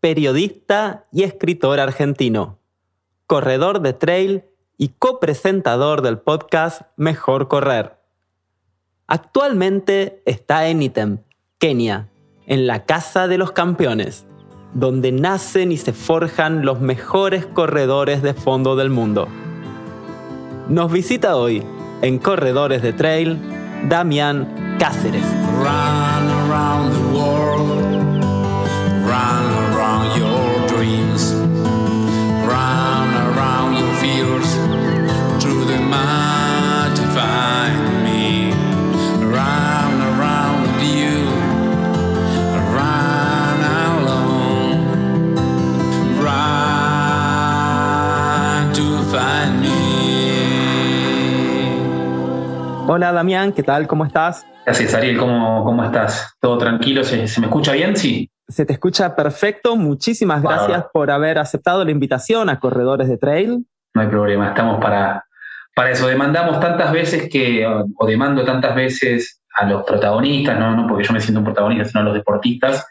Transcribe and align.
periodista 0.00 1.06
y 1.12 1.22
escritor 1.22 1.78
argentino, 1.78 2.58
corredor 3.26 3.80
de 3.80 3.92
trail 3.92 4.44
y 4.78 4.88
copresentador 4.98 6.00
del 6.02 6.18
podcast 6.18 6.82
Mejor 6.96 7.48
Correr. 7.48 7.96
Actualmente 9.06 10.22
está 10.24 10.68
en 10.68 10.82
Item, 10.82 11.18
Kenia, 11.58 12.08
en 12.46 12.66
la 12.66 12.86
Casa 12.86 13.28
de 13.28 13.36
los 13.36 13.52
Campeones, 13.52 14.26
donde 14.72 15.12
nacen 15.12 15.72
y 15.72 15.76
se 15.76 15.92
forjan 15.92 16.64
los 16.64 16.80
mejores 16.80 17.44
corredores 17.44 18.22
de 18.22 18.34
fondo 18.34 18.76
del 18.76 18.88
mundo. 18.88 19.28
Nos 20.68 20.90
visita 20.90 21.36
hoy, 21.36 21.62
en 22.02 22.18
Corredores 22.18 22.80
de 22.80 22.92
Trail, 22.92 23.38
Damián 23.88 24.76
Cáceres. 24.78 25.24
Hola 52.92 53.12
Damián, 53.12 53.52
¿qué 53.52 53.62
tal? 53.62 53.86
¿Cómo 53.86 54.04
estás? 54.04 54.44
Gracias 54.66 54.94
Ariel, 54.94 55.16
¿cómo, 55.16 55.62
cómo 55.64 55.84
estás? 55.84 56.34
¿Todo 56.40 56.58
tranquilo? 56.58 57.04
¿Se, 57.04 57.18
me 57.18 57.46
escucha 57.46 57.70
bien? 57.70 57.94
Sí. 57.94 58.28
Se 58.48 58.66
te 58.66 58.72
escucha 58.72 59.14
perfecto. 59.14 59.76
Muchísimas 59.76 60.42
gracias 60.42 60.86
por 60.92 61.12
haber 61.12 61.38
aceptado 61.38 61.84
la 61.84 61.92
invitación 61.92 62.48
a 62.48 62.58
Corredores 62.58 63.06
de 63.06 63.16
Trail. 63.16 63.64
No 63.94 64.02
hay 64.02 64.08
problema, 64.08 64.48
estamos 64.48 64.80
para, 64.80 65.24
para 65.76 65.92
eso. 65.92 66.08
Demandamos 66.08 66.58
tantas 66.58 66.90
veces 66.90 67.28
que, 67.30 67.64
o 67.64 68.06
demando 68.06 68.44
tantas 68.44 68.74
veces 68.74 69.40
a 69.54 69.66
los 69.66 69.84
protagonistas, 69.84 70.58
no, 70.58 70.74
no 70.74 70.88
porque 70.88 71.04
yo 71.04 71.12
me 71.12 71.20
siento 71.20 71.38
un 71.38 71.44
protagonista, 71.44 71.84
sino 71.84 72.00
a 72.00 72.04
los 72.06 72.14
deportistas, 72.14 72.84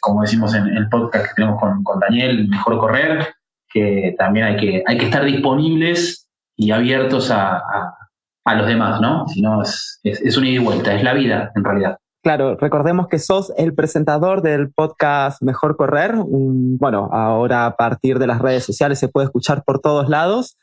como 0.00 0.22
decimos 0.22 0.54
en, 0.54 0.66
el 0.66 0.88
podcast 0.88 1.26
que 1.26 1.34
tenemos 1.36 1.60
con, 1.60 1.84
con 1.84 2.00
Daniel, 2.00 2.48
Mejor 2.48 2.78
Correr, 2.78 3.34
que 3.68 4.14
también 4.16 4.46
hay 4.46 4.56
que, 4.56 4.82
hay 4.86 4.96
que 4.96 5.04
estar 5.04 5.26
disponibles 5.26 6.26
y 6.56 6.70
abiertos 6.70 7.30
a 7.30 7.62
a 8.01 8.01
los 8.44 8.66
demás, 8.66 9.00
¿no? 9.00 9.26
Si 9.28 9.40
no, 9.40 9.62
es, 9.62 10.00
es, 10.02 10.36
una 10.36 10.48
ida 10.48 10.60
y 10.60 10.64
vuelta, 10.64 10.94
es 10.94 11.02
la 11.02 11.14
vida 11.14 11.52
en 11.54 11.64
realidad. 11.64 11.98
Claro, 12.22 12.56
recordemos 12.56 13.08
que 13.08 13.18
sos 13.18 13.52
el 13.56 13.74
presentador 13.74 14.42
del 14.42 14.70
podcast 14.70 15.42
Mejor 15.42 15.76
Correr. 15.76 16.14
bueno, 16.16 17.08
ahora 17.12 17.66
a 17.66 17.76
partir 17.76 18.18
de 18.18 18.28
las 18.28 18.40
redes 18.40 18.64
sociales 18.64 18.98
se 18.98 19.08
puede 19.08 19.26
escuchar 19.26 19.64
por 19.64 19.80
todos 19.80 20.08
lados, 20.08 20.56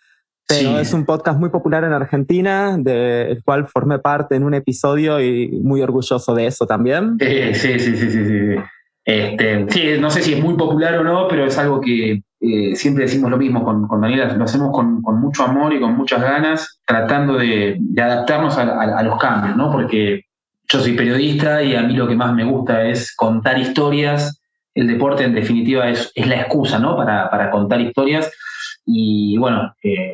pero 0.48 0.80
es 0.80 0.94
un 0.94 1.06
podcast 1.06 1.38
muy 1.38 1.50
popular 1.50 1.84
en 1.84 1.94
Argentina, 1.94 2.78
del 2.80 3.44
cual 3.44 3.68
formé 3.68 4.00
parte 4.00 4.36
en 4.36 4.44
un 4.44 4.54
episodio 4.54 5.22
y 5.22 5.50
muy 5.62 5.82
orgulloso 5.82 6.34
de 6.34 6.48
eso 6.48 6.66
también. 6.66 7.18
sí, 7.20 7.54
sí, 7.54 7.80
sí, 7.80 7.98
sí, 7.98 8.26
sí. 8.26 8.56
Este, 9.06 9.66
sí, 9.70 10.00
no 10.00 10.10
sé 10.10 10.22
si 10.22 10.34
es 10.34 10.44
muy 10.44 10.56
popular 10.56 10.98
o 10.98 11.04
no, 11.04 11.28
pero 11.28 11.46
es 11.46 11.58
algo 11.58 11.82
que 11.82 12.22
eh, 12.42 12.74
siempre 12.76 13.04
decimos 13.04 13.30
lo 13.30 13.38
mismo 13.38 13.66
con, 13.66 13.88
con 13.88 14.00
Daniela, 14.00 14.34
lo 14.34 14.46
hacemos 14.46 14.72
con, 14.72 15.02
mucho 15.20 15.44
amor 15.44 15.74
y 15.74 15.80
con 15.82 15.96
muchas 15.96 16.22
ganas, 16.22 16.80
tratando 16.86 17.38
de, 17.38 17.78
adaptarnos 17.98 18.58
a, 18.58 19.04
los 19.04 19.20
cambios, 19.20 19.58
¿no? 19.58 19.72
Porque 19.72 20.24
yo 20.72 20.80
soy 20.80 20.94
periodista 20.94 21.62
y 21.62 21.76
a 21.76 21.82
mí 21.82 21.94
lo 21.94 22.08
que 22.08 22.16
más 22.16 22.34
me 22.34 22.46
gusta 22.46 22.86
es 22.86 23.14
contar 23.16 23.60
historias. 23.60 24.42
El 24.74 24.88
deporte, 24.88 25.26
en 25.26 25.36
definitiva, 25.36 25.90
es, 25.90 26.14
la 26.16 26.42
excusa, 26.42 26.80
¿no? 26.80 26.96
Para, 26.96 27.50
contar 27.52 27.82
historias. 27.82 28.32
Y 28.86 29.38
bueno, 29.38 29.74
eh, 29.84 30.14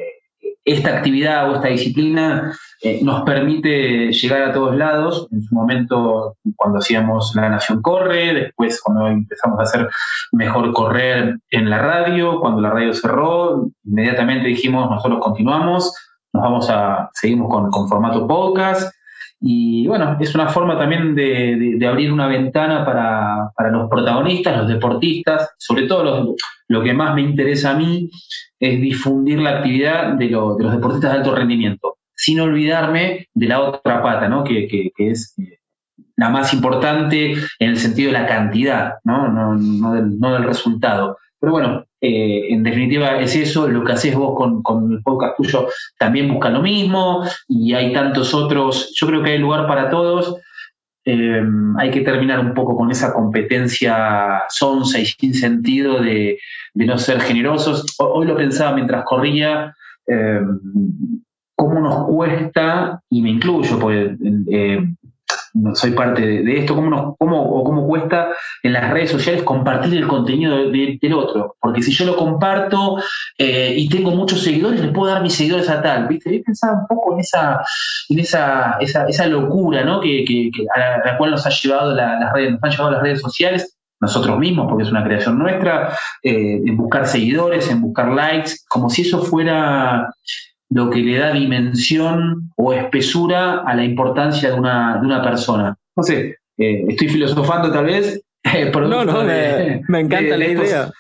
esta 0.64 0.98
actividad 0.98 1.52
o 1.52 1.56
esta 1.56 1.68
disciplina 1.68 2.58
eh, 2.86 3.00
nos 3.02 3.24
permite 3.24 4.12
llegar 4.12 4.44
a 4.44 4.54
todos 4.54 4.76
lados. 4.76 5.28
En 5.32 5.42
su 5.42 5.56
momento, 5.56 6.38
cuando 6.56 6.78
hacíamos 6.78 7.34
La 7.36 7.50
Nación 7.50 7.82
Corre, 7.82 8.32
después 8.36 8.80
cuando 8.80 9.08
empezamos 9.08 9.60
a 9.60 9.64
hacer 9.64 9.90
Mejor 10.32 10.72
Correr 10.72 11.40
en 11.50 11.70
la 11.72 11.80
radio, 11.80 12.40
cuando 12.40 12.62
la 12.62 12.70
radio 12.70 12.94
cerró, 12.94 13.72
inmediatamente 13.86 14.50
dijimos, 14.50 14.88
nosotros 14.88 15.20
continuamos, 15.20 15.96
nos 16.32 16.44
vamos 16.44 16.70
a, 16.70 17.10
seguimos 17.14 17.50
con, 17.50 17.72
con 17.72 17.90
formato 17.90 18.28
podcast. 18.28 18.94
Y 19.42 19.88
bueno, 19.88 20.16
es 20.20 20.36
una 20.36 20.50
forma 20.50 20.78
también 20.78 21.16
de, 21.16 21.80
abrir 21.90 22.14
una 22.14 22.28
ventana 22.28 22.86
para, 22.86 23.72
los 23.72 23.90
protagonistas, 23.90 24.58
los 24.58 24.68
deportistas, 24.68 25.56
sobre 25.58 25.88
todo 25.88 26.36
lo 26.68 26.84
que 26.84 26.94
más 26.94 27.16
me 27.16 27.22
interesa 27.22 27.72
a 27.72 27.78
mí 27.78 28.12
es 28.60 28.80
difundir 28.80 29.40
la 29.40 29.58
actividad 29.58 30.14
de, 30.14 30.28
de 30.28 30.32
los 30.32 30.72
deportistas 30.72 31.12
de 31.12 31.18
alto 31.18 31.34
rendimiento 31.34 31.96
sin 32.26 32.40
olvidarme 32.40 33.28
de 33.36 33.48
la 33.48 33.60
otra 33.60 34.02
pata, 34.02 34.28
¿no? 34.28 34.44
que, 34.44 34.92
es 34.98 35.36
eh, 35.38 35.60
la 36.16 36.30
más 36.30 36.54
importante 36.56 37.34
en 37.34 37.70
el 37.70 37.78
sentido 37.78 38.12
de 38.12 38.20
la 38.20 38.26
cantidad, 38.26 38.96
no, 39.04 39.28
no, 39.28 39.94
del, 39.94 40.44
resultado. 40.44 41.20
Pero 41.40 41.52
bueno, 41.52 41.86
eh, 42.02 42.48
en 42.50 42.64
definitiva 42.64 43.20
es 43.20 43.36
eso, 43.36 43.68
lo 43.68 43.84
que 43.84 43.92
haces 43.92 44.16
vos 44.16 44.36
con, 44.64 44.92
el 44.92 45.04
podcast 45.04 45.38
tuyo 45.38 45.68
también 46.00 46.34
busca 46.34 46.50
lo 46.50 46.64
mismo 46.64 47.24
y 47.48 47.76
hay 47.76 47.94
tantos 47.94 48.34
otros, 48.34 48.92
yo 49.00 49.06
creo 49.06 49.22
que 49.22 49.32
hay 49.32 49.38
lugar 49.38 49.68
para 49.68 49.92
todos. 49.92 50.36
Eh, 51.08 51.44
hay 51.78 51.92
que 51.92 52.02
terminar 52.02 52.40
un 52.40 52.56
poco 52.56 52.76
con 52.76 52.90
esa 52.90 53.14
competencia 53.14 54.42
sonsa 54.50 54.98
y 54.98 55.06
sin 55.06 55.36
sentido 55.36 56.02
de, 56.02 56.40
no 56.74 56.98
ser 56.98 57.22
generosos. 57.22 57.86
Hoy 58.00 58.26
lo 58.26 58.36
pensaba 58.36 58.74
mientras 58.74 59.06
corría, 59.06 59.76
cómo 61.56 61.80
nos 61.80 62.06
cuesta, 62.08 63.02
y 63.10 63.22
me 63.22 63.30
incluyo, 63.30 63.80
porque 63.80 64.16
eh, 64.52 64.86
soy 65.74 65.92
parte 65.92 66.22
de, 66.22 66.60
esto, 66.60 66.76
cómo, 66.76 66.90
nos, 66.90 67.16
cómo, 67.18 67.42
o 67.42 67.64
cómo 67.64 67.88
cuesta 67.88 68.30
en 68.62 68.74
las 68.74 68.92
redes 68.92 69.12
sociales 69.12 69.44
compartir 69.44 69.94
el 69.96 70.08
contenido 70.08 70.70
del 70.70 71.14
otro. 71.14 71.56
Porque 71.60 71.82
si 71.82 71.92
yo 71.92 72.06
lo 72.06 72.16
comparto 72.16 72.98
eh, 73.38 73.74
y 73.76 73.88
tengo 73.90 74.12
muchos 74.12 74.44
seguidores, 74.44 74.82
le 74.82 74.92
puedo 74.92 75.14
dar 75.14 75.24
mis 75.24 75.34
seguidores 75.34 75.70
a 75.70 75.82
tal. 75.82 76.08
¿viste? 76.08 76.38
Yo 76.38 76.44
pensaba 76.44 76.80
un 76.80 76.88
poco 76.88 77.14
en 77.14 77.22
esa, 77.22 77.62
en 78.10 78.20
esa, 78.20 78.78
esa, 78.80 79.28
locura 79.28 79.84
¿no? 79.84 80.02
que, 80.02 80.52
a, 80.76 80.80
la, 81.06 81.18
cual 81.18 81.32
nos 81.32 81.46
ha 81.46 81.50
llevado 81.50 81.96
las 81.96 82.34
redes, 82.34 82.52
nos 82.52 82.64
han 82.64 82.72
llevado 82.72 82.92
las 82.92 83.02
redes 83.02 83.22
sociales 83.22 83.72
nosotros 84.02 84.38
mismos, 84.38 84.68
porque 84.70 84.84
es 84.84 84.92
una 84.92 85.06
creación 85.06 85.40
nuestra, 85.40 85.98
eh, 86.22 86.62
en 86.66 86.78
buscar 86.78 87.08
seguidores, 87.08 87.72
en 87.72 87.82
buscar 87.82 88.10
likes, 88.10 88.52
como 88.68 88.90
si 88.90 89.04
eso 89.04 89.24
fuera 89.24 90.14
lo 90.76 90.90
que 90.90 91.00
le 91.00 91.18
da 91.18 91.32
dimensión 91.32 92.52
o 92.58 92.74
espesura 92.74 93.62
a 93.62 93.74
la 93.76 93.86
importancia 93.86 94.50
de 94.50 94.60
una, 94.60 94.98
de 95.00 95.06
una 95.08 95.24
persona. 95.24 95.78
No 95.96 96.04
sé, 96.04 96.36
eh, 96.58 96.84
estoy 96.90 97.08
filosofando 97.08 97.72
tal 97.72 97.86
vez. 97.86 98.22
Eh, 98.54 98.72
no, 98.72 99.04
no, 99.04 99.24
me, 99.24 100.00
encanta 100.02 100.38
la 100.38 100.46
idea. 100.46 100.92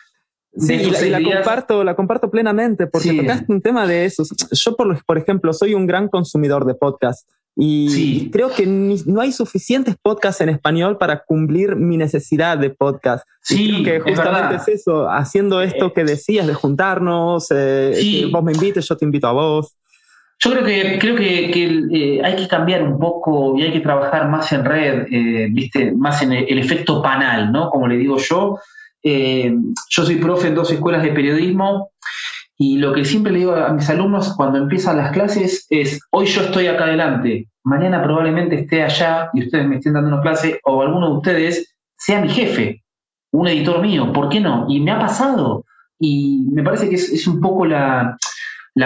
Sí, 0.58 0.74
y 0.74 1.10
la, 1.10 1.22
comparto, 1.22 1.84
la 1.84 1.96
comparto 1.96 2.32
plenamente, 2.32 2.88
porque 2.88 3.14
tocaste 3.14 3.52
un 3.52 3.62
tema 3.62 3.86
de 3.86 4.06
eso. 4.06 4.24
Yo, 4.52 4.76
por, 4.76 5.04
por 5.06 5.18
ejemplo, 5.18 5.52
soy 5.54 5.74
un 5.74 5.86
gran 5.86 6.08
consumidor 6.08 6.66
de 6.66 6.76
podcasts 6.76 7.26
y 7.58 8.30
creo 8.32 8.50
que 8.50 8.66
no 8.68 9.22
hay 9.22 9.32
suficientes 9.32 9.96
podcasts 10.02 10.42
en 10.42 10.50
español 10.50 10.98
para 10.98 11.24
cumplir 11.24 11.78
mi 11.78 11.96
necesidad 11.96 12.58
de 12.58 12.70
podcast. 12.70 13.26
Sí, 13.42 13.82
que 13.82 14.02
justamente 14.02 14.56
es, 14.56 14.68
eso, 14.68 15.10
haciendo 15.10 15.62
esto 15.62 15.94
que 15.94 16.04
decías 16.04 16.48
de 16.48 16.54
juntarnos, 16.54 17.48
eh, 17.52 18.28
vos 18.30 18.44
me 18.44 18.52
invites, 18.52 18.88
yo 18.88 18.98
te 18.98 19.06
invito 19.06 19.28
a 19.28 19.32
vos. 19.32 19.78
Yo 20.40 20.52
creo 20.52 20.66
que, 20.66 21.00
creo 21.00 21.16
que, 21.16 21.78
eh, 21.94 22.22
hay 22.22 22.36
que 22.36 22.48
cambiar 22.50 22.84
un 22.84 23.00
poco 23.00 23.58
y 23.58 23.64
hay 23.64 23.72
que 23.72 23.80
trabajar 23.80 24.28
más 24.30 24.52
en 24.52 24.66
red, 24.66 25.08
eh, 25.10 25.48
¿viste? 25.50 25.94
más 25.94 26.22
en 26.24 26.34
el, 26.34 26.60
efecto 26.60 27.02
panal, 27.02 27.54
¿no? 27.54 27.70
Como 27.70 27.88
le 27.88 27.96
digo 27.96 28.18
yo. 28.18 28.60
Yo 29.06 30.04
soy 30.04 30.16
profe 30.16 30.48
en 30.48 30.56
dos 30.56 30.72
escuelas 30.72 31.04
de 31.04 31.12
periodismo 31.12 31.92
y 32.58 32.78
lo 32.78 32.94
que 32.94 33.06
siempre 33.06 33.32
le 33.32 33.40
digo 33.40 33.56
a 33.56 33.74
mis 33.74 33.90
alumnos 33.90 34.34
cuando 34.36 34.58
empiezan 34.58 34.98
las 34.98 35.12
clases 35.12 35.68
es, 35.70 36.00
hoy 36.12 36.26
yo 36.26 36.42
estoy 36.42 36.68
acá 36.68 36.86
adelante, 36.86 37.48
mañana 37.64 38.02
probablemente 38.02 38.62
esté 38.62 38.82
allá 38.82 39.30
y 39.34 39.44
ustedes 39.44 39.68
me 39.68 39.76
estén 39.78 39.94
dando 39.94 40.10
una 40.10 40.22
clase 40.22 40.60
o 40.64 40.82
alguno 40.82 41.10
de 41.10 41.18
ustedes 41.18 41.76
sea 41.98 42.22
mi 42.22 42.30
jefe, 42.30 42.84
un 43.32 43.48
editor 43.48 43.82
mío, 43.82 44.12
¿por 44.14 44.30
qué 44.30 44.40
no? 44.40 44.66
Y 44.70 44.80
me 44.80 44.92
ha 44.92 45.00
pasado. 45.00 45.66
Y 46.00 46.46
me 46.52 46.64
parece 46.64 46.90
que 46.90 46.96
es, 46.96 47.28
un 47.28 47.40
poco 47.40 47.66
la, 47.66 48.18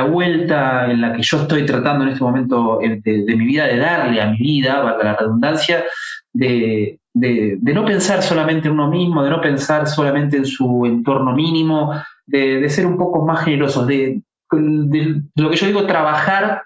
vuelta 0.09 0.89
en 0.91 1.01
la 1.01 1.13
que 1.13 1.23
yo 1.23 1.41
estoy 1.41 1.65
tratando 1.65 2.03
en 2.03 2.11
este 2.11 2.23
momento 2.23 2.79
de, 2.79 3.35
mi 3.35 3.45
vida, 3.45 3.65
de 3.65 3.77
darle 3.77 4.21
a 4.21 4.27
mi 4.27 4.37
vida, 4.37 4.81
para 4.81 5.03
la 5.03 5.15
redundancia, 5.15 5.83
de, 6.33 6.99
de, 7.13 7.73
no 7.73 7.85
pensar 7.85 8.23
solamente 8.23 8.67
en 8.67 8.73
uno 8.73 8.89
mismo, 8.89 9.23
de 9.23 9.29
no 9.29 9.41
pensar 9.41 9.87
solamente 9.87 10.37
en 10.37 10.45
su 10.45 10.85
entorno 10.85 11.33
mínimo, 11.33 11.93
de, 12.25 12.67
ser 12.69 12.85
un 12.85 12.97
poco 12.97 13.25
más 13.25 13.43
generosos, 13.43 13.87
de, 13.87 14.21
lo 14.51 15.49
que 15.49 15.55
yo 15.55 15.67
digo, 15.67 15.85
trabajar 15.85 16.63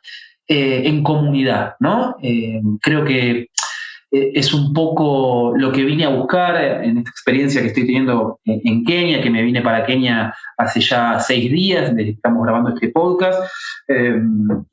eh, 0.47 0.83
en 0.85 1.03
comunidad, 1.03 1.75
¿no? 1.79 2.15
Eh, 2.21 2.61
creo 2.81 3.03
que 3.03 3.49
eh, 4.11 4.31
es 4.33 4.53
un 4.53 4.73
poco 4.73 5.53
lo 5.55 5.71
que 5.71 5.83
vine 5.83 6.05
a 6.05 6.09
buscar 6.09 6.83
en 6.83 6.99
esta 6.99 7.09
experiencia 7.09 7.61
que 7.61 7.67
estoy 7.67 7.85
teniendo 7.85 8.39
en, 8.45 8.85
Kenia, 8.85 9.21
que 9.21 9.29
me 9.29 9.41
vine 9.41 9.61
para 9.61 9.85
Kenia 9.85 10.33
hace 10.57 10.79
ya 10.79 11.19
seis 11.19 11.51
días, 11.51 11.93
que 11.93 12.09
estamos 12.09 12.43
grabando 12.43 12.73
este 12.73 12.89
podcast, 12.89 13.39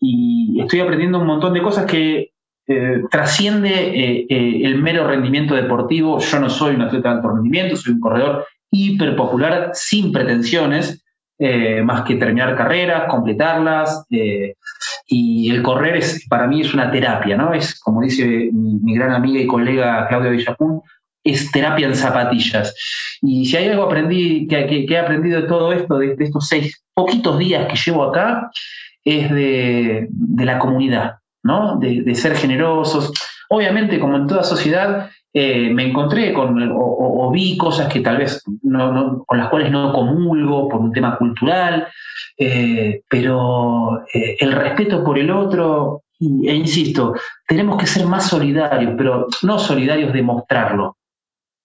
y 0.00 0.60
estoy 0.60 0.80
aprendiendo 0.80 1.18
un 1.18 1.26
montón 1.26 1.52
de 1.52 1.62
cosas 1.62 1.84
que 1.86 2.30
eh, 2.70 3.02
trasciende 3.10 4.26
el 4.28 4.80
mero 4.80 5.08
rendimiento 5.08 5.54
deportivo. 5.54 6.20
Yo 6.20 6.38
no 6.38 6.48
soy 6.48 6.76
un 6.76 6.82
atleta 6.82 7.08
de 7.08 7.14
alto 7.16 7.30
rendimiento, 7.30 7.76
soy 7.76 7.94
un 7.94 8.00
corredor 8.00 8.46
hiper 8.70 9.16
popular 9.16 9.70
sin 9.74 10.12
pretensiones, 10.12 11.04
eh, 11.38 11.82
más 11.82 12.02
que 12.02 12.16
terminar 12.16 12.56
carreras, 12.56 13.08
completarlas. 13.08 14.04
Eh, 14.10 14.54
y 15.06 15.50
el 15.50 15.62
correr 15.62 15.96
es, 15.96 16.26
para 16.28 16.46
mí 16.46 16.60
es 16.60 16.72
una 16.74 16.90
terapia, 16.90 17.36
¿no? 17.36 17.52
Es, 17.52 17.78
como 17.80 18.02
dice 18.02 18.50
mi, 18.52 18.94
gran 18.94 19.12
amiga 19.12 19.40
y 19.40 19.46
colega 19.46 20.06
Claudia 20.08 20.30
Villapun, 20.30 20.82
es 21.24 21.50
terapia 21.50 21.86
en 21.86 21.94
zapatillas. 21.94 22.74
Y 23.22 23.46
si 23.46 23.56
hay 23.56 23.68
algo 23.68 23.84
aprendí, 23.84 24.46
que, 24.46 24.86
he 24.88 24.98
aprendido 24.98 25.42
de 25.42 25.48
todo 25.48 25.72
esto, 25.72 25.98
de, 25.98 26.14
estos 26.18 26.46
seis 26.46 26.82
poquitos 26.94 27.38
días 27.38 27.66
que 27.66 27.76
llevo 27.76 28.04
acá, 28.04 28.50
es 29.04 29.30
de, 29.30 30.08
la 30.36 30.58
comunidad, 30.58 31.14
¿no? 31.42 31.78
De, 31.78 32.14
ser 32.14 32.36
generosos. 32.36 33.12
Obviamente, 33.48 33.98
como 33.98 34.16
en 34.16 34.26
toda 34.26 34.42
sociedad, 34.42 35.10
eh, 35.32 35.70
me 35.70 35.88
encontré 35.88 36.32
con 36.32 36.72
o, 36.74 37.30
vi 37.32 37.56
cosas 37.56 37.92
que 37.92 38.00
tal 38.00 38.16
vez 38.16 38.42
no, 38.62 39.24
con 39.24 39.38
las 39.38 39.48
cuales 39.48 39.70
no 39.70 39.92
comulgo 39.92 40.68
por 40.68 40.80
un 40.80 40.92
tema 40.92 41.16
cultural, 41.16 41.86
eh, 42.36 43.02
pero 43.08 44.02
eh, 44.12 44.36
el 44.40 44.52
respeto 44.52 45.04
por 45.04 45.18
el 45.18 45.30
otro, 45.30 46.02
e 46.18 46.54
insisto, 46.54 47.14
tenemos 47.46 47.78
que 47.78 47.86
ser 47.86 48.06
más 48.06 48.28
solidarios, 48.28 48.94
pero 48.96 49.26
no 49.42 49.58
solidarios 49.58 50.12
de 50.12 50.22
mostrarlo, 50.22 50.96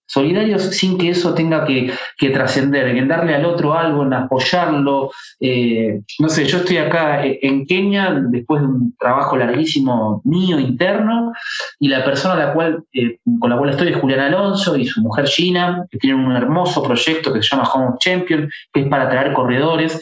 solidarios 0.07 0.63
sin 0.63 0.97
que 0.97 1.09
eso 1.09 1.33
tenga 1.33 1.65
que, 1.65 1.91
trascender, 2.29 2.87
en 2.87 3.07
darle 3.07 3.35
al 3.35 3.45
otro 3.45 3.77
algo, 3.77 4.03
en 4.03 4.13
apoyarlo. 4.13 5.11
Eh, 5.39 6.01
no 6.19 6.29
sé, 6.29 6.45
yo 6.45 6.57
estoy 6.57 6.77
acá 6.77 7.23
en 7.23 7.65
Kenia 7.65 8.19
después 8.29 8.61
de 8.61 8.67
un 8.67 8.95
trabajo 8.97 9.37
larguísimo 9.37 10.21
mío 10.23 10.59
interno 10.59 11.33
y 11.79 11.87
la 11.87 12.03
persona 12.03 12.35
la 12.35 12.53
cual, 12.53 12.83
eh, 12.93 13.19
con 13.39 13.49
la 13.49 13.57
cual 13.57 13.71
estoy 13.71 13.89
es 13.89 13.97
Julián 13.97 14.19
Alonso 14.19 14.75
y 14.75 14.85
su 14.85 15.01
mujer 15.01 15.27
Gina, 15.27 15.85
que 15.89 15.97
tienen 15.97 16.19
un 16.19 16.35
hermoso 16.35 16.83
proyecto 16.83 17.33
que 17.33 17.41
se 17.41 17.49
llama 17.49 17.69
Home 17.69 17.95
Champion, 17.99 18.49
que 18.73 18.81
es 18.81 18.87
para 18.87 19.09
traer 19.09 19.33
corredores. 19.33 20.01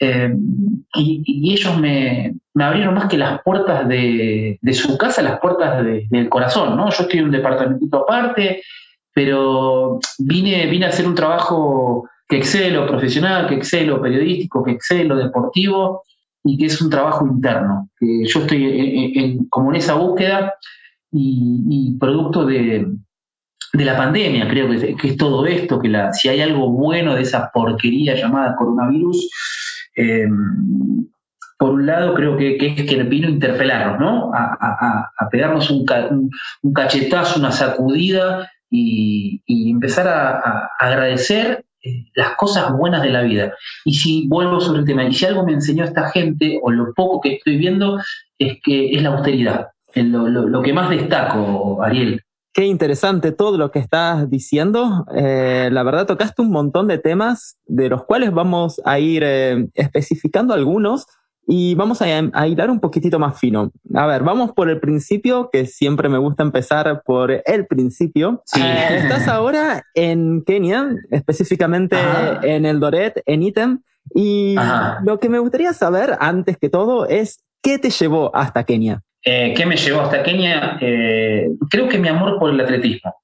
Eh, 0.00 0.32
y, 0.94 1.52
ellos 1.52 1.76
me, 1.76 2.34
abrieron 2.54 2.94
más 2.94 3.06
que 3.06 3.18
las 3.18 3.42
puertas 3.42 3.88
de, 3.88 4.58
su 4.72 4.96
casa, 4.96 5.22
las 5.22 5.40
puertas 5.40 5.84
del 5.84 6.28
corazón, 6.28 6.76
¿no? 6.76 6.90
Yo 6.90 7.02
estoy 7.02 7.20
en 7.20 7.26
un 7.26 7.32
departamentito 7.32 7.98
aparte, 7.98 8.62
pero 9.18 9.98
vine, 10.20 10.66
vine 10.66 10.86
a 10.86 10.90
hacer 10.90 11.04
un 11.04 11.16
trabajo 11.16 12.08
que 12.28 12.36
excelo 12.36 12.86
profesional, 12.86 13.48
que 13.48 13.56
excelo 13.56 14.00
periodístico, 14.00 14.62
que 14.62 14.70
excelo 14.70 15.16
deportivo 15.16 16.04
y 16.44 16.56
que 16.56 16.66
es 16.66 16.80
un 16.80 16.88
trabajo 16.88 17.26
interno. 17.26 17.90
Que 17.98 18.24
yo 18.24 18.40
estoy 18.42 19.44
como 19.50 19.70
en 19.70 19.76
esa 19.76 19.94
búsqueda 19.94 20.54
y, 21.10 21.96
producto 21.98 22.46
de, 22.46 22.86
la 23.72 23.96
pandemia, 23.96 24.48
creo 24.48 24.68
que, 24.68 25.08
es 25.08 25.16
todo 25.16 25.44
esto, 25.46 25.80
que 25.80 25.88
la, 25.88 26.12
si 26.12 26.28
hay 26.28 26.40
algo 26.40 26.70
bueno 26.70 27.16
de 27.16 27.22
esa 27.22 27.50
porquería 27.52 28.14
llamada 28.14 28.54
coronavirus, 28.54 29.30
em, 29.96 31.08
por 31.58 31.70
un 31.70 31.86
lado 31.86 32.14
creo 32.14 32.36
que, 32.36 32.56
es 32.56 32.88
que 32.88 33.02
vino 33.02 33.26
a 33.26 33.32
interpelarnos, 33.32 33.98
¿no? 33.98 34.30
A, 34.32 35.28
pegarnos 35.28 35.70
un, 35.72 35.84
un, 36.62 36.72
cachetazo, 36.72 37.40
una 37.40 37.50
sacudida 37.50 38.48
y, 38.70 39.70
empezar 39.70 40.08
a, 40.08 40.70
agradecer 40.78 41.64
eh, 41.82 42.06
las 42.14 42.36
cosas 42.36 42.72
buenas 42.72 43.02
de 43.02 43.10
la 43.10 43.22
vida. 43.22 43.54
Y 43.84 43.94
si 43.94 44.26
vuelvo 44.28 44.60
sobre 44.60 44.80
el 44.80 44.86
tema, 44.86 45.04
y 45.04 45.12
si 45.12 45.24
algo 45.26 45.44
me 45.44 45.52
enseñó 45.52 45.84
esta 45.84 46.10
gente, 46.10 46.58
o 46.62 46.70
lo 46.70 46.92
poco 46.94 47.20
que 47.20 47.34
estoy 47.34 47.56
viendo, 47.56 47.98
es 48.38 48.58
que 48.62 48.90
es 48.90 49.02
la 49.02 49.10
austeridad, 49.10 49.68
lo, 49.94 50.62
que 50.62 50.72
más 50.72 50.90
destaco, 50.90 51.82
Ariel. 51.82 52.20
Qué 52.52 52.64
interesante 52.64 53.30
todo 53.30 53.56
lo 53.56 53.70
que 53.70 53.78
estás 53.78 54.28
diciendo. 54.28 55.06
Eh, 55.14 55.68
la 55.70 55.82
verdad, 55.82 56.06
tocaste 56.06 56.42
un 56.42 56.50
montón 56.50 56.88
de 56.88 56.98
temas 56.98 57.58
de 57.66 57.88
los 57.88 58.04
cuales 58.04 58.32
vamos 58.32 58.80
a 58.84 58.98
ir 58.98 59.22
eh, 59.24 59.68
especificando 59.74 60.54
algunos 60.54 61.06
y 61.50 61.74
vamos 61.74 62.02
a, 62.02 62.46
hilar 62.46 62.68
un 62.68 62.78
poquitito 62.78 63.18
más 63.18 63.40
fino. 63.40 63.72
A 63.94 64.06
ver, 64.06 64.22
vamos 64.22 64.52
por 64.52 64.68
el 64.68 64.80
principio, 64.80 65.48
que 65.50 65.64
siempre 65.64 66.10
me 66.10 66.18
gusta 66.18 66.42
empezar 66.42 67.02
por 67.06 67.30
el 67.30 67.66
principio. 67.66 68.44
Eh, 68.54 68.98
estás 69.02 69.28
ahora 69.28 69.82
en 69.94 70.44
Kenia, 70.44 70.90
específicamente 71.10 71.96
en 72.42 72.66
el 72.66 72.78
Doret, 72.78 73.22
en 73.24 73.42
Item. 73.42 73.80
Y 74.14 74.56
lo 75.04 75.18
que 75.18 75.30
me 75.30 75.38
gustaría 75.38 75.72
saber, 75.72 76.18
antes 76.20 76.58
que 76.58 76.68
todo, 76.68 77.08
es 77.08 77.42
qué 77.62 77.78
te 77.78 77.88
llevó 77.88 78.30
hasta 78.36 78.64
Kenia. 78.64 79.00
Eh, 79.24 79.54
¿Qué 79.56 79.64
me 79.64 79.78
llevó 79.78 80.02
hasta 80.02 80.22
Kenia? 80.22 80.76
Eh, 80.82 81.48
creo 81.70 81.88
que 81.88 81.96
mi 81.96 82.08
amor 82.08 82.38
por 82.38 82.50
el 82.50 82.60
atletismo. 82.60 83.14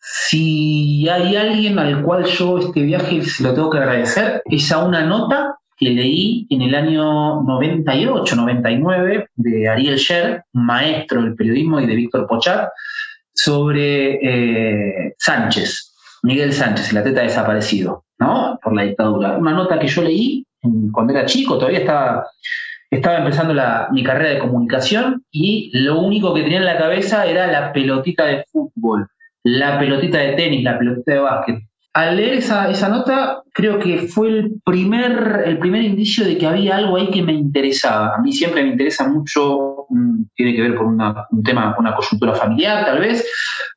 Si 0.00 1.08
hay 1.08 1.36
alguien 1.36 1.78
al 1.78 2.02
cual 2.02 2.24
yo 2.24 2.58
este 2.58 2.82
viaje 2.82 3.22
se 3.22 3.44
lo 3.44 3.54
tengo 3.54 3.70
que 3.70 3.78
agradecer, 3.78 4.42
es 4.46 4.72
a 4.72 4.84
una 4.84 5.06
nota 5.06 5.59
que 5.80 5.90
leí 5.90 6.46
en 6.50 6.60
el 6.60 6.74
año 6.74 7.42
98, 7.42 8.36
99, 8.36 9.28
de 9.34 9.68
Ariel 9.68 9.96
Sher, 9.96 10.44
maestro 10.52 11.22
del 11.22 11.34
periodismo, 11.34 11.80
y 11.80 11.86
de 11.86 11.96
Víctor 11.96 12.26
Pochat, 12.26 12.68
sobre 13.32 14.18
eh, 14.22 15.14
Sánchez, 15.16 15.94
Miguel 16.22 16.52
Sánchez, 16.52 16.92
el 16.92 16.98
atleta 16.98 17.22
desaparecido, 17.22 18.04
¿no? 18.18 18.58
Por 18.62 18.74
la 18.74 18.82
dictadura. 18.82 19.38
Una 19.38 19.54
nota 19.54 19.78
que 19.78 19.88
yo 19.88 20.02
leí 20.02 20.44
cuando 20.92 21.14
era 21.14 21.24
chico, 21.24 21.56
todavía 21.56 21.78
estaba, 21.78 22.26
estaba 22.90 23.18
empezando 23.18 23.54
mi 23.92 24.04
carrera 24.04 24.34
de 24.34 24.38
comunicación 24.38 25.24
y 25.30 25.70
lo 25.72 26.00
único 26.00 26.34
que 26.34 26.42
tenía 26.42 26.58
en 26.58 26.66
la 26.66 26.76
cabeza 26.76 27.24
era 27.24 27.46
la 27.46 27.72
pelotita 27.72 28.26
de 28.26 28.44
fútbol, 28.52 29.08
la 29.42 29.78
pelotita 29.78 30.18
de 30.18 30.32
tenis, 30.32 30.62
la 30.62 30.78
pelotita 30.78 31.12
de 31.14 31.18
básquet 31.20 31.69
al 31.92 32.16
leer 32.16 32.34
esa, 32.34 32.88
nota, 32.88 33.42
creo 33.52 33.78
que 33.78 33.98
fue 33.98 34.28
el 34.28 34.60
primer, 34.64 35.42
el 35.44 35.58
primer 35.58 35.82
indicio 35.82 36.24
de 36.24 36.38
que 36.38 36.46
había 36.46 36.76
algo 36.76 36.96
ahí 36.96 37.10
que 37.10 37.22
me 37.22 37.32
interesaba. 37.32 38.14
A 38.14 38.18
mí 38.18 38.32
siempre 38.32 38.62
me 38.62 38.70
interesa 38.70 39.08
mucho, 39.08 39.86
mm, 39.88 40.22
tiene 40.34 40.54
que 40.54 40.62
ver 40.62 40.74
con 40.76 40.86
un 40.86 41.42
tema, 41.42 41.74
una 41.78 41.94
coyuntura 41.94 42.34
familiar 42.34 42.84
tal 42.84 43.00
vez, 43.00 43.26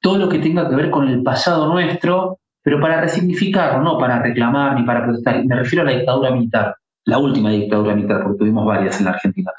todo 0.02 0.18
lo 0.18 0.30
que 0.30 0.40
tenga 0.40 0.70
que 0.70 0.76
ver 0.76 0.92
con 0.92 1.08
el 1.08 1.24
pasado 1.24 1.68
nuestro, 1.74 2.40
pero 2.62 2.80
para 2.80 3.02
resignificarlo, 3.02 3.82
no 3.82 3.98
para 3.98 4.22
reclamar 4.22 4.76
ni 4.80 4.86
para 4.86 5.04
protestar. 5.04 5.44
Me 5.46 5.56
refiero 5.56 5.82
a 5.82 5.92
la 5.92 5.98
dictadura 5.98 6.32
militar, 6.32 6.76
la 7.06 7.18
última 7.18 7.50
dictadura 7.50 7.96
militar, 7.96 8.22
porque 8.22 8.40
tuvimos 8.40 8.66
varias 8.66 9.00
en 9.00 9.06
la 9.06 9.12
Argentina. 9.12 9.52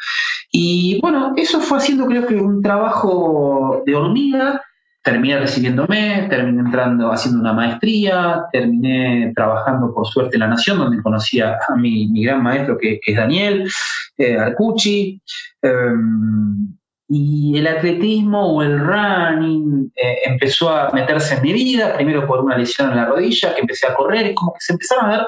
Y 0.52 1.00
bueno, 1.02 1.32
eso 1.36 1.60
fue 1.60 1.78
haciendo 1.78 2.06
creo 2.06 2.26
que 2.26 2.36
un 2.36 2.62
trabajo 2.62 3.82
de 3.84 3.96
hormiga 3.96 4.62
terminé 5.04 5.38
recibiéndome, 5.38 6.26
terminé 6.30 6.60
entrando 6.60 7.12
haciendo 7.12 7.40
una 7.40 7.52
maestría, 7.52 8.46
terminé 8.50 9.32
trabajando 9.36 9.94
por 9.94 10.06
suerte 10.06 10.36
en 10.36 10.40
La 10.40 10.48
Nación, 10.48 10.78
donde 10.78 11.02
conocí 11.02 11.40
a 11.40 11.58
mi, 11.76 12.24
gran 12.24 12.42
maestro 12.42 12.78
que, 12.78 12.98
es 13.04 13.16
Daniel 13.16 13.70
eh, 14.16 14.38
Arcucci. 14.38 15.20
Em, 15.62 16.74
y 17.06 17.58
el 17.58 17.66
atletismo 17.66 18.54
o 18.54 18.62
el 18.62 18.80
running 18.80 19.92
eh, 19.94 20.20
empezó 20.24 20.70
a 20.70 20.90
meterse 20.92 21.34
en 21.34 21.42
mi 21.42 21.52
vida, 21.52 21.94
primero 21.94 22.26
por 22.26 22.42
una 22.42 22.56
lesión 22.56 22.90
en 22.90 22.96
la 22.96 23.04
rodilla, 23.04 23.54
que 23.54 23.60
empecé 23.60 23.86
a 23.86 23.94
correr, 23.94 24.28
y 24.28 24.34
como 24.34 24.54
que 24.54 24.60
se 24.60 24.72
empezaron 24.72 25.04
a 25.04 25.18
ver 25.18 25.26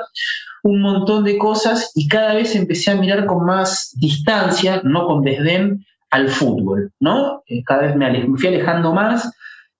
un 0.62 0.80
montón 0.80 1.22
de 1.22 1.36
cosas 1.36 1.92
y 1.94 2.08
cada 2.08 2.34
vez 2.34 2.56
empecé 2.56 2.90
a 2.90 2.96
mirar 2.96 3.26
con 3.26 3.44
más 3.44 3.94
distancia, 4.00 4.80
no 4.84 5.06
con 5.06 5.22
desdén, 5.22 5.84
al 6.10 6.30
fútbol, 6.30 6.92
¿no? 6.98 7.42
Eh, 7.46 7.62
cada 7.64 7.82
vez 7.82 7.96
me, 7.96 8.10
me 8.10 8.38
fui 8.38 8.48
alejando 8.48 8.94
más 8.94 9.30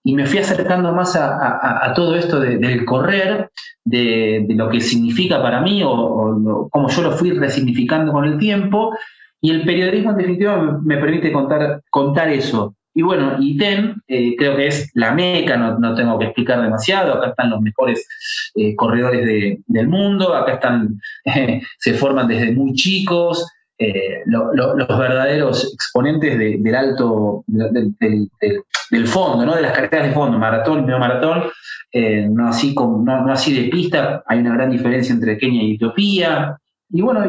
y 0.06 0.14
me 0.14 0.24
fui 0.24 0.38
acercando 0.38 0.92
más 0.92 1.16
a, 1.16 1.92
todo 1.96 2.14
esto 2.14 2.38
del 2.38 2.84
correr, 2.84 3.50
de, 3.84 4.46
lo 4.50 4.70
que 4.70 4.80
significa 4.80 5.42
para 5.42 5.60
mí 5.60 5.82
o, 5.84 6.68
cómo 6.70 6.88
yo 6.88 7.02
lo 7.02 7.10
fui 7.10 7.32
resignificando 7.32 8.12
con 8.12 8.24
el 8.24 8.38
tiempo. 8.38 8.96
Y 9.40 9.50
el 9.50 9.64
periodismo 9.64 10.12
en 10.12 10.18
definitiva 10.18 10.80
me, 10.80 10.98
permite 10.98 11.32
contar, 11.32 11.82
contar 11.90 12.28
eso. 12.28 12.76
Y 12.94 13.02
bueno, 13.02 13.34
ITEN 13.40 14.00
eh, 14.06 14.36
creo 14.36 14.54
que 14.56 14.68
es 14.68 14.92
la 14.94 15.12
meca, 15.12 15.56
no, 15.56 15.94
tengo 15.96 16.20
que 16.20 16.26
explicar 16.26 16.62
demasiado, 16.62 17.14
acá 17.14 17.30
están 17.30 17.50
los 17.50 17.60
mejores 17.60 18.06
eh, 18.54 18.76
corredores 18.76 19.58
del 19.66 19.88
mundo, 19.88 20.36
acá 20.36 20.52
están, 20.52 21.00
se 21.78 21.94
forman 21.94 22.28
desde 22.28 22.52
muy 22.52 22.74
chicos, 22.74 23.44
eh, 23.78 24.22
los 24.24 24.88
verdaderos 24.88 25.72
exponentes 25.74 26.38
del 26.38 26.74
alto, 26.74 27.44
del, 27.46 29.06
fondo, 29.06 29.44
¿no? 29.44 29.54
de 29.54 29.62
las 29.62 29.72
carreras 29.72 30.08
de 30.08 30.14
fondo, 30.14 30.38
maratón 30.38 30.86
medio 30.86 30.98
maratón, 30.98 31.44
eh, 31.92 32.26
no, 32.30 32.48
así 32.48 32.74
no, 32.74 33.30
así 33.30 33.54
de 33.54 33.68
pista, 33.68 34.22
hay 34.26 34.38
una 34.38 34.54
gran 34.54 34.70
diferencia 34.70 35.14
entre 35.14 35.38
Kenia 35.38 35.62
y 35.62 35.74
Etiopía. 35.74 36.56
Y 36.90 37.02
bueno, 37.02 37.26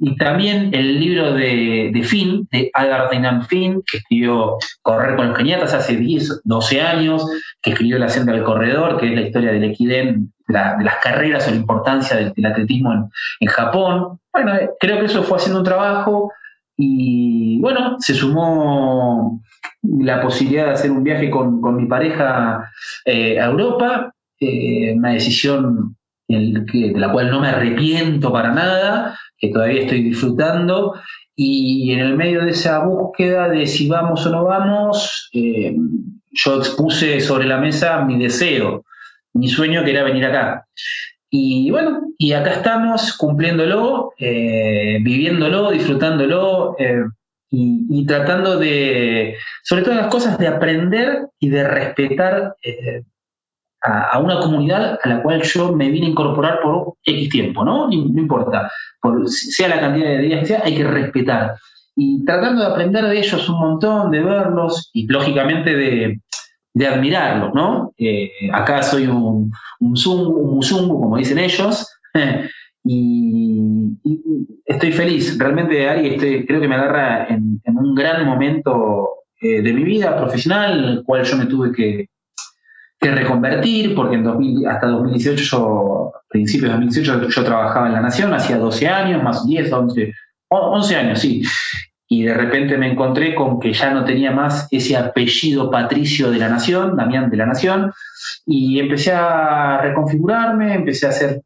y 0.00 0.16
también 0.16 0.70
el 0.72 1.00
libro 1.00 1.32
de, 1.32 1.90
de 1.92 2.02
Finn, 2.02 2.46
de 2.52 2.70
Albert 2.74 3.48
Finn, 3.48 3.82
que 3.90 3.98
escribió 3.98 4.56
Correr 4.82 5.16
con 5.16 5.28
los 5.28 5.36
Geniatas 5.36 5.74
hace 5.74 5.96
10, 5.96 6.42
12 6.44 6.80
años, 6.80 7.26
que 7.62 7.70
escribió 7.70 7.98
La 7.98 8.08
senda 8.08 8.32
del 8.32 8.44
corredor, 8.44 8.98
que 8.98 9.06
es 9.08 9.14
la 9.14 9.22
historia 9.22 9.52
del 9.52 9.64
equidén, 9.64 10.32
de, 10.48 10.84
las 10.84 10.96
carreras 11.02 11.46
o 11.46 11.50
la 11.50 11.56
importancia 11.56 12.16
del, 12.16 12.46
atletismo 12.46 13.10
en, 13.40 13.48
Japón. 13.48 14.18
Bueno, 14.32 14.54
eh, 14.56 14.70
creo 14.80 14.98
que 14.98 15.06
eso 15.06 15.22
fue 15.22 15.38
haciendo 15.38 15.60
un 15.60 15.64
trabajo 15.64 16.32
y 16.76 17.60
bueno, 17.60 17.96
se 17.98 18.14
sumó 18.14 19.40
la 19.82 20.22
posibilidad 20.22 20.66
de 20.66 20.72
hacer 20.72 20.90
un 20.90 21.04
viaje 21.04 21.30
con, 21.30 21.60
mi 21.76 21.86
pareja 21.86 22.70
eh, 23.04 23.38
a 23.40 23.46
Europa, 23.46 24.12
eh, 24.40 24.94
una 24.96 25.10
decisión 25.10 25.96
de 26.28 26.92
la 26.94 27.10
cual 27.10 27.30
no 27.30 27.40
me 27.40 27.48
arrepiento 27.48 28.30
para 28.30 28.52
nada, 28.52 29.18
que 29.38 29.48
todavía 29.48 29.82
estoy 29.82 30.02
disfrutando. 30.02 30.94
Y 31.34 31.92
en 31.92 32.00
el 32.00 32.16
medio 32.16 32.44
de 32.44 32.50
esa 32.50 32.84
búsqueda 32.84 33.48
de 33.48 33.66
si 33.66 33.88
vamos 33.88 34.26
o 34.26 34.30
no 34.30 34.44
vamos, 34.44 35.30
yo 35.32 36.56
expuse 36.56 37.20
sobre 37.20 37.46
la 37.46 37.58
mesa 37.58 38.04
mi 38.04 38.18
deseo, 38.18 38.84
mi 39.38 39.48
sueño 39.48 39.84
que 39.84 39.90
era 39.90 40.04
venir 40.04 40.24
acá. 40.26 40.66
Y 41.30 41.70
bueno, 41.70 42.00
y 42.16 42.32
acá 42.32 42.52
estamos 42.52 43.16
cumpliéndolo, 43.16 44.12
eh, 44.18 44.98
viviéndolo, 45.02 45.70
disfrutándolo 45.70 46.74
eh, 46.78 47.04
y, 47.50 48.06
tratando 48.06 48.58
de, 48.58 49.36
sobre 49.62 49.82
todas 49.82 49.98
las 49.98 50.08
cosas, 50.08 50.38
de 50.38 50.48
aprender 50.48 51.28
y 51.38 51.50
de 51.50 51.68
respetar 51.68 52.54
a, 53.82 54.18
una 54.18 54.40
comunidad 54.40 54.98
a 55.02 55.08
la 55.08 55.22
cual 55.22 55.42
yo 55.42 55.72
me 55.72 55.90
vine 55.90 56.06
a 56.06 56.10
incorporar 56.10 56.60
por 56.62 56.94
X 57.04 57.28
tiempo, 57.28 57.64
¿no? 57.64 57.88
No, 57.88 57.92
importa, 57.92 58.70
por, 59.00 59.28
sea 59.28 59.68
la 59.68 59.80
cantidad 59.80 60.08
de 60.08 60.18
días 60.18 60.40
que 60.40 60.46
sea, 60.46 60.62
hay 60.64 60.74
que 60.74 60.84
respetar. 60.84 61.56
Y 61.94 62.24
tratando 62.24 62.62
de 62.62 62.68
aprender 62.68 63.04
de 63.04 63.18
ellos 63.18 63.48
un 63.48 63.58
montón, 63.58 64.10
de 64.10 64.20
verlos 64.20 64.90
y 64.92 65.06
lógicamente 65.06 65.74
de, 65.74 66.20
de 66.78 66.86
admirarlos, 66.86 67.52
¿no? 67.54 67.92
Eh, 67.98 68.30
acá 68.52 68.82
soy 68.84 69.08
un, 69.08 69.50
un, 69.80 69.94
un 70.06 70.54
musungu, 70.54 71.00
como 71.00 71.16
dicen 71.16 71.38
ellos, 71.38 71.86
y, 72.84 73.98
estoy 74.64 74.92
feliz. 74.92 75.36
Realmente, 75.36 75.88
Ari, 75.88 76.14
este, 76.14 76.46
creo 76.46 76.60
que 76.60 76.68
me 76.68 76.76
agarra 76.76 77.26
en, 77.28 77.60
un 77.66 77.94
gran 77.96 78.24
momento 78.24 79.08
eh, 79.40 79.60
de 79.60 79.72
mi 79.72 79.82
vida 79.82 80.16
profesional, 80.16 80.78
en 80.78 80.84
el 80.84 81.02
cual 81.02 81.24
yo 81.24 81.36
me 81.36 81.46
tuve 81.46 81.72
que, 81.72 82.06
que 83.00 83.10
reconvertir, 83.10 83.96
porque 83.96 84.14
en 84.14 84.22
2000, 84.22 84.68
hasta 84.68 84.86
2018, 84.86 85.42
yo, 85.42 86.12
principios 86.28 86.70
de 86.70 86.76
2018, 86.76 87.28
yo, 87.28 87.44
trabajaba 87.44 87.88
en 87.88 87.94
La 87.94 88.00
Nación, 88.02 88.32
hacía 88.32 88.56
12 88.56 88.86
años, 88.86 89.22
más 89.22 89.44
10, 89.44 89.72
11, 89.72 90.12
11 90.48 90.96
años, 90.96 91.18
sí. 91.18 91.42
Y 92.08 92.22
de 92.22 92.34
repente 92.34 92.78
me 92.78 92.90
encontré 92.90 93.34
con 93.34 93.60
que 93.60 93.72
ya 93.72 93.92
no 93.92 94.04
tenía 94.04 94.30
más 94.32 94.66
ese 94.70 94.96
apellido 94.96 95.70
patricio 95.70 96.30
de 96.30 96.38
La 96.38 96.48
Nación, 96.48 96.96
Damián 96.96 97.28
de 97.30 97.36
La 97.36 97.46
Nación, 97.46 97.92
y 98.46 98.80
empecé 98.80 99.12
a 99.12 99.80
reconfigurarme, 99.82 100.74
empecé 100.74 101.06
a 101.06 101.10
hacer 101.10 101.42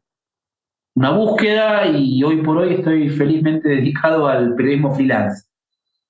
una 0.95 1.11
búsqueda 1.11 1.87
y 1.87 2.23
hoy 2.23 2.37
por 2.41 2.57
hoy 2.57 2.75
estoy 2.75 3.09
felizmente 3.09 3.67
dedicado 3.67 4.27
al 4.27 4.55
periodismo 4.55 4.93
freelance, 4.93 5.45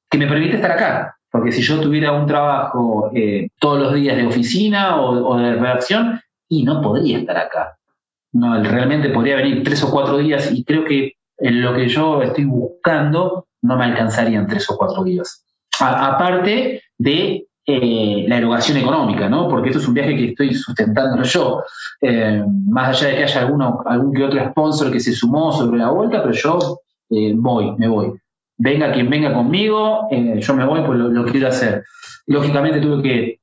que 0.09 0.17
me 0.17 0.27
permite 0.27 0.55
estar 0.55 0.71
acá, 0.71 1.17
porque 1.31 1.51
si 1.51 1.61
yo 1.61 1.79
tuviera 1.79 2.11
un 2.11 2.27
trabajo 2.27 3.11
eh, 3.15 3.49
todos 3.59 3.79
los 3.79 3.93
días 3.93 4.17
de 4.17 4.27
oficina 4.27 5.01
o, 5.01 5.37
de 5.37 5.55
redacción, 5.55 6.19
y 6.47 6.63
no 6.63 6.81
podría 6.81 7.17
estar 7.17 7.37
acá. 7.37 7.77
No, 8.33 8.61
realmente 8.61 9.09
podría 9.09 9.37
venir 9.37 9.63
tres 9.63 9.83
o 9.83 9.89
cuatro 9.89 10.17
días 10.17 10.51
y 10.51 10.63
creo 10.63 10.85
que 10.85 11.13
en 11.37 11.61
lo 11.61 11.73
que 11.73 11.87
yo 11.87 12.21
estoy 12.21 12.45
buscando 12.45 13.47
no 13.63 13.75
me 13.77 13.85
alcanzarían 13.85 14.47
tres 14.47 14.69
o 14.69 14.77
cuatro 14.77 15.03
días. 15.03 15.43
aparte 15.79 16.83
de 16.97 17.47
eh, 17.65 18.25
la 18.27 18.37
erogación 18.37 18.77
económica, 18.77 19.27
¿no? 19.27 19.47
Porque 19.47 19.69
esto 19.69 19.79
es 19.79 19.87
un 19.87 19.95
viaje 19.95 20.15
que 20.15 20.25
estoy 20.29 20.53
sustentando 20.53 21.23
yo. 21.23 21.63
Eh, 22.01 22.43
más 22.67 22.89
allá 22.89 23.07
de 23.07 23.15
que 23.17 23.23
haya 23.23 23.41
algún 23.41 24.13
que 24.13 24.23
otro 24.23 24.49
sponsor 24.51 24.91
que 24.91 24.99
se 24.99 25.13
sumó 25.13 25.51
sobre 25.51 25.79
la 25.79 25.89
vuelta, 25.89 26.21
pero 26.21 26.33
yo 26.33 26.79
voy, 27.09 27.75
me 27.77 27.87
voy 27.87 28.13
venga 28.57 28.91
quien 28.91 29.09
venga 29.09 29.33
conmigo, 29.33 30.07
eh, 30.11 30.39
yo 30.39 30.53
me 30.53 30.65
voy, 30.65 30.81
pues 30.85 30.99
lo, 30.99 31.25
quiero 31.25 31.47
hacer. 31.47 31.83
Lógicamente 32.27 32.79
tuve 32.79 33.03
que 33.03 33.39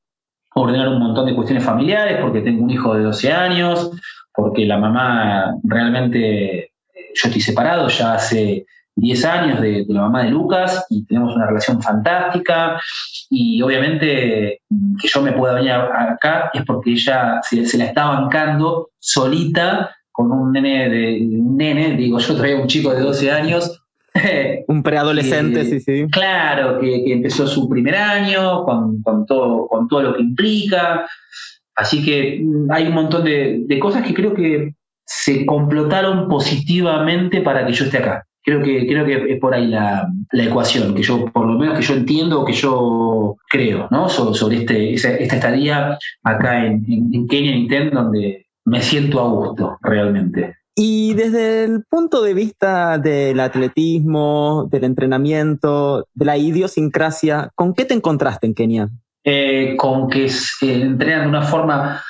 ordenar 0.54 0.88
un 0.88 0.98
montón 0.98 1.26
de 1.26 1.34
cuestiones 1.34 1.64
familiares 1.64 2.18
porque 2.20 2.40
tengo 2.40 2.64
un 2.64 2.70
hijo 2.70 2.94
de 2.94 3.02
12 3.02 3.32
años, 3.32 3.90
porque 4.34 4.64
la 4.66 4.78
mamá 4.78 5.54
realmente, 5.62 6.58
eh, 6.58 6.70
yo 7.14 7.28
estoy 7.28 7.40
separado 7.40 7.88
ya 7.88 8.14
hace 8.14 8.66
10 9.00 9.25
años 9.25 9.61
de, 9.61 9.85
la 9.88 10.02
mamá 10.02 10.25
de 10.25 10.30
Lucas 10.30 10.87
y 10.90 11.04
tenemos 11.04 11.35
una 11.35 11.47
relación 11.47 11.80
fantástica 11.83 12.80
y 13.28 13.61
obviamente 13.62 14.61
que 15.00 15.09
yo 15.09 15.23
me 15.23 15.33
pueda 15.33 15.54
venir 15.54 15.73
acá 15.73 16.50
es 16.52 16.64
porque 16.64 16.92
ella 16.92 17.40
se, 17.42 17.64
se 17.66 17.78
la 17.78 17.87
está 17.87 18.07
bancando 18.07 18.90
solita 18.99 19.97
con 20.11 20.30
un 20.33 20.52
nene, 20.52 20.88
de, 20.88 21.21
un 21.23 21.57
nene, 21.57 21.97
digo, 21.97 22.19
yo 22.19 22.37
traía 22.37 22.57
un 22.57 22.66
chico 22.66 22.92
de 22.92 23.00
12 23.00 23.30
años 23.30 23.80
un 24.66 24.83
preadolescente, 24.83 25.64
sí, 25.64 25.80
sí. 25.80 26.07
Claro, 26.11 26.80
que, 26.80 27.12
empezó 27.12 27.47
su 27.47 27.69
primer 27.69 27.95
año 27.95 28.64
con, 28.64 29.26
todo, 29.26 29.69
con 29.69 29.88
todo 29.88 30.02
lo 30.02 30.16
que 30.16 30.23
implica. 30.23 31.07
Así 31.76 32.04
que 32.04 32.40
mm, 32.42 32.71
hay 32.71 32.88
un 32.88 32.95
montón 32.95 33.25
de, 33.25 33.78
cosas 33.80 34.07
que 34.07 34.14
creo 34.14 34.35
que 34.35 34.75
se 35.04 35.47
complotaron 35.47 36.28
positivamente 36.28 37.40
para 37.40 37.66
que 37.66 37.73
yo 37.73 37.85
esté 37.85 37.99
acá. 37.99 38.26
Creo 38.50 38.62
que, 38.64 38.85
creo 38.85 39.07
que 39.07 39.33
es 39.35 39.38
por 39.38 39.54
ahí 39.54 39.69
la, 39.69 40.09
ecuación, 40.33 40.92
que 40.92 41.04
yo, 41.04 41.25
por 41.26 41.47
lo 41.47 41.57
menos 41.57 41.78
que 41.78 41.85
yo 41.85 41.95
entiendo, 41.95 42.45
que 42.45 42.52
yo 42.52 43.37
creo, 43.49 43.87
¿no? 43.92 44.09
sobre 44.09 44.57
este, 44.57 44.95
esta 44.95 45.37
estadía 45.37 45.97
acá 46.25 46.66
en, 46.66 46.85
en 46.88 47.28
Kenia, 47.28 47.78
en 47.78 47.90
donde 47.90 48.47
me 48.64 48.83
siento 48.83 49.21
a 49.21 49.28
gusto, 49.28 49.78
realmente. 49.83 50.57
Y 50.75 51.14
desde 51.14 51.62
el 51.62 51.85
punto 51.88 52.23
de 52.23 52.35
vista 52.35 52.99
del 52.99 53.38
atletismo, 53.38 54.66
del 54.69 54.83
entrenamiento, 54.83 56.09
de 56.12 56.25
la 56.25 56.37
idiosincrasia, 56.37 57.50
¿con 57.54 57.73
qué 57.73 57.85
te 57.85 57.95
encontraste 57.95 58.49
en 58.49 58.54
Kenia? 58.54 58.88
Eh, 59.23 59.76
con 59.76 60.09
que 60.09 60.28
se 60.28 60.75
entrenan 60.75 61.23
de 61.23 61.28
una 61.28 61.42
forma 61.42 62.02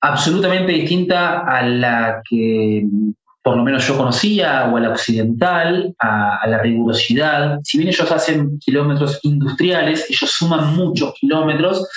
absolutamente 0.00 0.70
distinta 0.70 1.40
a 1.40 1.66
la 1.66 2.22
que 2.28 2.86
por 3.42 3.56
lo 3.56 3.64
menos 3.64 3.86
yo 3.86 3.96
conocía, 3.96 4.70
o 4.70 4.76
a 4.76 4.80
la 4.80 4.90
occidental, 4.90 5.94
a, 5.98 6.46
la 6.46 6.58
rigurosidad. 6.62 7.60
Si 7.64 7.78
bien 7.78 7.88
ellos 7.88 8.10
hacen 8.10 8.58
kilómetros 8.58 9.18
industriales, 9.22 10.06
ellos 10.10 10.30
suman 10.30 10.74
muchos 10.76 11.14
kilómetros, 11.14 11.88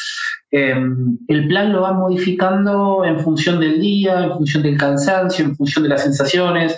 em, 0.52 1.18
el 1.28 1.48
plan 1.48 1.74
lo 1.74 1.82
van 1.82 1.98
modificando 1.98 3.04
en 3.04 3.20
función 3.20 3.60
del 3.60 3.82
día, 3.82 4.24
en 4.24 4.32
función 4.32 4.64
del 4.64 4.78
cansancio, 4.78 5.44
en 5.44 5.56
función 5.56 5.84
de 5.84 5.90
las 5.90 6.04
sensaciones. 6.04 6.78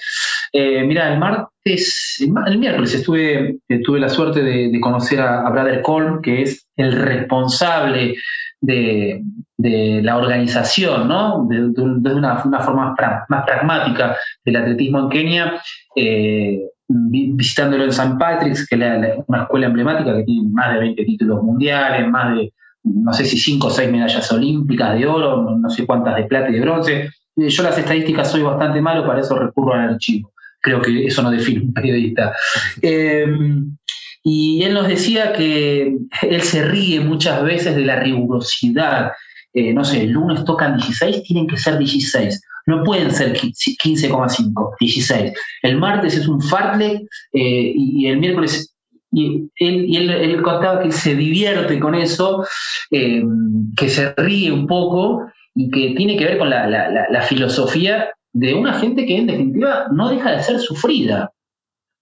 Eh, 0.52 0.84
mira, 0.84 1.14
el 1.14 1.20
martes, 1.20 2.18
el, 2.20 2.58
miércoles 2.58 2.94
estuve, 2.96 3.58
eh, 3.70 3.82
tuve 3.84 4.00
la 4.00 4.10
suerte 4.10 4.42
de, 4.42 4.80
conocer 4.80 5.22
a, 5.22 5.46
a 5.46 5.50
Brother 5.52 5.82
Colm, 5.82 6.22
que 6.22 6.42
es 6.42 6.66
el 6.76 6.94
responsable 6.94 8.16
de, 8.62 9.22
la 9.58 10.18
organización, 10.18 11.08
¿no? 11.08 11.48
de, 11.50 11.82
una, 12.12 12.38
forma 12.38 12.96
más 13.30 13.46
pragmática 13.46 14.18
del 14.44 14.56
atletismo 14.58 15.00
en 15.00 15.10
Kenia, 15.10 15.62
eh, 15.96 16.62
visitándolo 16.88 17.86
en 17.86 17.90
St. 17.90 18.16
Patrick's, 18.20 18.68
que 18.68 18.76
es 18.76 19.24
una 19.28 19.44
escuela 19.44 19.68
emblemática 19.68 20.16
que 20.16 20.24
tiene 20.24 20.50
más 20.50 20.74
de 20.74 20.80
20 20.80 21.06
títulos 21.06 21.44
mundiales, 21.44 22.08
más 22.08 22.36
de, 22.36 22.54
no 22.84 23.14
sé 23.14 23.26
si 23.26 23.38
5 23.38 23.68
o 23.68 23.70
6 23.70 23.92
medallas 23.92 24.32
olímpicas 24.32 24.98
de 24.98 25.08
oro, 25.08 25.58
no 25.58 25.70
sé 25.70 25.86
cuántas 25.86 26.16
de 26.16 26.24
plata 26.24 26.50
y 26.50 26.54
de 26.54 26.62
bronce. 26.62 27.10
Eh, 27.38 27.50
yo 27.50 27.64
las 27.64 27.78
estadísticas 27.78 28.32
soy 28.32 28.44
bastante 28.44 28.82
malo, 28.82 29.06
para 29.06 29.22
eso 29.22 29.38
recurro 29.38 29.74
al 29.74 29.94
archivo. 29.94 30.32
Creo 30.62 30.82
que 30.82 31.06
eso 31.06 31.22
no 31.22 31.32
define 31.32 31.62
un 31.62 31.74
periodista. 31.74 32.34
Eh, 32.82 33.26
y 34.28 34.64
él 34.64 34.74
nos 34.74 34.88
decía 34.88 35.34
que 35.34 35.96
él 36.24 36.42
se 36.42 36.66
ríe 36.66 37.00
muchas 37.00 37.44
veces 37.44 37.76
de 37.76 37.86
la 37.86 38.00
rigurosidad. 38.00 39.12
Eh, 39.54 39.72
no 39.72 39.86
sé, 39.86 40.02
el 40.02 40.14
lunes 40.14 40.44
tocan 40.44 40.78
16, 40.78 41.22
tienen 41.22 41.46
que 41.46 41.58
ser 41.58 41.78
16. 41.78 42.42
No 42.66 42.84
pueden 42.84 43.12
ser 43.12 43.34
15,5, 43.38 44.76
16. 44.80 45.32
El 45.62 45.78
martes 45.78 46.18
es 46.18 46.28
un 46.28 46.42
fartlek 46.42 47.04
eh, 47.34 47.74
y, 47.76 48.08
el 48.08 48.18
miércoles 48.18 48.74
y 49.12 49.48
él, 49.58 50.42
contaba 50.42 50.82
que 50.82 50.92
se 50.92 51.14
divierte 51.14 51.80
con 51.80 51.94
eso, 51.94 52.44
eh, 52.90 53.24
que 53.78 53.90
se 53.90 54.12
ríe 54.16 54.52
un 54.52 54.66
poco 54.66 55.22
y 55.54 55.70
que 55.70 55.94
tiene 55.96 56.18
que 56.18 56.26
ver 56.26 56.40
con 56.40 56.50
la, 56.50 57.22
filosofía 57.30 58.10
de 58.34 58.56
una 58.56 58.74
gente 58.74 59.06
que 59.06 59.18
en 59.18 59.28
definitiva 59.28 59.86
no 59.92 60.10
deja 60.10 60.32
de 60.32 60.42
ser 60.42 60.60
sufrida 60.60 61.32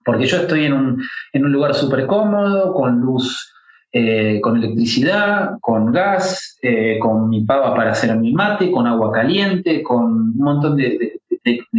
porque 0.03 0.25
yo 0.25 0.37
estoy 0.37 0.65
en 0.65 0.73
un, 0.73 1.03
en 1.31 1.45
un 1.45 1.51
lugar 1.51 1.73
súper 1.73 2.05
cómodo, 2.05 2.73
con 2.73 2.99
luz, 2.99 3.53
eh, 3.95 4.41
con 4.41 4.57
electricidad, 4.57 5.59
con 5.61 5.91
gas, 5.91 6.57
eh, 6.63 6.97
con 6.99 7.29
mi 7.29 7.41
pava 7.41 7.75
para 7.75 7.91
hacer 7.91 8.15
mi 8.17 8.33
mate, 8.33 8.71
con 8.71 8.87
agua 8.87 9.11
caliente, 9.11 9.83
con 9.83 10.05
un 10.05 10.37
montón 10.37 10.75
de, 10.77 11.19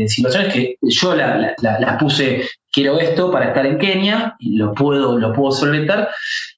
situaciones 0.07 0.53
que 0.53 0.77
yo 0.83 1.17
las 1.17 1.55
la, 1.61 1.99
puse 1.99 2.43
quiero 2.71 3.01
esto 3.01 3.33
para 3.33 3.47
estar 3.47 3.67
en 3.67 3.79
Kenia 3.79 4.37
y 4.39 4.57
lo 4.57 4.75
puedo, 4.75 5.19
lo 5.19 5.33
puedo 5.33 5.51
solventar. 5.51 6.09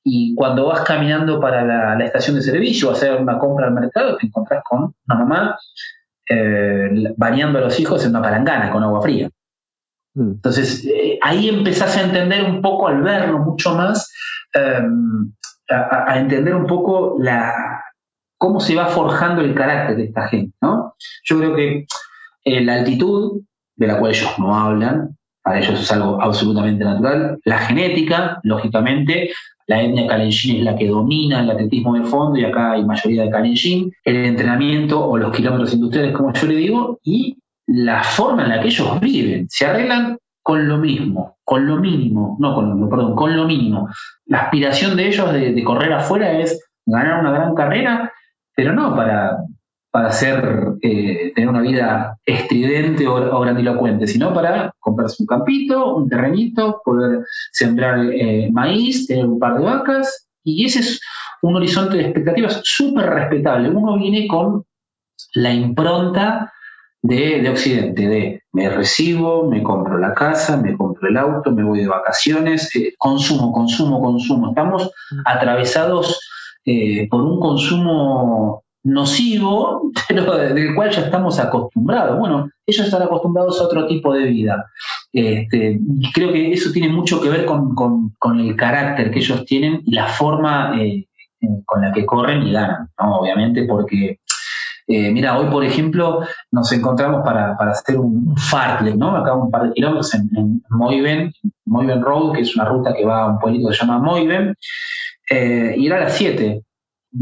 Y 0.05 0.35
cuando 0.35 0.67
vas 0.67 0.83
caminando 0.83 1.41
para 1.41 1.65
la, 1.65 2.05
estación 2.05 2.37
de 2.37 2.43
servicio 2.43 2.91
o 2.91 2.93
hacer 2.93 3.17
una 3.17 3.39
compra 3.39 3.69
al 3.69 3.73
mercado, 3.73 4.19
te 4.19 4.27
encontrás 4.27 4.63
con 4.63 4.95
una 5.09 5.19
mamá 5.19 5.59
eh, 6.29 7.15
bañando 7.17 7.61
a 7.61 7.63
los 7.63 7.81
hijos 7.81 8.05
en 8.05 8.11
una 8.11 8.21
palangana 8.21 8.71
con 8.71 8.83
agua 8.83 9.01
fría. 9.01 9.31
Mm. 10.17 10.31
Entonces, 10.33 10.85
eh, 10.87 11.19
ahí 11.23 11.49
empezás 11.49 11.97
a 11.97 12.03
entender 12.03 12.51
un 12.51 12.61
poco, 12.63 12.89
al 12.89 13.03
verlo 13.03 13.39
mucho 13.39 13.75
más, 13.75 14.11
em, 14.55 15.33
a, 15.69 16.19
entender 16.19 16.55
un 16.55 16.67
poco 16.67 17.17
la, 17.21 17.53
cómo 18.39 18.61
se 18.61 18.75
va 18.75 18.87
forjando 18.87 19.43
el 19.43 19.55
carácter 19.55 19.97
de 19.97 20.05
esta 20.05 20.29
gente. 20.29 20.57
¿no? 20.63 20.95
Yo 21.25 21.39
creo 21.39 21.55
que 21.55 21.87
eh, 22.45 22.61
la 22.63 22.75
altitud, 22.75 23.43
de 23.77 23.87
la 23.87 23.99
cual 23.99 24.13
ellos 24.13 24.39
no 24.39 24.55
hablan, 24.55 25.17
para 25.43 25.61
ellos 25.61 25.81
es 25.81 25.93
algo 25.93 26.21
absolutamente 26.21 26.83
natural, 26.83 27.39
la 27.45 27.59
genética, 27.59 28.41
lógicamente, 28.43 29.31
la 29.67 29.83
etnia 29.83 30.07
Kalenjin 30.07 30.59
es 30.59 30.63
la 30.63 30.77
que 30.77 30.89
domina 30.89 31.41
el 31.41 31.51
atletismo 31.51 31.95
de 31.95 32.05
fondo 32.05 32.39
y 32.39 32.45
acá 32.45 32.73
hay 32.73 32.85
mayoría 32.85 33.25
de 33.25 33.31
Kalenjin, 33.31 33.93
el 34.05 34.25
entrenamiento 34.25 35.05
o 35.05 35.17
los 35.19 35.35
kilómetros 35.35 35.75
industriales, 35.75 36.17
como 36.17 36.33
yo 36.33 36.47
le 36.47 36.55
digo, 36.55 37.01
y 37.03 37.37
la 37.67 38.03
forma 38.03 38.45
en 38.45 38.51
la 38.51 38.61
que 38.61 38.69
ellos 38.69 39.01
viven. 39.01 39.47
Se 39.49 39.67
arreglan 39.67 40.19
con 40.43 40.69
lo 40.69 40.79
mismo, 40.79 41.39
con 41.45 41.67
lo 41.67 41.77
mínimo, 41.79 42.37
no 42.39 42.55
con 42.55 42.81
lo, 42.81 42.89
perdón, 42.89 43.17
con 43.17 43.37
lo 43.37 43.47
mínimo. 43.47 43.89
La 44.27 44.43
aspiración 44.43 44.97
de 44.97 45.09
ellos 45.09 45.33
de, 45.33 45.65
correr 45.65 45.93
afuera 45.93 46.39
es 46.39 46.65
ganar 46.85 47.21
una 47.21 47.33
gran 47.33 47.55
carrera, 47.55 48.13
pero 48.55 48.73
no 48.73 48.95
para, 48.95 49.39
para 49.91 50.11
eh, 50.83 51.33
tener 51.35 51.51
una 51.51 51.63
vida 51.63 52.17
estridente 52.25 53.09
o, 53.09 53.41
grandilocuente, 53.41 54.07
sino 54.07 54.33
para 54.33 54.73
comprarse 54.79 55.23
un 55.25 55.27
campito, 55.27 55.97
un 55.97 56.09
terrenito, 56.09 56.81
poder 56.85 57.25
sembrar 57.51 57.99
eh, 58.13 58.49
maíz, 58.53 59.09
tener 59.09 59.27
un 59.27 59.41
par 59.41 59.59
de 59.59 59.65
vacas, 59.65 60.29
y 60.45 60.65
ese 60.65 60.79
es 60.79 61.01
un 61.43 61.57
horizonte 61.57 61.97
de 61.97 62.05
expectativas 62.05 62.61
súper 62.63 63.07
respetable. 63.07 63.69
Uno 63.69 63.99
viene 63.99 64.29
con 64.29 64.65
la 65.35 65.53
impronta 65.53 66.53
de, 67.07 67.49
Occidente, 67.49 68.09
de 68.09 68.43
me 68.53 68.69
recibo, 68.69 69.49
me 69.49 69.63
compro 69.63 69.99
la 69.99 70.15
casa, 70.15 70.57
me 70.57 70.77
compro 70.77 71.09
el 71.09 71.17
auto, 71.17 71.53
me 71.53 71.63
voy 71.63 71.81
de 71.81 71.89
vacaciones, 71.89 72.75
eh, 72.75 72.95
consumo, 72.99 73.53
consumo, 73.53 74.01
consumo. 74.01 74.49
Estamos 74.49 74.91
atravesados 75.25 76.21
eh, 76.65 77.07
por 77.09 77.23
un 77.23 77.39
consumo 77.39 78.65
nocivo, 78.83 79.91
pero 80.09 80.37
del 80.37 80.75
cual 80.75 80.91
ya 80.91 81.03
estamos 81.03 81.39
acostumbrados. 81.39 82.19
Bueno, 82.19 82.51
ellos 82.67 82.87
están 82.87 83.03
acostumbrados 83.03 83.61
a 83.61 83.65
otro 83.65 83.87
tipo 83.87 84.13
de 84.13 84.25
vida. 84.25 84.67
Este, 85.13 85.79
creo 86.13 86.33
que 86.33 86.53
eso 86.53 86.73
tiene 86.73 86.89
mucho 86.89 87.21
que 87.21 87.29
ver 87.29 87.47
con, 87.47 88.41
el 88.41 88.57
carácter 88.57 89.11
que 89.11 89.21
ellos 89.21 89.45
tienen 89.45 89.81
y 89.85 89.95
la 89.95 90.07
forma 90.09 90.75
eh, 90.81 91.07
con 91.65 91.83
la 91.83 91.93
que 91.93 92.05
corren 92.05 92.43
y 92.43 92.53
ganan, 92.53 92.89
obviamente, 92.99 93.65
porque 93.65 94.19
eh, 94.89 95.11
mira, 95.11 95.39
hoy 95.39 95.47
por 95.51 95.65
ejemplo 95.65 96.21
nos 96.53 96.71
encontramos 96.73 97.23
para, 97.25 97.57
hacer 97.71 97.99
un 97.99 98.37
fartlek, 98.37 98.95
¿no? 98.95 99.17
Acá 99.17 99.35
un 99.35 99.51
par 99.51 99.65
de 99.65 99.73
kilómetros 99.73 100.15
en, 100.15 100.31
en 100.37 100.63
Moiven, 100.71 101.33
Moiven 101.65 102.03
Road, 102.03 102.35
que 102.35 102.43
es 102.43 102.55
una 102.55 102.67
ruta 102.67 102.95
que 102.95 103.05
va 103.05 103.23
a 103.23 103.27
un 103.27 103.39
pueblito 103.39 103.69
que 103.69 103.75
se 103.75 103.81
llama 103.81 103.99
Moiven, 103.99 104.55
eh, 105.31 105.75
y 105.77 105.87
era 105.87 105.97
a 105.97 106.01
las 106.01 106.13
7. 106.17 106.63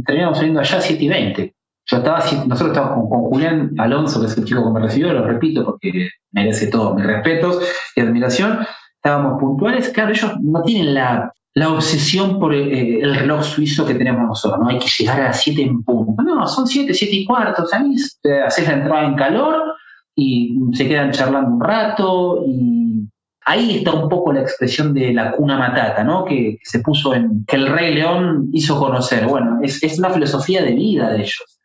Terminamos 0.05 0.37
saliendo 0.37 0.61
allá 0.61 0.79
a 0.79 0.81
7 0.81 1.05
y 1.05 1.09
20. 1.09 1.55
Yo 1.87 1.97
estaba, 1.99 2.19
nosotros 2.19 2.69
estábamos 2.69 3.09
con, 3.09 3.21
Julián 3.25 3.73
Alonso, 3.79 4.21
que 4.21 4.27
es 4.27 4.37
el 4.37 4.45
chico 4.45 4.65
que 4.65 4.71
me 4.71 4.81
recibió, 4.81 5.13
lo 5.13 5.27
repito 5.27 5.65
porque 5.65 6.11
merece 6.33 6.69
todos 6.69 6.95
mis 6.95 7.07
respetos 7.07 7.63
y 7.97 8.01
admiración. 8.01 8.59
Estábamos 8.97 9.41
puntuales. 9.41 9.91
Claro, 9.91 10.11
ellos 10.11 10.35
no 10.41 10.63
tienen 10.63 10.95
la, 10.95 11.33
la 11.55 11.71
obsesión 11.71 12.41
por 12.41 12.53
eh, 12.53 12.99
el 13.01 13.15
reloj 13.15 13.45
suizo 13.45 13.87
que 13.87 13.95
tenemos 13.95 14.27
nosotros, 14.27 14.61
¿no? 14.61 14.69
Hay 14.69 14.79
que 14.79 14.91
llegar 14.99 15.21
a 15.21 15.25
las 15.27 15.43
7 15.43 15.63
en 15.63 15.83
punto. 15.85 16.23
No, 16.23 16.47
son 16.49 16.67
7, 16.67 16.93
7 16.93 17.15
y 17.15 17.25
cuarto, 17.25 17.65
¿sabes? 17.67 18.21
Haces 18.47 18.67
la 18.67 18.75
entrada 18.75 19.07
en 19.07 19.15
calor 19.15 19.75
y 20.17 20.59
se 20.73 20.89
quedan 20.89 21.13
charlando 21.13 21.51
un 21.51 21.61
rato 21.61 22.45
y 22.47 23.09
ahí 23.45 23.77
está 23.77 23.93
un 23.93 24.09
poco 24.09 24.33
la 24.33 24.41
expresión 24.41 24.93
de 24.95 25.13
la 25.13 25.33
cuna 25.33 25.57
matata, 25.57 26.03
¿no? 26.03 26.25
Que, 26.25 26.59
se 26.63 26.81
puso 26.81 27.15
en, 27.15 27.45
que 27.47 27.57
el 27.57 27.69
rey 27.69 27.95
león 27.95 28.49
hizo 28.53 28.79
conocer. 28.79 29.27
Bueno, 29.27 29.61
es, 29.63 29.81
es 29.83 29.99
una 29.99 30.11
filosofía 30.11 30.63
de 30.63 30.73
vida 30.73 31.11
de 31.11 31.19
ellos. 31.19 31.61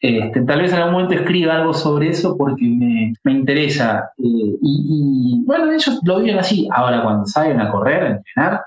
Este, 0.00 0.42
tal 0.42 0.60
vez 0.60 0.72
en 0.72 0.78
algún 0.78 0.94
momento 0.94 1.14
escriba 1.14 1.54
algo 1.54 1.72
sobre 1.72 2.08
eso 2.08 2.36
porque 2.36 2.64
me, 2.64 3.14
me 3.22 3.32
interesa. 3.32 4.10
Eh, 4.18 4.56
y, 4.60 5.40
y, 5.40 5.44
bueno, 5.46 5.70
ellos 5.70 6.00
lo 6.02 6.18
viven 6.18 6.38
así. 6.38 6.68
Ahora, 6.72 7.02
cuando 7.02 7.24
salen 7.26 7.60
a 7.60 7.70
correr, 7.70 8.02
a 8.02 8.10
entrenar, 8.10 8.60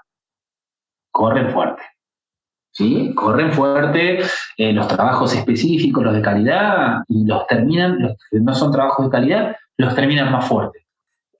corren 1.15 1.49
fuerte. 1.51 1.81
¿sí? 2.71 3.13
Corren 3.15 3.53
fuerte 3.53 4.19
eh, 4.57 4.73
los 4.73 4.87
trabajos 4.89 5.33
específicos, 5.33 6.03
los 6.03 6.13
de 6.13 6.21
calidad, 6.21 6.97
y 7.07 7.25
los 7.25 7.47
terminan, 7.47 8.01
los 8.01 8.17
que 8.29 8.39
no 8.41 8.53
son 8.53 8.71
trabajos 8.73 9.05
de 9.05 9.11
calidad, 9.11 9.55
los 9.77 9.95
terminan 9.95 10.31
más 10.31 10.45
fuertes. 10.45 10.83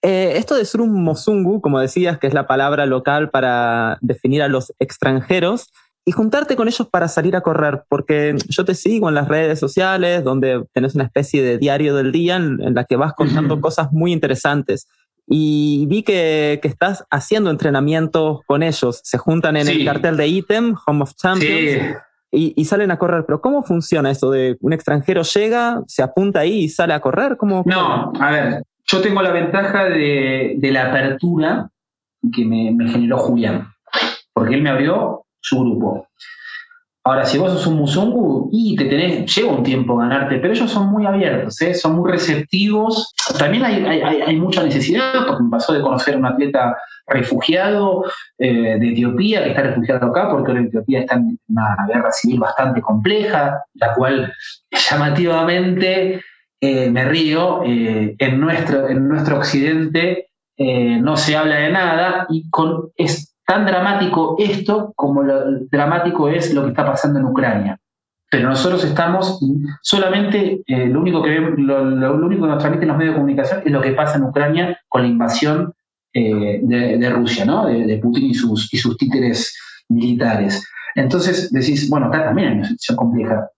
Eh, 0.01 0.37
esto 0.37 0.55
de 0.55 0.63
ser 0.63 0.79
un 0.79 1.03
mozungu, 1.03 1.59
como 1.59 1.79
decías, 1.79 2.17
que 2.19 2.27
es 2.27 2.33
la 2.33 2.47
palabra 2.47 2.85
local 2.85 3.31
para 3.31 3.97
definir 3.99 4.41
a 4.43 4.47
los 4.47 4.73
extranjeros, 4.79 5.73
y 6.07 6.11
juntarte 6.11 6.55
con 6.55 6.67
ellos 6.67 6.87
para 6.87 7.07
salir 7.07 7.35
a 7.35 7.41
correr, 7.41 7.83
porque 7.89 8.35
yo 8.47 8.63
te 8.63 8.75
sigo 8.75 9.09
en 9.09 9.15
las 9.15 9.27
redes 9.27 9.59
sociales, 9.59 10.23
donde 10.23 10.63
tenés 10.71 10.95
una 10.95 11.03
especie 11.03 11.41
de 11.41 11.57
diario 11.57 11.95
del 11.95 12.11
día 12.11 12.35
en, 12.35 12.75
la 12.75 12.85
que 12.85 12.95
vas 12.95 13.13
contando 13.13 13.59
cosas 13.59 13.91
muy 13.91 14.13
interesantes 14.13 14.87
y 15.27 15.85
vi 15.87 16.03
que, 16.03 16.59
que, 16.61 16.67
estás 16.67 17.05
haciendo 17.09 17.49
entrenamientos 17.49 18.41
con 18.45 18.63
ellos. 18.63 19.01
Se 19.03 19.17
juntan 19.17 19.57
en 19.57 19.67
el 19.67 19.83
cartel 19.85 20.17
de 20.17 20.27
Item, 20.27 20.75
Home 20.85 21.03
of 21.03 21.15
Champions, 21.15 21.97
y, 22.31 22.53
y, 22.55 22.65
salen 22.65 22.91
a 22.91 22.97
correr. 22.97 23.23
Pero 23.25 23.41
¿cómo 23.41 23.63
funciona 23.63 24.11
eso 24.11 24.29
de 24.29 24.57
un 24.61 24.73
extranjero 24.73 25.23
llega, 25.23 25.81
se 25.87 26.03
apunta 26.03 26.41
ahí 26.41 26.65
y 26.65 26.69
sale 26.69 26.93
a 26.93 26.99
correr? 26.99 27.37
¿Cómo, 27.37 27.63
No, 27.65 28.13
a 28.19 28.31
ver, 28.31 28.63
yo 28.85 29.01
tengo 29.01 29.21
la 29.21 29.31
ventaja 29.31 29.85
de, 29.85 30.55
de 30.57 30.71
la 30.71 30.89
apertura 30.89 31.69
que 32.33 32.45
me, 32.45 32.71
me 32.71 32.89
generó 32.89 33.17
Julián, 33.17 33.69
porque 34.33 34.55
él 34.55 34.61
me 34.61 34.69
abrió 34.69 35.25
su 35.39 35.59
grupo. 35.59 36.07
Ahora, 37.07 37.23
si 37.23 37.37
vos 37.37 37.51
sos 37.51 37.67
un 37.67 37.75
musungu, 37.75 38.49
y 38.51 38.75
te 38.75 38.85
tenés, 38.85 39.35
lleva 39.35 39.51
un 39.51 39.61
tiempo 39.61 39.95
ganarte, 39.95 40.39
pero 40.39 40.53
ellos 40.53 40.71
son 40.71 40.87
muy 40.87 41.05
abiertos, 41.05 41.61
¿eh? 41.61 41.75
son 41.75 41.97
muy 41.97 42.11
receptivos. 42.11 43.13
También 43.37 43.63
hay, 43.63 44.35
mucha 44.37 44.63
necesidad, 44.63 45.27
porque 45.27 45.43
me 45.43 45.51
pasó 45.51 45.73
de 45.73 45.81
conocer 45.81 46.15
a 46.15 46.17
un 46.17 46.25
atleta 46.25 46.75
refugiado 47.05 48.05
eh, 48.39 48.79
de 48.79 48.89
Etiopía, 48.89 49.43
que 49.43 49.49
está 49.49 49.61
refugiado 49.61 50.07
acá, 50.07 50.31
porque 50.31 50.53
en 50.53 50.65
Etiopía 50.65 51.01
está 51.01 51.13
en 51.13 51.39
una 51.47 51.77
guerra 51.87 52.11
civil 52.11 52.39
bastante 52.39 52.81
compleja, 52.81 53.63
la 53.75 53.93
cual 53.93 54.33
llamativamente, 54.71 56.23
eh, 56.59 56.89
me 56.89 57.05
río, 57.05 57.61
en, 57.63 58.39
nuestro, 58.39 58.89
en 58.89 59.07
nuestro 59.07 59.37
occidente 59.37 60.29
no 60.57 61.17
se 61.17 61.37
habla 61.37 61.57
de 61.57 61.69
nada, 61.69 62.25
y 62.29 62.49
con, 62.49 62.89
tan 63.45 63.65
dramático 63.65 64.35
esto 64.39 64.93
como 64.95 65.23
lo 65.23 65.59
dramático 65.71 66.29
es 66.29 66.53
lo 66.53 66.63
que 66.63 66.69
está 66.69 66.85
pasando 66.85 67.19
en 67.19 67.25
Ucrania. 67.25 67.79
Pero 68.29 68.49
nosotros 68.49 68.83
estamos 68.83 69.39
solamente, 69.81 70.61
eh, 70.65 70.87
lo, 70.87 70.99
único 70.99 71.21
que, 71.21 71.39
lo, 71.39 72.15
único 72.15 72.41
que 72.43 72.47
nos 72.49 72.59
transmiten 72.59 72.89
los 72.89 72.97
medios 72.97 73.13
de 73.13 73.19
comunicación 73.19 73.61
es 73.63 73.71
lo 73.71 73.81
que 73.81 73.91
pasa 73.91 74.17
en 74.17 74.23
Ucrania 74.23 74.79
con 74.89 75.03
la 75.03 75.07
invasión 75.07 75.73
eh, 76.11 76.59
de, 76.63 77.09
Rusia, 77.11 77.45
¿no? 77.45 77.67
de, 77.67 77.97
Putin 77.97 78.25
y 78.25 78.33
sus, 78.33 78.73
y 78.73 78.77
sus 78.77 78.97
títeres 78.97 79.55
militares. 79.89 80.67
Entonces 80.95 81.51
decís, 81.51 81.89
bueno, 81.89 82.07
acá 82.07 82.25
también 82.25 82.47
hay 82.49 82.53
una 82.55 82.67
situación 82.67 82.97
compleja. 82.97 83.49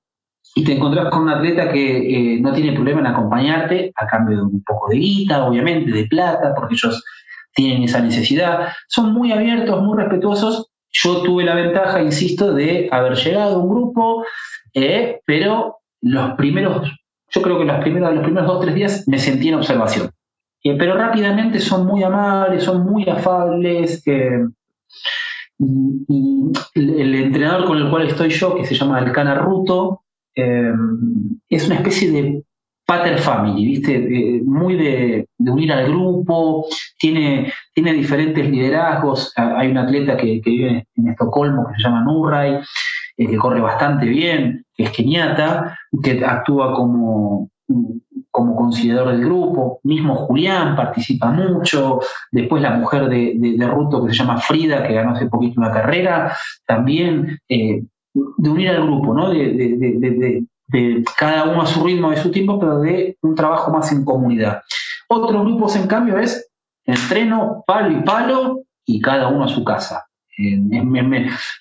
Y 0.56 0.64
te 0.64 0.74
encontrás 0.74 1.10
con 1.10 1.24
un 1.24 1.30
atleta 1.30 1.72
que 1.72 2.36
eh, 2.36 2.42
no 2.42 2.52
tiene 2.52 2.74
problema 2.74 3.00
en 3.00 3.08
acompañarte 3.08 3.92
a 3.96 4.08
cambio 4.08 4.38
de 4.38 4.44
un 4.44 4.64
poco 4.64 4.90
de 4.90 4.98
guita, 4.98 5.46
obviamente, 5.46 5.92
de 5.92 6.08
plata, 6.08 6.54
porque 6.56 6.74
ellos 6.74 7.04
tienen 7.58 7.84
esa 7.84 8.00
necesidad. 8.00 8.70
Son 8.88 9.14
muy 9.14 9.32
abiertos, 9.32 9.82
muy 9.82 9.98
respetuosos. 9.98 10.70
Yo 10.92 11.24
tuve 11.24 11.44
la 11.44 11.56
ventaja, 11.56 12.02
insisto, 12.02 12.54
de 12.54 12.88
haber 12.92 13.16
llegado 13.16 13.56
a 13.56 13.60
un 13.60 13.70
grupo, 13.70 14.24
eh, 14.74 15.20
pero 15.26 15.78
los 16.02 16.36
primeros, 16.36 16.88
yo 17.30 17.42
creo 17.42 17.58
que 17.58 17.66
los 17.66 17.80
primeros, 17.80 18.14
los 18.14 18.24
primeros 18.24 18.48
dos 18.48 18.58
o 18.58 18.60
tres 18.60 18.76
días 18.76 19.08
me 19.08 19.18
sentí 19.18 19.50
en 19.50 19.56
observación. 19.56 20.12
Eh, 20.64 20.76
pero 20.78 20.96
rápidamente 20.96 21.60
son 21.60 21.88
muy 21.88 22.04
amables, 22.04 22.64
son 22.64 22.86
muy 22.86 23.10
afables. 23.10 24.06
Eh, 24.08 24.46
el, 25.60 27.16
entrenador 27.16 27.66
con 27.66 27.80
el 27.80 27.90
cual 27.90 28.08
estoy 28.08 28.30
yo, 28.30 28.56
que 28.56 28.66
se 28.66 28.76
llama 28.76 29.00
Alcana 29.00 29.34
Ruto, 29.34 30.04
es 30.36 31.66
una 31.66 31.76
especie 31.78 32.12
de 32.12 32.44
pater 32.88 33.20
family, 33.20 33.66
¿viste? 33.66 33.96
Eh, 33.96 34.42
muy 34.46 34.76
de, 34.76 35.28
unir 35.40 35.74
al 35.74 35.90
grupo, 35.90 36.66
tiene, 36.98 37.52
tiene 37.74 37.94
diferentes 37.94 38.50
liderazgos. 38.50 39.34
Hay 39.36 39.70
un 39.70 39.78
atleta 39.78 40.16
que, 40.16 40.42
vive 40.44 40.88
en 40.96 41.08
Estocolmo 41.10 41.68
que 41.68 41.76
se 41.76 41.84
llama 41.84 42.04
Nurray, 42.04 42.60
eh, 43.18 43.28
que 43.28 43.38
corre 43.38 43.60
bastante 43.60 44.06
bien, 44.06 44.66
que 44.74 44.86
es 44.86 44.92
keniata, 44.92 45.78
que 46.02 46.24
actúa 46.26 46.74
como 46.74 47.50
como 48.32 48.56
considerador 48.56 49.14
del 49.14 49.26
grupo, 49.26 49.80
mismo 49.84 50.16
Julián 50.16 50.76
participa 50.76 51.32
mucho, 51.32 52.00
después 52.32 52.62
la 52.62 52.78
mujer 52.78 53.10
de, 53.10 53.34
de, 53.36 53.68
Ruto 53.68 54.06
que 54.06 54.14
se 54.14 54.20
llama 54.20 54.38
Frida, 54.38 54.88
que 54.88 54.94
ganó 54.94 55.14
hace 55.14 55.26
poquito 55.26 55.60
una 55.60 55.72
carrera, 55.72 56.38
también 56.66 57.40
eh, 57.50 57.84
de 58.14 58.50
unir 58.50 58.70
al 58.70 58.84
grupo, 58.84 59.14
¿no? 59.14 59.34
Cada 61.18 61.46
uno 61.46 61.62
a 61.62 61.66
su 61.66 61.84
ritmo, 61.84 62.12
de 62.12 62.18
su 62.18 62.32
tiempo, 62.32 62.60
pero 62.60 62.80
de 62.80 63.18
un 63.22 63.36
trabajo 63.36 63.72
más 63.72 63.92
en 63.92 64.04
comunidad. 64.04 64.62
Otros 65.08 65.42
grupos, 65.44 65.76
en 65.76 65.88
cambio, 65.88 66.18
es 66.18 66.50
entreno, 66.86 67.64
palo 67.66 67.92
y 67.92 68.04
palo, 68.04 68.62
y 68.86 69.02
cada 69.02 69.28
uno 69.30 69.46
a 69.46 69.50
su 69.50 69.64
casa 69.64 70.08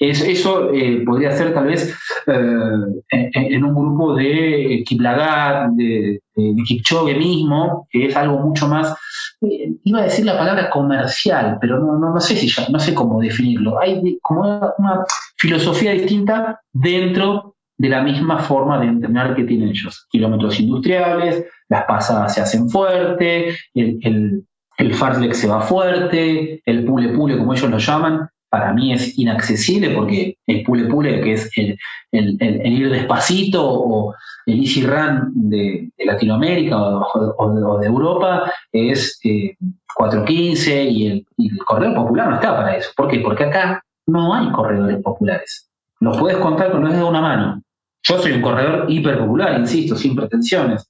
eso 0.01 0.73
eh, 0.73 1.03
podría 1.05 1.33
ser 1.33 1.55
tal 1.55 1.66
vez 1.66 1.97
eh, 2.27 3.31
en, 3.33 3.64
un 3.64 3.75
grupo 3.75 4.14
de 4.14 4.83
Kiplagat, 4.87 5.71
de, 5.73 6.21
de, 6.35 6.62
Kipchoge 6.64 7.14
mismo, 7.14 7.88
que 7.90 8.07
es 8.07 8.16
algo 8.16 8.38
mucho 8.40 8.69
más, 8.69 8.95
eh, 9.40 9.73
iba 9.85 10.01
a 10.01 10.05
decir 10.05 10.27
la 10.27 10.37
palabra 10.37 10.69
comercial, 10.69 11.57
pero 11.61 11.79
no, 11.79 11.99
no, 11.99 12.21
sé 12.21 12.37
si 12.37 12.49
ya, 12.49 12.69
no 12.69 12.79
sé 12.79 12.95
cómo 12.95 13.21
definirlo. 13.21 13.81
Hay 13.81 14.19
como 14.23 14.75
una 14.79 15.05
filosofía 15.37 15.92
distinta 15.92 16.61
dentro 16.73 17.56
de 17.79 17.89
la 17.89 18.03
misma 18.03 18.39
forma 18.39 18.79
de 18.79 18.87
entrenar 18.87 19.35
que 19.35 19.45
tienen 19.45 19.71
ellos. 19.71 20.07
Kilómetros 20.11 20.59
industriales, 20.61 21.45
las 21.69 21.85
pasadas 21.85 22.35
se 22.35 22.41
hacen 22.41 22.69
fuerte, 22.69 23.57
el, 23.75 23.99
el, 24.03 24.45
el 24.79 24.95
fartlek 24.95 25.33
se 25.33 25.49
va 25.49 25.61
fuerte, 25.61 26.62
el 26.65 26.85
pule 26.85 27.11
pule, 27.11 27.39
como 27.39 27.55
ellos 27.55 27.71
lo 27.71 27.79
llaman, 27.79 28.29
para 28.49 28.73
mí 28.73 28.93
es 28.93 29.19
inaccesible 29.19 29.91
porque 29.91 30.39
el 30.47 30.62
pule 30.62 30.87
pule, 30.87 31.21
que 31.21 31.33
es 31.35 31.51
el, 31.57 31.79
ir 32.12 32.91
despacito 32.91 33.62
o 33.62 34.15
el 34.47 34.61
easy 34.61 34.83
run 34.83 35.33
de, 35.35 35.91
Latinoamérica 35.99 36.77
o, 36.79 37.79
de, 37.81 37.87
Europa, 37.87 38.51
es 38.73 39.19
4.15 39.23 40.69
eh, 40.69 40.85
y 40.85 41.07
el, 41.07 41.59
corredor 41.65 41.95
popular 41.97 42.29
no 42.29 42.35
está 42.37 42.57
para 42.57 42.77
eso. 42.77 42.91
¿Por 42.97 43.09
qué? 43.09 43.21
Porque 43.21 43.45
acá 43.45 43.83
no 44.07 44.35
hay 44.35 44.51
corredores 44.53 45.03
populares. 45.03 45.69
Los 46.01 46.17
puedes 46.19 46.39
contar 46.39 46.71
con 46.71 46.83
los 46.83 46.91
dedos 46.91 47.05
de 47.05 47.11
una 47.11 47.21
mano. 47.21 47.62
Yo 48.09 48.19
soy 48.19 48.33
un 48.33 48.42
corredor 48.42 48.87
hiperpopular, 48.88 49.59
insisto, 49.59 49.97
sin 49.97 50.14
pretensiones. 50.14 50.88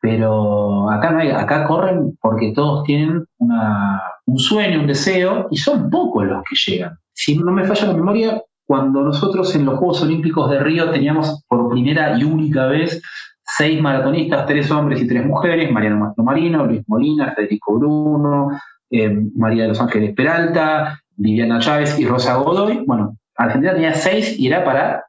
Pero 0.00 0.90
acá 0.90 1.10
no 1.10 1.20
hay, 1.20 1.30
acá 1.30 1.64
corren 1.66 2.16
porque 2.20 2.52
todos 2.52 2.84
tienen 2.84 3.24
un 3.38 4.38
sueño, 4.38 4.80
un 4.80 4.86
deseo, 4.86 5.48
y 5.50 5.56
son 5.56 5.88
pocos 5.88 6.26
los 6.26 6.42
que 6.42 6.56
llegan. 6.56 6.98
Si 7.12 7.38
no 7.38 7.52
me 7.52 7.64
falla 7.64 7.86
la 7.86 7.94
memoria, 7.94 8.42
cuando 8.66 9.02
nosotros 9.02 9.54
en 9.54 9.66
los 9.66 9.78
Juegos 9.78 10.02
Olímpicos 10.02 10.50
de 10.50 10.60
Río 10.60 10.90
teníamos 10.90 11.44
por 11.48 11.70
primera 11.70 12.18
y 12.18 12.24
única 12.24 12.66
vez 12.66 13.00
seis 13.42 13.80
maratonistas, 13.80 14.46
tres 14.46 14.70
hombres 14.70 15.00
y 15.00 15.08
tres 15.08 15.24
mujeres, 15.24 15.70
Mariano 15.70 15.98
Mastro 15.98 16.24
Marino, 16.24 16.66
Luis 16.66 16.82
Molina, 16.86 17.32
Federico 17.34 17.78
Bruno, 17.78 18.50
eh, 18.90 19.16
María 19.36 19.62
de 19.62 19.68
los 19.70 19.80
Ángeles 19.80 20.14
Peralta, 20.14 21.00
Viviana 21.16 21.60
Chávez 21.60 21.98
y 21.98 22.06
Rosa 22.06 22.34
Godoy. 22.36 22.84
Bueno, 22.86 23.16
Argentina 23.36 23.72
tenía 23.72 23.94
seis 23.94 24.38
y 24.38 24.48
era 24.48 24.64
para 24.64 25.07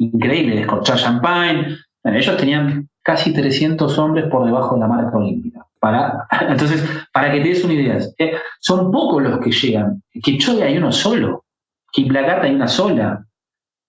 increíble, 0.00 0.56
descorchar 0.56 0.98
champagne. 0.98 1.76
ellos 2.04 2.36
tenían 2.36 2.88
casi 3.02 3.32
300 3.32 3.98
hombres 3.98 4.26
por 4.30 4.44
debajo 4.44 4.74
de 4.74 4.80
la 4.80 4.88
marca 4.88 5.16
olímpica. 5.16 5.66
Para, 5.78 6.26
entonces, 6.48 6.84
para 7.12 7.32
que 7.32 7.40
te 7.40 7.48
des 7.48 7.64
una 7.64 7.74
idea, 7.74 7.98
eh, 8.18 8.34
son 8.60 8.90
pocos 8.90 9.22
los 9.22 9.38
que 9.40 9.52
llegan. 9.52 10.02
Kipchoge 10.22 10.62
hay 10.62 10.78
uno 10.78 10.90
solo. 10.90 11.44
Kiplagat 11.92 12.44
hay 12.44 12.54
una 12.54 12.68
sola. 12.68 13.24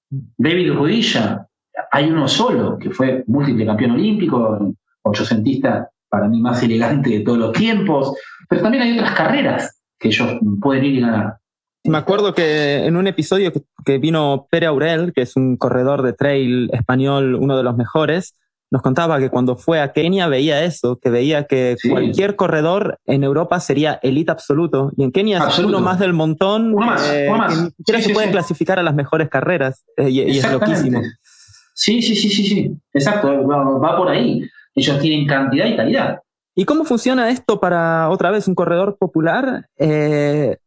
David 0.10 0.74
Rudilla 0.74 1.48
hay 1.92 2.10
uno 2.10 2.28
solo, 2.28 2.78
que 2.78 2.90
fue 2.90 3.24
múltiple 3.28 3.66
campeón 3.66 3.92
olímpico, 3.92 4.74
ochocentista 5.04 5.90
para 6.10 6.28
mí 6.28 6.42
más 6.42 6.62
elegante 6.64 7.10
de 7.10 7.20
todos 7.22 7.38
los 7.38 7.52
tiempos. 7.54 8.14
Pero 8.50 8.62
también 8.62 8.84
hay 8.84 8.98
otras 8.98 9.16
carreras 9.16 9.82
que 9.98 10.10
ellos 10.10 10.40
pueden 10.62 10.86
ir 10.86 10.96
y 10.96 11.02
ganar. 11.02 11.38
Me 11.84 11.98
acuerdo 11.98 12.34
que 12.34 12.86
en 12.86 12.96
un 12.96 13.08
episodio 13.08 13.52
que, 13.52 13.64
que 13.84 13.98
vino 13.98 14.48
Pere 14.50 14.68
Aurel, 14.68 15.14
que 15.14 15.22
es 15.22 15.36
un 15.36 15.58
corredor 15.58 16.04
de 16.04 16.14
trail 16.14 16.70
español, 16.74 17.36
uno 17.36 17.58
de 17.58 17.64
los 17.64 17.76
mejores, 17.76 18.36
nos 18.72 18.82
contaba 18.82 19.20
que 19.20 19.30
cuando 19.30 19.58
fue 19.58 19.82
a 19.82 19.92
Kenia 19.92 20.28
veía 20.28 20.64
eso, 20.64 20.98
que 20.98 21.10
veía 21.10 21.44
que 21.44 21.76
cualquier 21.90 22.38
corredor 22.38 23.00
en 23.06 23.26
Europa 23.26 23.60
sería 23.60 24.00
elite 24.02 24.32
absoluto. 24.32 24.92
Y 24.96 25.04
en 25.04 25.12
Kenia 25.12 25.46
es 25.46 25.60
uno 25.60 25.82
más 25.82 26.00
del 26.00 26.14
montón 26.14 26.78
que 26.78 27.30
ni 27.30 27.72
siquiera 27.72 28.02
se 28.02 28.14
pueden 28.14 28.32
clasificar 28.32 28.80
a 28.80 28.84
las 28.84 28.96
mejores 28.96 29.28
carreras. 29.28 29.84
Eh, 29.98 30.10
y, 30.10 30.38
es 30.38 30.50
loquísimo. 30.50 31.02
Sí, 31.74 32.02
sí, 32.02 32.16
sí, 32.16 32.30
sí, 32.30 32.44
sí. 32.46 32.78
Exacto, 32.94 33.46
va, 33.46 33.98
por 33.98 34.08
ahí. 34.08 34.42
Ellos 34.74 35.00
tienen 35.00 35.28
cantidad 35.28 35.66
y 35.66 35.76
calidad. 35.76 36.20
¿Y 36.56 36.64
cómo 36.64 36.86
funciona 36.86 37.30
esto 37.30 37.60
para, 37.60 38.10
otra 38.10 38.32
vez, 38.32 38.48
un 38.48 38.56
corredor 38.56 38.98
popular? 38.98 39.68
Eh, 39.78 40.58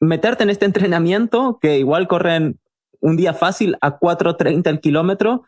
meterte 0.00 0.42
en 0.42 0.50
este 0.50 0.64
entrenamiento, 0.64 1.58
que 1.60 1.78
igual 1.78 2.08
corren 2.08 2.58
un 3.00 3.16
día 3.16 3.34
fácil 3.34 3.76
a 3.80 3.98
4.30 3.98 4.68
el 4.68 4.80
kilómetro, 4.80 5.44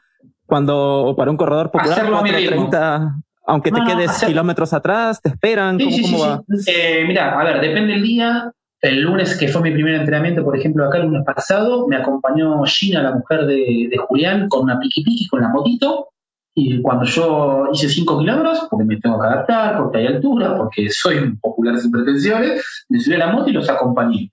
cuando 0.47 1.15
para 1.17 1.31
un 1.31 1.37
corredor 1.37 1.71
popular, 1.71 2.07
430, 2.09 3.17
aunque 3.47 3.73
te 3.73 3.81
quedes 3.85 4.23
kilómetros 4.25 4.73
atrás, 4.73 5.21
te 5.21 5.31
esperan. 5.31 5.79
¿Cómo, 5.79 6.19
va? 6.21 6.43
Eh, 6.67 7.05
mira, 7.07 7.39
a 7.39 7.45
ver, 7.45 7.61
depende 7.61 7.95
del 7.95 8.03
día. 8.03 8.53
El 8.81 9.01
lunes, 9.01 9.37
que 9.39 9.47
fue 9.47 9.63
mi 9.63 9.71
primer 9.71 9.95
entrenamiento, 9.95 10.45
por 10.45 10.57
ejemplo, 10.57 10.85
acá 10.85 10.99
el 10.99 11.05
lunes 11.05 11.25
pasado, 11.25 11.87
me 11.87 11.97
acompañó 11.97 12.63
Gina, 12.65 13.01
la 13.01 13.13
mujer 13.13 13.47
de, 13.47 13.91
Julián, 14.09 14.49
con 14.49 14.65
una 14.65 14.79
piqui 14.81 15.05
piqui, 15.05 15.29
con 15.29 15.41
la 15.41 15.49
motito. 15.49 16.09
Y 16.55 16.83
cuando 16.83 17.05
yo 17.05 17.69
hice 17.73 17.89
5 17.89 18.19
kilómetros, 18.19 18.67
porque 18.69 18.85
me 18.85 18.97
tengo 18.99 19.21
que 19.21 19.27
adaptar, 19.27 19.79
porque 19.79 19.99
hay 19.99 20.07
altura, 20.09 20.57
porque 20.57 20.91
soy 20.91 21.19
un 21.19 21.39
popular 21.39 21.79
sin 21.79 21.93
pretensiones, 21.93 22.85
me 22.89 23.01
subí 23.01 23.15
a 23.15 23.19
la 23.19 23.33
moto 23.33 23.49
y 23.49 23.53
los 23.53 23.71
acompañé. 23.71 24.31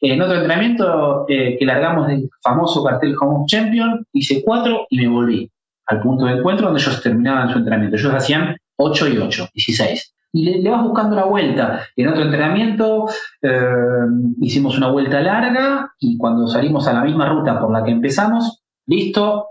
En 0.00 0.20
otro 0.20 0.34
entrenamiento 0.34 1.26
eh, 1.28 1.56
que 1.58 1.64
largamos 1.64 2.08
del 2.08 2.28
famoso 2.42 2.84
cartel 2.84 3.14
Home 3.20 3.44
Champion, 3.46 4.04
hice 4.12 4.42
4 4.44 4.86
y 4.90 4.98
me 4.98 5.08
volví 5.08 5.50
al 5.86 6.02
punto 6.02 6.26
de 6.26 6.32
encuentro 6.32 6.66
donde 6.66 6.80
ellos 6.80 7.02
terminaban 7.02 7.50
su 7.50 7.58
entrenamiento. 7.58 7.96
Ellos 7.96 8.14
hacían 8.14 8.56
8 8.76 9.08
y 9.08 9.18
8, 9.18 9.48
16. 9.54 10.14
Y 10.32 10.62
le, 10.62 10.70
vas 10.70 10.82
buscando 10.82 11.16
la 11.16 11.24
vuelta. 11.24 11.86
En 11.96 12.08
otro 12.08 12.22
entrenamiento 12.22 13.06
eh, 13.40 13.60
hicimos 14.40 14.76
una 14.76 14.90
vuelta 14.90 15.20
larga 15.20 15.92
y 15.98 16.18
cuando 16.18 16.46
salimos 16.46 16.86
a 16.88 16.92
la 16.92 17.04
misma 17.04 17.28
ruta 17.28 17.58
por 17.58 17.72
la 17.72 17.82
que 17.82 17.92
empezamos, 17.92 18.62
listo, 18.86 19.46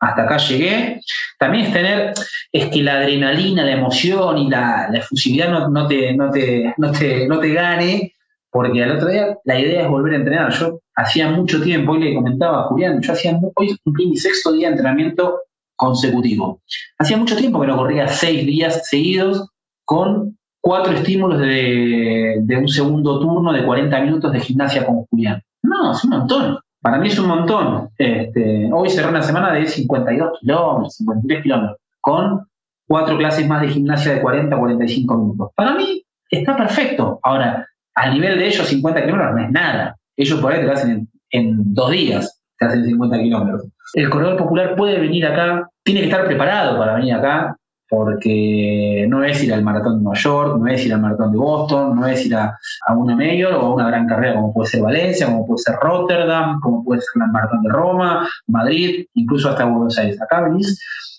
hasta 0.00 0.24
acá 0.24 0.36
llegué. 0.38 1.00
También 1.38 1.66
es 1.66 1.72
tener, 1.72 2.14
es 2.52 2.66
que 2.66 2.82
la 2.82 2.94
adrenalina, 2.94 3.64
la 3.64 3.72
emoción 3.72 4.38
y 4.38 4.50
la, 4.50 4.90
efusividad 4.92 5.50
no, 5.50 5.68
no, 5.68 5.86
te, 5.86 6.14
no, 6.14 6.30
te, 6.30 6.74
no, 6.76 6.92
te, 6.92 7.26
no 7.26 7.38
te 7.38 7.52
gane, 7.52 8.12
porque 8.50 8.82
al 8.82 8.96
otro 8.96 9.08
día 9.08 9.36
la 9.44 9.58
idea 9.58 9.82
es 9.82 9.88
volver 9.88 10.14
a 10.14 10.16
entrenar. 10.16 10.52
Yo 10.52 10.80
hacía 10.94 11.30
mucho 11.30 11.62
tiempo, 11.62 11.92
hoy 11.92 12.00
le 12.00 12.14
comentaba 12.14 12.60
a 12.60 12.64
Julián, 12.64 13.00
yo 13.00 13.12
hacía, 13.12 13.38
hoy 13.54 13.76
cumplí 13.84 14.06
mi 14.06 14.16
sexto 14.16 14.52
día 14.52 14.68
de 14.68 14.72
entrenamiento 14.72 15.40
consecutivo. 15.76 16.60
Hacía 16.98 17.16
mucho 17.16 17.36
tiempo 17.36 17.60
que 17.60 17.66
no 17.66 17.76
corría 17.76 18.08
seis 18.08 18.46
días 18.46 18.88
seguidos 18.88 19.48
con 19.84 20.36
cuatro 20.60 20.92
estímulos 20.94 21.38
de, 21.38 22.42
un 22.58 22.68
segundo 22.68 23.20
turno 23.20 23.52
de 23.52 23.64
40 23.64 24.00
minutos 24.00 24.32
de 24.32 24.40
gimnasia 24.40 24.84
con 24.84 25.04
Julián. 25.04 25.40
No, 25.62 25.92
es 25.92 26.02
un 26.04 26.10
montón. 26.10 26.58
Para 26.80 26.98
mí 26.98 27.08
es 27.08 27.18
un 27.18 27.28
montón. 27.28 27.90
Este, 27.98 28.68
hoy 28.72 28.90
cerré 28.90 29.08
una 29.08 29.22
semana 29.22 29.52
de 29.52 29.66
52 29.66 30.40
kilómetros, 30.40 30.96
53 30.96 31.42
kilómetros, 31.42 31.78
con 32.00 32.46
cuatro 32.86 33.16
clases 33.16 33.46
más 33.46 33.62
de 33.62 33.68
gimnasia 33.68 34.14
de 34.14 34.20
40 34.20 34.54
a 34.54 34.58
45 34.58 35.16
minutos. 35.18 35.50
Para 35.54 35.74
mí 35.74 36.02
está 36.30 36.56
perfecto. 36.56 37.20
Ahora, 37.22 37.66
al 37.96 38.14
nivel 38.14 38.38
de 38.38 38.46
ellos, 38.46 38.68
50 38.68 39.02
kilómetros 39.02 39.34
no 39.34 39.44
es 39.44 39.50
nada. 39.50 39.96
Ellos 40.16 40.40
por 40.40 40.52
ahí 40.52 40.60
te 40.60 40.66
lo 40.66 40.72
hacen 40.72 41.08
en, 41.30 41.74
dos 41.74 41.90
días, 41.90 42.40
te 42.58 42.66
hacen 42.66 42.84
50 42.84 43.18
kilómetros 43.18 43.68
el 43.94 44.10
corredor 44.10 44.36
popular 44.36 44.76
puede 44.76 44.98
venir 44.98 45.26
acá, 45.26 45.70
tiene 45.82 46.00
que 46.00 46.06
estar 46.06 46.26
preparado 46.26 46.78
para 46.78 46.94
venir 46.94 47.14
acá, 47.14 47.56
porque 47.88 49.06
no 49.08 49.22
es 49.22 49.42
ir 49.44 49.54
al 49.54 49.62
maratón 49.62 49.98
de 49.98 50.02
Nueva 50.02 50.18
York, 50.18 50.58
no 50.58 50.66
es 50.66 50.84
ir 50.84 50.92
al 50.92 51.00
maratón 51.00 51.32
de 51.32 51.38
Boston, 51.38 51.94
no 51.94 52.06
es 52.06 52.26
ir 52.26 52.34
a, 52.34 52.58
una 52.96 53.14
mayor 53.14 53.54
o 53.54 53.60
a 53.60 53.74
una 53.74 53.86
gran 53.86 54.06
carrera 54.06 54.34
como 54.34 54.52
puede 54.52 54.68
ser 54.68 54.82
Valencia, 54.82 55.26
como 55.26 55.46
puede 55.46 55.58
ser 55.58 55.76
Rotterdam, 55.76 56.58
como 56.60 56.82
puede 56.84 57.00
ser 57.00 57.22
el 57.22 57.32
maratón 57.32 57.62
de 57.62 57.70
Roma, 57.70 58.28
Madrid, 58.48 59.06
incluso 59.14 59.50
hasta 59.50 59.64
Buenos 59.64 59.96
Aires. 59.98 60.20
Acá 60.20 60.42
venís 60.42 60.78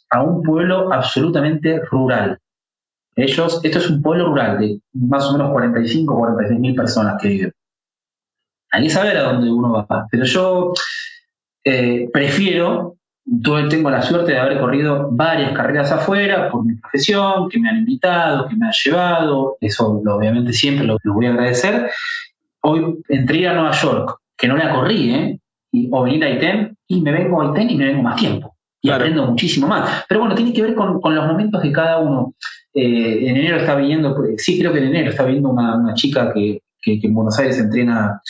a 0.09 0.21
un 0.21 0.43
pueblo 0.43 0.91
absolutamente 0.91 1.79
rural. 1.89 2.37
Ellos, 3.17 3.59
esto 3.63 3.79
es 3.79 3.89
un 3.89 4.01
pueblo 4.01 4.27
rural 4.27 4.59
de 4.59 4.79
más 4.93 5.25
o 5.25 5.33
menos 5.33 5.51
45 5.51 6.13
o 6.13 6.19
46 6.19 6.59
mil 6.59 6.75
personas 6.75 7.19
que 7.19 7.27
viven. 7.27 7.51
Hay 8.71 8.83
que 8.83 8.89
saber 8.91 9.17
a 9.17 9.23
dónde 9.23 9.51
uno 9.51 9.71
va. 9.73 10.07
Pero 10.11 10.23
yo 10.23 10.73
eh, 11.63 12.07
prefiero, 12.13 12.97
tengo 13.69 13.89
la 13.89 14.03
suerte 14.03 14.33
de 14.33 14.37
haber 14.37 14.59
corrido 14.59 15.09
varias 15.11 15.51
carreras 15.53 15.91
afuera 15.91 16.49
por 16.49 16.63
mi 16.63 16.75
profesión, 16.75 17.49
que 17.49 17.59
me 17.59 17.69
han 17.69 17.77
invitado, 17.77 18.47
que 18.47 18.55
me 18.55 18.67
han 18.67 18.71
llevado, 18.71 19.57
eso 19.59 20.01
obviamente 20.05 20.53
siempre 20.53 20.85
lo, 20.85 20.97
voy 21.03 21.25
a 21.25 21.31
agradecer. 21.31 21.89
Hoy 22.61 22.99
entré 23.09 23.47
a 23.47 23.53
Nueva 23.53 23.71
York, 23.71 24.19
que 24.37 24.47
no 24.47 24.55
la 24.55 24.73
corrí, 24.73 25.11
¿eh? 25.11 25.39
Y, 25.71 25.89
o 25.91 26.03
venir 26.03 26.23
a 26.23 26.29
ITEM, 26.29 26.75
y 26.87 27.01
me 27.01 27.11
vengo 27.11 27.41
a 27.41 27.45
ITEM 27.47 27.69
y 27.69 27.75
me 27.77 27.85
vengo 27.85 28.03
más 28.03 28.15
tiempo. 28.15 28.55
Y 28.81 28.89
aprendo 28.89 29.25
muchísimo 29.25 29.67
más. 29.67 30.05
Pero 30.07 30.21
bueno, 30.21 30.35
tiene 30.35 30.53
que 30.53 30.61
ver 30.61 30.75
con, 30.75 31.01
los 31.03 31.27
momentos 31.27 31.61
de 31.61 31.71
cada 31.71 31.97
uno. 31.99 32.33
En 32.79 33.35
enero 33.37 33.57
está 33.57 33.75
viniendo, 33.75 34.15
sí 34.37 34.59
creo 34.59 34.71
que 34.71 34.79
en 34.79 34.85
enero 34.85 35.09
está 35.09 35.25
viendo 35.25 35.49
una, 35.49 35.93
chica 35.95 36.31
que, 36.33 36.61
en 36.85 37.13
Buenos 37.13 37.37
Aires 37.39 37.57
entrena, 37.59 38.21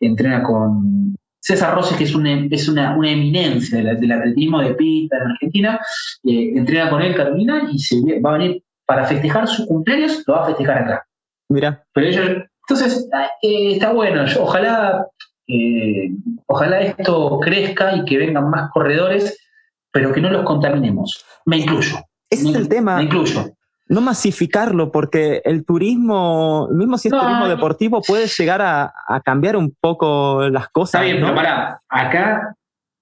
entrena 0.00 0.42
con 0.42 1.14
César 1.40 1.74
Rossi, 1.74 1.96
que 1.96 2.04
es 2.04 2.14
una, 2.14 2.46
es 2.50 2.68
una, 2.68 2.94
eminencia 2.94 3.78
del, 3.78 4.12
atletismo 4.12 4.60
de 4.60 4.74
pista 4.74 5.16
en 5.16 5.30
Argentina, 5.32 5.80
entrena 6.24 6.88
con 6.88 7.02
él 7.02 7.14
Carolina 7.14 7.68
y 7.70 7.78
se 7.78 8.20
va 8.20 8.30
a 8.30 8.38
venir 8.38 8.62
para 8.86 9.04
festejar 9.04 9.48
su 9.48 9.66
cumpleaños, 9.66 10.22
lo 10.26 10.34
va 10.34 10.44
a 10.44 10.46
festejar 10.46 10.78
acá. 10.78 11.06
Mira. 11.48 11.84
Pero 11.92 12.06
ellos, 12.06 12.30
entonces, 12.68 13.08
eh, 13.42 13.72
está 13.72 13.92
bueno. 13.92 14.24
ojalá, 14.40 15.06
eh, 15.46 16.10
ojalá 16.46 16.80
esto 16.80 17.38
crezca 17.40 17.96
y 17.96 18.04
que 18.04 18.18
vengan 18.18 18.50
más 18.50 18.70
corredores, 18.72 19.38
pero 19.92 20.12
que 20.12 20.20
no 20.20 20.30
los 20.30 20.44
contaminemos. 20.44 21.24
Me 21.44 21.58
incluyo. 21.58 21.96
Ese 22.30 22.48
es 22.48 22.54
el 22.56 22.68
tema. 22.68 22.96
Me 22.96 23.04
incluyo. 23.04 23.52
No 23.88 24.00
masificarlo, 24.00 24.90
porque 24.90 25.42
el 25.44 25.64
turismo, 25.64 26.68
mismo 26.72 26.98
si 26.98 27.08
es 27.08 27.14
turismo 27.14 27.48
deportivo, 27.48 28.02
puede 28.02 28.26
llegar 28.26 28.60
a, 28.60 28.92
cambiar 29.24 29.56
un 29.56 29.74
poco 29.80 30.48
las 30.48 30.68
cosas. 30.68 31.00
Está 31.00 31.04
bien, 31.04 31.22
pero 31.22 31.34
pará, 31.34 31.80
acá 31.88 32.56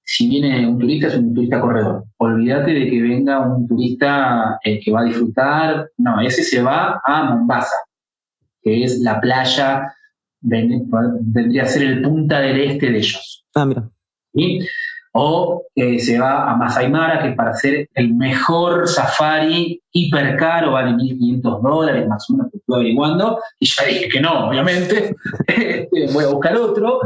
si 0.07 0.29
viene 0.29 0.69
un 0.69 0.79
turista, 0.79 1.07
es 1.07 1.17
un 1.17 1.35
turista 1.35 1.61
corredor. 1.61 2.05
Olvídate 2.19 2.73
de 2.73 2.91
que 2.91 3.01
venga 3.01 3.41
un 3.41 3.67
turista 3.67 4.59
eh, 4.63 4.79
que 4.79 4.93
va 4.93 5.01
a 5.01 5.05
disfrutar. 5.05 5.89
No, 5.97 6.21
ese 6.21 6.43
se 6.43 6.63
va 6.63 7.01
a 7.03 7.25
Mombasa 7.25 7.75
que 8.65 8.83
es 8.83 8.99
la 9.01 9.21
playa, 9.21 9.95
vendría 10.41 11.63
a 11.63 11.67
ser 11.67 11.83
el 11.83 12.03
punta 12.03 12.41
del 12.41 12.61
este 12.61 12.91
de 12.91 12.99
ellos. 12.99 13.45
Ah, 13.55 13.67
mira. 13.67 13.89
O 15.17 15.63
eh, 15.77 15.99
se 16.01 16.19
va 16.19 16.51
a 16.51 16.57
Masai 16.57 16.91
Mara, 16.91 17.23
que 17.23 17.33
para 17.33 17.51
hacer 17.51 17.89
el 17.95 18.15
mejor 18.15 18.89
safari 18.89 19.81
hiper 19.93 20.37
caro 20.37 20.73
vale 20.73 20.91
1.500 20.91 21.63
dólares, 21.63 22.09
más 22.09 22.29
o 22.29 22.33
menos 22.33 22.51
que 22.51 22.59
estoy 22.59 22.75
averiguando, 22.75 23.41
y 23.61 23.67
ya 23.67 23.85
dije 23.85 24.09
que 24.09 24.21
no, 24.21 24.49
obviamente, 24.49 25.15
este, 25.47 26.13
voy 26.13 26.25
a 26.25 26.29
buscar 26.29 26.57
otro, 26.57 27.01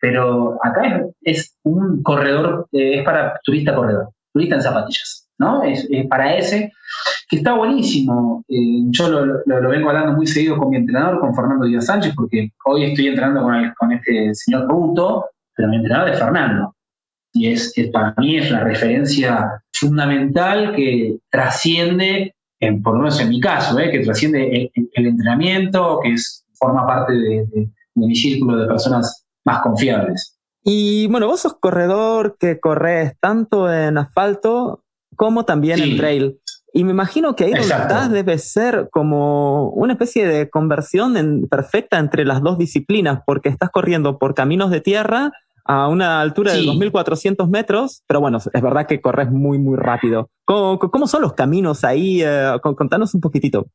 pero 0.00 0.58
acá 0.64 1.04
es, 1.22 1.56
un 1.62 2.02
corredor, 2.02 2.66
eh, 2.72 2.98
es 2.98 3.04
para 3.04 3.38
turista 3.44 3.74
corredor, 3.74 4.08
turista 4.32 4.56
en 4.56 4.62
zapatillas, 4.62 5.28
¿no? 5.38 5.62
Es, 5.62 5.86
es 5.90 6.06
para 6.08 6.36
ese 6.36 6.72
que 7.28 7.36
está 7.36 7.54
buenísimo. 7.54 8.44
Eh, 8.48 8.82
yo 8.90 9.08
lo, 9.08 9.68
vengo 9.68 9.90
hablando 9.90 10.12
muy 10.12 10.26
seguido 10.26 10.56
con 10.58 10.70
mi 10.70 10.76
entrenador, 10.76 11.20
con 11.20 11.34
Fernando 11.34 11.66
Díaz 11.66 11.86
Sánchez, 11.86 12.14
porque 12.14 12.50
hoy 12.64 12.84
estoy 12.84 13.08
entrenando 13.08 13.42
con, 13.76 13.92
este 13.92 14.34
señor 14.34 14.68
Ruto, 14.68 15.26
pero 15.54 15.68
mi 15.68 15.76
entrenador 15.76 16.10
es 16.10 16.18
Fernando. 16.18 16.73
Y 17.34 17.48
es, 17.48 17.74
para 17.92 18.14
mí 18.16 18.36
es 18.36 18.50
la 18.50 18.60
referencia 18.60 19.60
fundamental 19.72 20.74
que 20.74 21.18
trasciende, 21.30 22.32
en, 22.60 22.80
por 22.80 22.94
lo 22.94 23.00
menos 23.00 23.20
en 23.20 23.28
mi 23.28 23.40
caso, 23.40 23.78
eh, 23.80 23.90
que 23.90 24.00
trasciende 24.00 24.70
el, 24.72 25.06
entrenamiento, 25.06 25.98
que 26.00 26.12
es, 26.12 26.44
forma 26.54 26.86
parte 26.86 27.12
de, 27.12 27.68
mi 27.96 28.14
círculo 28.14 28.58
de 28.58 28.68
personas 28.68 29.26
más 29.44 29.62
confiables. 29.62 30.38
Y 30.62 31.08
bueno, 31.08 31.26
vos 31.26 31.40
sos 31.40 31.58
corredor 31.60 32.36
que 32.38 32.60
corres 32.60 33.12
tanto 33.20 33.70
en 33.70 33.98
asfalto 33.98 34.84
como 35.16 35.44
también 35.44 35.80
en 35.80 35.96
trail. 35.96 36.40
Y 36.72 36.84
me 36.84 36.90
imagino 36.90 37.36
que 37.36 37.44
ahí 37.44 37.52
donde 37.52 37.66
estás 37.66 38.10
debe 38.10 38.38
ser 38.38 38.88
como 38.90 39.70
una 39.70 39.92
especie 39.92 40.26
de 40.26 40.50
conversión 40.50 41.46
perfecta 41.48 41.98
entre 41.98 42.24
las 42.24 42.42
dos 42.42 42.58
disciplinas, 42.58 43.20
porque 43.26 43.48
estás 43.48 43.70
corriendo 43.70 44.18
por 44.18 44.34
caminos 44.34 44.70
de 44.70 44.80
tierra 44.80 45.32
a 45.64 45.88
una 45.88 46.20
altura 46.20 46.52
de 46.52 46.60
2.400 46.60 47.48
metros, 47.48 48.02
pero 48.06 48.20
bueno, 48.20 48.38
es 48.38 48.62
verdad 48.62 48.86
que 48.86 49.00
corres 49.00 49.30
muy, 49.30 49.58
muy 49.58 49.76
rápido. 49.76 50.30
¿Cómo, 50.44 51.06
son 51.06 51.22
los 51.22 51.32
caminos 51.32 51.84
ahí? 51.84 52.22
Eh, 52.22 52.58
contanos 52.62 53.14
un 53.14 53.20
poquitito. 53.20 53.66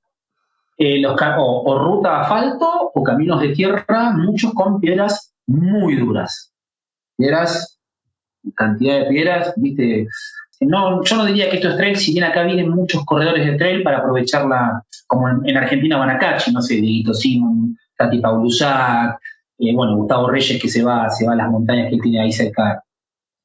Eh, 0.77 1.01
los, 1.01 1.19
o, 1.37 1.63
o, 1.65 1.79
ruta 1.79 2.21
asfalto 2.21 2.91
o 2.93 3.03
caminos 3.03 3.41
de 3.41 3.49
tierra, 3.49 4.11
muchos 4.15 4.53
con 4.53 4.79
piedras 4.79 5.33
muy 5.47 5.95
duras. 5.95 6.53
Piedras, 7.17 7.79
cantidad 8.55 8.99
de 8.99 9.05
piedras, 9.07 9.53
viste, 9.57 10.07
no, 10.61 11.03
yo 11.03 11.15
no 11.15 11.25
diría 11.25 11.49
que 11.49 11.57
esto 11.57 11.69
es 11.69 11.77
trail, 11.77 11.95
si 11.95 12.11
bien 12.11 12.25
acá 12.25 12.43
vienen 12.43 12.69
muchos 12.69 13.05
corredores 13.05 13.45
de 13.45 13.57
trail 13.57 13.81
para 13.81 13.99
aprovecharla, 13.99 14.83
como 15.07 15.27
en, 15.29 15.57
Argentina 15.57 15.97
Banacachi, 15.97 16.51
no 16.51 16.61
sé, 16.61 16.75
Dieguito 16.75 17.13
Simon, 17.13 17.77
Tati 17.97 18.19
Paulusac, 18.19 19.19
bueno, 19.75 19.97
Gustavo 19.97 20.29
Reyes 20.29 20.61
que 20.61 20.69
se 20.69 20.83
va, 20.83 21.09
se 21.09 21.25
va 21.25 21.33
a 21.33 21.35
las 21.35 21.49
montañas 21.49 21.89
que 21.89 21.97
tiene 21.97 22.21
ahí 22.21 22.31
cerca 22.31 22.83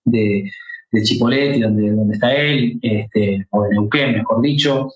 de, 0.04 0.50
de 0.92 1.02
Chipoleti, 1.02 1.60
donde, 1.60 1.90
donde 1.90 2.14
está 2.14 2.34
él, 2.34 2.78
este, 2.82 3.46
o 3.50 3.64
de 3.64 3.70
Neuquén, 3.70 4.12
mejor 4.12 4.40
dicho. 4.40 4.92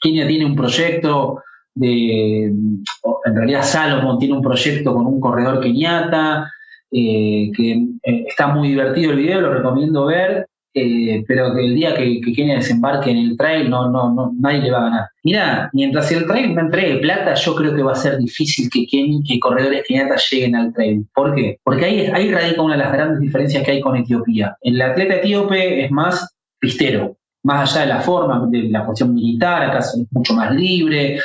Kenia 0.00 0.26
tiene 0.26 0.46
un 0.46 0.56
proyecto 0.56 1.42
de, 1.74 2.44
en 2.44 3.36
realidad 3.36 3.62
Salomon 3.62 4.18
tiene 4.18 4.34
un 4.34 4.42
proyecto 4.42 4.94
con 4.94 5.06
un 5.06 5.20
corredor 5.20 5.60
keniata, 5.60 6.50
eh, 6.90 7.50
que 7.54 7.72
eh, 8.02 8.24
está 8.26 8.48
muy 8.48 8.68
divertido 8.68 9.12
el 9.12 9.18
video, 9.18 9.40
lo 9.40 9.54
recomiendo 9.54 10.06
ver, 10.06 10.48
eh, 10.74 11.24
pero 11.26 11.54
que 11.54 11.64
el 11.64 11.74
día 11.74 11.94
que, 11.94 12.20
Kenia 12.20 12.56
desembarque 12.56 13.10
en 13.10 13.18
el 13.18 13.36
trail, 13.36 13.70
no, 13.70 13.90
no, 13.90 14.12
no, 14.12 14.32
nadie 14.38 14.60
le 14.60 14.70
va 14.70 14.78
a 14.78 14.84
ganar. 14.84 15.08
Mira, 15.24 15.70
mientras 15.72 16.12
el 16.12 16.26
trail 16.26 16.54
no 16.54 16.60
entregue 16.60 16.98
plata, 16.98 17.34
yo 17.34 17.54
creo 17.54 17.74
que 17.74 17.82
va 17.82 17.92
a 17.92 17.96
ser 17.96 18.18
difícil 18.18 18.68
que, 18.70 18.86
que 18.86 19.40
corredores 19.40 19.84
keniatas 19.86 20.28
lleguen 20.30 20.56
al 20.56 20.72
trail. 20.72 21.06
¿Por 21.14 21.34
qué? 21.34 21.58
Porque 21.64 21.84
ahí, 21.84 22.00
ahí 22.12 22.30
radica 22.30 22.62
una 22.62 22.76
de 22.76 22.84
las 22.84 22.92
grandes 22.92 23.20
diferencias 23.20 23.64
que 23.64 23.72
hay 23.72 23.80
con 23.80 23.96
Etiopía. 23.96 24.56
El 24.60 24.80
atleta 24.80 25.16
etíope 25.16 25.84
es 25.84 25.90
más 25.90 26.36
pistero, 26.58 27.16
más 27.42 27.72
allá 27.72 27.86
de 27.86 27.94
la 27.94 28.00
forma, 28.00 28.46
de 28.48 28.64
la 28.64 28.84
cuestión 28.84 29.14
militar, 29.14 29.62
acá 29.62 29.78
es 29.78 29.96
mucho 30.10 30.34
más 30.34 30.54
libre. 30.54 31.18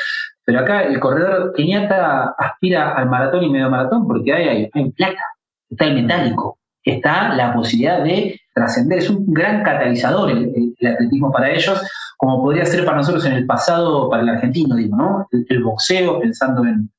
Pero 0.46 0.60
acá 0.60 0.84
el 0.84 1.00
corredor 1.00 1.54
keniata 1.56 2.36
aspira 2.38 2.94
al 2.94 3.10
maratón 3.10 3.44
y 3.44 3.50
medio 3.50 3.70
maratón 3.70 4.08
porque 4.08 4.34
hay, 4.34 4.70
hay 4.74 4.90
plata, 4.92 5.22
está 5.70 5.86
el 5.86 6.02
metálico, 6.02 6.58
está 6.84 7.34
la 7.36 7.54
posibilidad 7.54 8.04
de 8.04 8.40
trascender, 8.54 9.00
es 9.00 9.10
un 9.10 9.26
gran 9.34 9.64
catalizador 9.64 10.32
el, 10.32 10.76
atletismo 10.86 11.32
para 11.32 11.52
ellos, 11.52 11.82
como 12.18 12.42
podría 12.42 12.66
ser 12.66 12.86
para 12.86 12.98
nosotros 12.98 13.26
en 13.26 13.34
el 13.34 13.46
pasado, 13.46 14.10
para 14.10 14.24
el 14.24 14.30
argentino, 14.30 14.76
digo, 14.76 14.96
¿no? 14.96 15.28
El, 15.32 15.64
boxeo, 15.64 16.20
pensando 16.20 16.64
en, 16.66 16.90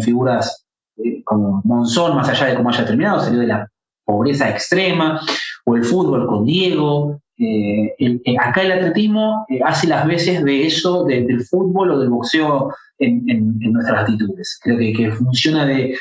figuras 0.00 0.64
eh, 0.96 1.22
como 1.24 1.60
Monzón, 1.64 2.16
más 2.16 2.28
allá 2.28 2.46
de 2.46 2.54
cómo 2.56 2.70
haya 2.70 2.86
terminado, 2.86 3.20
salió 3.20 3.40
de 3.40 3.46
la 3.46 3.68
pobreza 4.04 4.48
extrema, 4.48 5.20
o 5.66 5.76
el 5.76 5.84
fútbol 5.84 6.26
con 6.26 6.44
Diego. 6.44 7.20
Eh, 7.36 7.96
acá 8.38 8.62
el 8.62 8.72
atletismo 8.72 9.44
eh, 9.48 9.58
hace 9.64 9.88
las 9.88 10.06
veces 10.06 10.44
de 10.44 10.66
eso, 10.66 11.04
del 11.04 11.42
fútbol 11.44 11.90
o 11.90 11.98
del 11.98 12.08
boxeo 12.08 12.72
en, 12.98 13.58
nuestras 13.72 14.02
actitudes. 14.02 14.58
Creo 14.62 14.78
que, 14.78 15.10
funciona 15.10 15.66
de, 15.66 15.96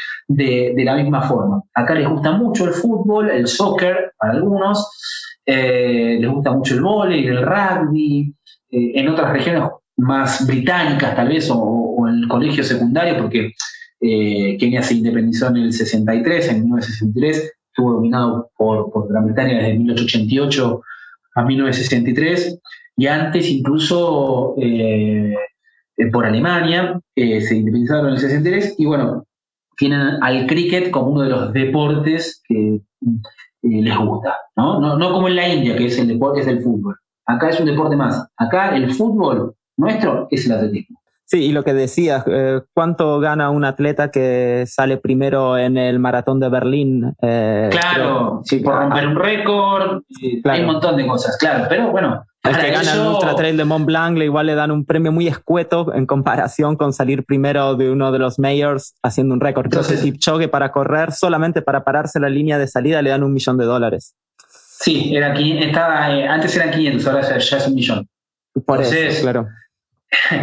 la 0.78 0.96
misma 0.96 1.24
forma. 1.24 1.64
Acá 1.74 1.96
les 1.96 2.08
gusta 2.08 2.32
mucho 2.34 2.66
el 2.66 2.74
fútbol, 2.74 3.32
el 3.32 3.48
soccer 3.48 4.14
para 4.18 4.34
algunos, 4.34 4.88
eh, 5.46 6.18
les 6.20 6.30
gusta 6.30 6.52
mucho 6.52 6.76
el 6.76 6.82
vóley, 6.82 7.28
el 7.28 7.44
rugby, 7.44 8.34
en 8.70 9.08
otras 9.08 9.32
regiones 9.32 9.70
más 9.98 10.48
británicas 10.48 11.16
tal 11.16 11.28
vez, 11.28 11.50
o, 11.52 12.08
en 12.08 12.24
el 12.24 12.28
colegio 12.28 12.64
secundario, 12.64 13.18
porque 13.18 13.52
Kenia 14.00 14.82
se 14.82 14.96
independizó 14.96 15.48
en 15.48 15.58
el 15.58 15.74
63, 15.74 16.50
en 16.50 16.64
1963, 16.64 17.54
estuvo 17.68 17.94
dominado 17.94 18.52
por, 18.58 18.92
por 18.92 19.08
Gran 19.10 19.26
Bretaña 19.26 19.58
desde 19.58 19.78
1888 19.78 20.82
a 21.36 21.44
1963, 21.44 22.60
y 22.98 23.08
antes 23.08 23.50
incluso 23.50 24.56
eh, 24.58 25.36
por 26.12 26.26
Alemania, 26.26 27.00
se 27.16 27.56
independizaron 27.56 28.08
en 28.08 28.14
el 28.14 28.20
63 28.20 28.76
y 28.78 28.86
bueno, 28.86 29.26
tienen 29.78 30.22
al 30.22 30.46
cricket 30.48 30.92
como 30.92 31.08
uno 31.08 31.22
de 31.22 31.30
los 31.30 31.54
deportes 31.54 32.42
que 32.48 32.76
eh, 32.76 32.82
les 33.62 33.98
gusta, 33.98 34.36
¿no? 34.56 34.98
¿no? 34.98 35.14
como 35.14 35.28
en 35.28 35.36
la 35.36 35.48
India, 35.48 35.76
que 35.76 35.86
es 35.86 35.98
el 35.98 36.08
deporte 36.08 36.42
es 36.42 36.48
el 36.48 36.62
fútbol. 36.62 36.96
Acá 37.26 37.50
es 37.50 37.60
un 37.60 37.66
deporte 37.66 37.96
más. 37.96 38.28
Acá 38.38 38.76
el 38.76 38.94
fútbol 38.94 39.56
nuestro 39.78 40.28
es 40.30 40.46
el 40.46 40.52
atletismo. 40.52 41.00
Sí, 41.26 41.46
y 41.46 41.52
lo 41.52 41.64
que 41.64 41.74
decías, 41.74 42.24
eh, 42.28 42.62
¿cuánto 42.74 43.20
gana 43.20 43.50
un 43.50 43.66
atleta 43.66 44.12
que 44.12 44.66
sale 44.68 44.98
primero 44.98 45.58
en 45.58 45.78
el 45.78 46.00
maratón 46.00 46.40
de 46.40 46.50
Berlín? 46.50 47.16
claro, 47.20 48.42
sí, 48.44 48.60
por 48.60 48.76
romper 48.76 49.08
un 49.08 49.16
récord, 49.16 50.02
hay 50.44 50.62
un 50.62 50.68
montón 50.68 50.98
de 50.98 51.08
cosas, 51.08 51.38
claro, 51.38 51.66
pero 51.70 51.92
bueno, 51.92 52.24
el 52.44 52.58
que 52.58 52.72
gana 52.72 52.94
el 52.94 53.00
Ultra 53.00 53.36
Trail 53.36 53.56
de 53.56 53.64
Mont 53.64 53.86
Blanc 53.86 54.18
le 54.18 54.26
igual 54.26 54.48
le 54.48 54.56
dan 54.56 54.70
un 54.70 54.84
premio 54.84 55.14
muy 55.14 55.28
escueto 55.28 55.94
en 55.94 56.06
comparación 56.06 56.76
con 56.76 56.92
salir 56.92 57.24
primero 57.24 57.76
de 57.76 57.90
uno 57.90 58.12
de 58.12 58.20
los 58.20 58.38
mayors 58.38 58.96
haciendo 59.02 59.34
un 59.34 59.40
récord. 59.40 59.70
Creo 59.70 59.84
que 59.88 59.96
Kipchoge 59.96 60.50
para 60.50 60.74
correr, 60.74 61.14
solamente 61.14 61.62
para 61.62 61.86
pararse 61.86 62.20
la 62.20 62.28
línea 62.28 62.58
de 62.58 62.68
salida, 62.68 63.02
le 63.02 63.12
dan 63.12 63.24
un 63.24 63.34
millón 63.34 63.58
de 63.58 63.64
dólares. 63.64 64.16
Sí, 64.50 65.16
era, 65.16 65.34
estaba, 65.34 66.14
eh, 66.14 66.28
antes 66.28 66.54
eran 66.58 66.72
500, 66.72 67.08
ahora 67.08 67.22
ya, 67.22 67.58
es 67.58 67.68
un 67.68 67.76
millón. 67.76 68.10
Por 68.66 68.82
eso, 68.82 69.22
claro. 69.22 69.48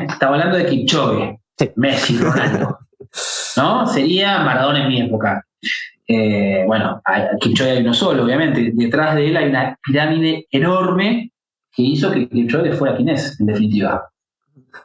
Estaba 0.08 0.34
hablando 0.34 0.56
de 0.58 0.66
Kipchoge, 0.66 1.38
Messi, 1.76 2.18
Ronaldo. 2.18 2.78
¿No? 3.56 3.86
Sería 3.86 4.40
Maradona 4.40 4.82
en 4.82 4.88
mi 4.88 5.00
época. 5.02 5.44
Eh, 6.06 6.64
bueno, 6.66 7.00
Kipchoge 7.40 7.70
hay 7.70 7.82
uno 7.82 7.94
solo, 7.94 8.24
obviamente. 8.24 8.72
Detrás 8.74 9.14
de 9.14 9.28
él 9.28 9.36
hay 9.36 9.48
una 9.48 9.76
pirámide 9.82 10.46
enorme 10.50 11.32
que 11.72 11.82
hizo 11.82 12.10
que 12.10 12.28
Kipchoge 12.28 12.72
fuera 12.72 12.96
quien 12.96 13.10
es, 13.10 13.38
en 13.40 13.46
definitiva. 13.46 14.10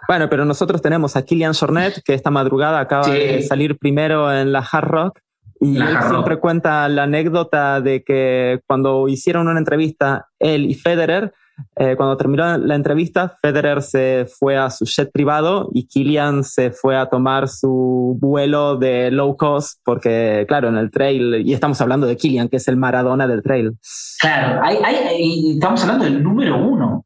Bueno, 0.08 0.30
pero 0.30 0.46
nosotros 0.46 0.82
tenemos 0.82 1.16
a 1.16 1.24
Kilian 1.24 1.54
Jornet, 1.54 2.02
que 2.04 2.14
esta 2.14 2.32
madrugada 2.32 2.80
acaba 2.80 3.08
de 3.08 3.42
salir 3.42 3.78
primero 3.78 4.32
en 4.34 4.52
la 4.52 4.60
Hard 4.60 4.88
Rock. 4.88 5.20
Y 5.62 5.78
él 5.78 5.98
siempre 6.10 6.38
cuenta 6.38 6.88
la 6.90 7.04
anécdota 7.04 7.82
de 7.82 8.04
que 8.04 8.60
cuando 8.68 9.08
hicieron 9.08 9.48
una 9.48 9.58
entrevista, 9.58 10.28
él 10.38 10.70
y 10.70 10.76
Federer, 10.76 11.34
eh, 11.78 11.96
cuando 11.96 12.18
terminó 12.18 12.58
la 12.58 12.76
entrevista, 12.76 13.38
Federer 13.42 13.82
se 13.82 14.26
fue 14.28 14.58
a 14.58 14.70
su 14.70 14.86
jet 14.86 15.12
privado 15.12 15.70
y 15.74 15.88
Kilian 15.88 16.44
se 16.44 16.72
fue 16.72 16.98
a 16.98 17.08
tomar 17.08 17.48
su 17.48 18.18
vuelo 18.20 18.78
de 18.78 19.12
low 19.12 19.36
cost, 19.38 19.80
porque, 19.84 20.46
claro, 20.48 20.70
en 20.70 20.78
el 20.78 20.92
trail, 20.92 21.44
y 21.46 21.54
estamos 21.54 21.80
hablando 21.82 22.08
de 22.08 22.18
Kilian, 22.18 22.50
que 22.50 22.58
es 22.58 22.68
el 22.68 22.78
Maradona 22.78 23.28
del 23.28 23.44
trail. 23.44 23.74
Claro, 24.20 24.62
hay, 24.64 25.54
estamos 25.54 25.82
hablando 25.84 26.06
del 26.06 26.24
número 26.24 26.58
uno. 26.58 27.06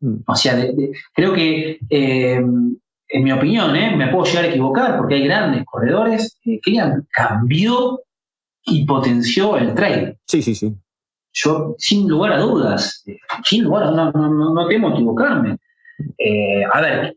Mm. 0.00 0.16
O 0.26 0.34
sea, 0.34 0.56
creo 1.14 1.32
que, 1.32 1.78
eh, 1.88 2.36
en 3.12 3.24
mi 3.24 3.32
opinión, 3.32 3.74
eh, 3.74 3.94
me 3.96 4.08
puedo 4.08 4.24
llegar 4.24 4.44
a 4.44 4.48
equivocar, 4.48 4.96
porque 4.96 5.16
hay 5.16 5.24
grandes 5.24 5.64
corredores, 5.64 6.38
Kilian 6.42 7.06
cambió 7.12 8.00
y 8.64 8.84
potenció 8.84 9.56
el 9.56 9.74
trail. 9.74 10.16
Sí, 10.26 10.42
sí, 10.42 10.54
sí 10.54 10.74
yo 11.32 11.74
sin 11.78 12.08
lugar 12.08 12.32
a 12.32 12.38
dudas, 12.38 13.04
sin 13.44 13.64
lugar 13.64 13.84
a 13.84 13.90
no, 13.90 14.10
no, 14.12 14.54
no 14.54 14.66
temo 14.68 14.90
equivocarme. 14.90 15.56
Eh, 16.18 16.64
a 16.72 16.80
ver, 16.80 17.16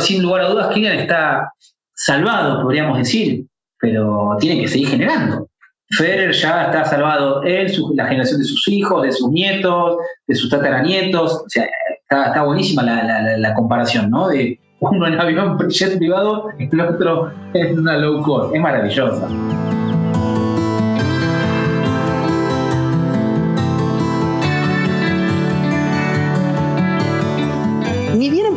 sin 0.00 0.22
lugar 0.22 0.42
a 0.42 0.48
dudas, 0.48 0.74
Kylian 0.74 0.98
está 0.98 1.52
salvado, 1.94 2.62
podríamos 2.62 2.98
decir, 2.98 3.46
pero 3.80 4.36
tiene 4.40 4.60
que 4.60 4.68
seguir 4.68 4.88
generando. 4.88 5.48
Federer 5.90 6.32
ya 6.32 6.64
está 6.64 6.84
salvado 6.84 7.42
él, 7.42 7.72
la 7.94 8.06
generación 8.06 8.40
de 8.40 8.46
sus 8.46 8.68
hijos, 8.68 9.02
de 9.02 9.12
sus 9.12 9.30
nietos, 9.30 9.96
de 10.26 10.34
sus 10.34 10.50
tataranietos. 10.50 11.32
O 11.32 11.48
sea, 11.48 11.66
está, 12.10 12.42
buenísima 12.42 12.82
la, 12.82 13.54
comparación, 13.54 14.10
¿no? 14.10 14.28
De 14.28 14.58
uno 14.80 15.06
en 15.06 15.18
avión 15.18 15.58
jet 15.70 15.96
privado 15.98 16.48
el 16.58 16.80
otro 16.80 17.32
en 17.54 17.78
una 17.78 17.96
low 17.96 18.22
cost. 18.22 18.54
Es 18.54 18.60
maravillosa. 18.60 19.28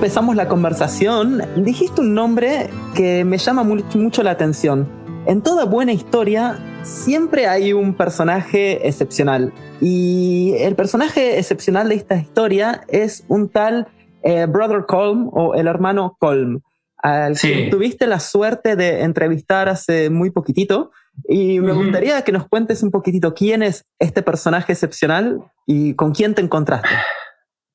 Empezamos 0.01 0.35
la 0.35 0.47
conversación, 0.47 1.43
dijiste 1.57 2.01
un 2.01 2.15
nombre 2.15 2.71
que 2.95 3.23
me 3.23 3.37
llama 3.37 3.63
mucho 3.63 4.23
la 4.23 4.31
atención. 4.31 4.89
En 5.27 5.43
toda 5.43 5.65
buena 5.65 5.93
historia 5.93 6.57
siempre 6.81 7.45
hay 7.45 7.71
un 7.71 7.93
personaje 7.93 8.87
excepcional. 8.87 9.53
Y 9.79 10.55
el 10.57 10.75
personaje 10.75 11.37
excepcional 11.37 11.89
de 11.89 11.95
esta 11.95 12.15
historia 12.15 12.81
es 12.87 13.25
un 13.27 13.49
tal 13.49 13.89
eh, 14.23 14.47
Brother 14.47 14.87
Colm 14.87 15.29
o 15.33 15.53
el 15.53 15.67
hermano 15.67 16.17
Colm, 16.19 16.61
al 16.97 17.37
que 17.37 17.67
tuviste 17.69 18.07
la 18.07 18.19
suerte 18.19 18.75
de 18.75 19.03
entrevistar 19.03 19.69
hace 19.69 20.09
muy 20.09 20.31
poquitito. 20.31 20.89
Y 21.29 21.59
me 21.59 21.73
gustaría 21.73 22.23
que 22.23 22.31
nos 22.31 22.47
cuentes 22.47 22.81
un 22.81 22.89
poquitito 22.89 23.35
quién 23.35 23.61
es 23.61 23.85
este 23.99 24.23
personaje 24.23 24.73
excepcional 24.73 25.43
y 25.67 25.93
con 25.93 26.11
quién 26.11 26.33
te 26.33 26.41
encontraste. 26.41 26.89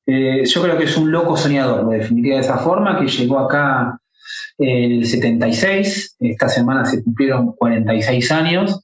Eh, 0.09 0.45
yo 0.45 0.63
creo 0.63 0.77
que 0.77 0.85
es 0.85 0.95
un 0.95 1.11
loco 1.11 1.35
soñador, 1.35 1.83
lo 1.83 1.89
definiría 1.89 2.35
de 2.35 2.41
esa 2.41 2.57
forma, 2.57 2.97
que 2.97 3.07
llegó 3.07 3.39
acá 3.39 3.99
en 4.57 4.93
el 4.93 5.05
76, 5.05 6.15
esta 6.19 6.47
semana 6.47 6.85
se 6.85 7.03
cumplieron 7.03 7.51
46 7.51 8.31
años, 8.31 8.83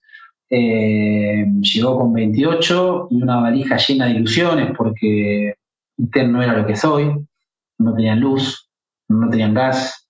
eh, 0.49 1.45
llegó 1.61 1.97
con 1.97 2.13
28 2.13 3.07
y 3.09 3.23
una 3.23 3.37
valija 3.37 3.77
llena 3.77 4.05
de 4.05 4.11
ilusiones 4.11 4.71
porque 4.77 5.55
ITER 5.97 6.27
no 6.27 6.43
era 6.43 6.57
lo 6.57 6.67
que 6.67 6.75
soy, 6.75 7.09
no 7.79 7.95
tenían 7.95 8.19
luz, 8.19 8.69
no 9.07 9.29
tenían 9.29 9.53
gas, 9.53 10.07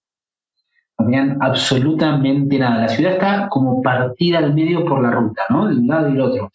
no 0.97 1.05
tenían 1.05 1.37
absolutamente 1.41 2.57
nada. 2.57 2.81
La 2.81 2.89
ciudad 2.89 3.13
está 3.13 3.49
como 3.49 3.81
partida 3.81 4.39
al 4.39 4.53
medio 4.53 4.83
por 4.83 5.01
la 5.01 5.11
ruta, 5.11 5.43
¿no? 5.49 5.67
De 5.67 5.75
un 5.75 5.87
lado 5.87 6.09
y 6.09 6.11
del 6.13 6.21
otro. 6.21 6.51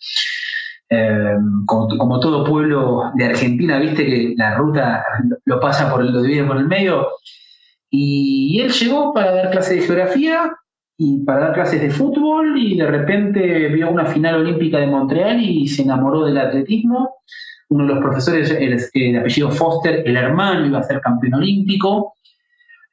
Eh, 0.90 1.37
como, 1.66 2.18
todo 2.18 2.44
pueblo 2.44 3.11
de 3.14 3.27
Argentina, 3.27 3.79
viste 3.79 4.07
que 4.07 4.35
la 4.37 4.55
ruta 4.57 5.05
lo 5.44 5.61
pasa 5.61 5.90
por 5.90 6.03
lo 6.03 6.22
divide 6.22 6.44
por 6.44 6.57
el 6.57 6.66
medio. 6.66 7.09
Y, 7.90 8.61
él 8.61 8.70
llegó 8.70 9.12
para 9.12 9.33
dar 9.33 9.51
clases 9.51 9.81
de 9.81 9.87
geografía 9.87 10.53
y 10.96 11.24
para 11.24 11.40
dar 11.40 11.55
clases 11.55 11.81
de 11.81 11.90
fútbol 11.90 12.59
y 12.59 12.77
de 12.77 12.87
repente 12.87 13.68
vio 13.68 13.90
una 13.90 14.07
final 14.07 14.37
olímpica 14.37 14.79
de 14.79 14.87
Montreal 14.87 15.40
y 15.40 15.68
se 15.68 15.83
enamoró 15.83 16.24
del 16.24 16.38
atletismo. 16.38 17.16
Uno 17.70 17.87
de 17.87 17.94
los 17.94 18.03
profesores, 18.03 18.51
el, 18.51 19.18
apellido 19.18 19.51
Foster, 19.51 20.03
el 20.07 20.16
hermano, 20.16 20.66
iba 20.66 20.79
a 20.79 20.83
ser 20.83 21.01
campeón 21.01 21.35
olímpico 21.35 22.14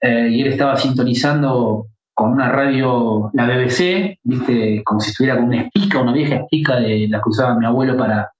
eh, 0.01 0.27
y 0.29 0.41
él 0.41 0.47
estaba 0.47 0.75
sintonizando 0.75 1.87
con 2.15 2.31
una 2.31 2.49
radio, 2.49 3.29
la 3.33 3.45
BBC, 3.45 4.19
viste, 4.23 4.81
como 4.85 5.01
si 5.01 5.11
estuviera 5.11 5.35
con 5.35 5.47
una 5.47 5.63
espica, 5.63 5.99
una 5.99 6.13
vieja 6.13 6.35
espica 6.35 6.77
de 6.77 7.07
la 7.09 7.17
que 7.17 7.29
usaba 7.29 7.59
mi 7.59 7.65
abuelo 7.65 7.97
para, 7.97 8.31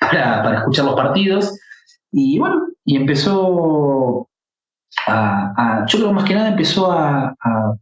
para, 0.00 0.58
escuchar 0.58 0.86
los 0.86 0.94
partidos. 0.94 1.60
Y 2.10 2.38
bueno, 2.38 2.66
y 2.82 2.96
empezó 2.96 4.26
a, 5.06 5.84
yo 5.86 5.98
creo 5.98 6.12
más 6.14 6.24
que 6.24 6.34
nada 6.34 6.48
empezó 6.48 6.90
a, 6.90 7.36
a 7.38 7.74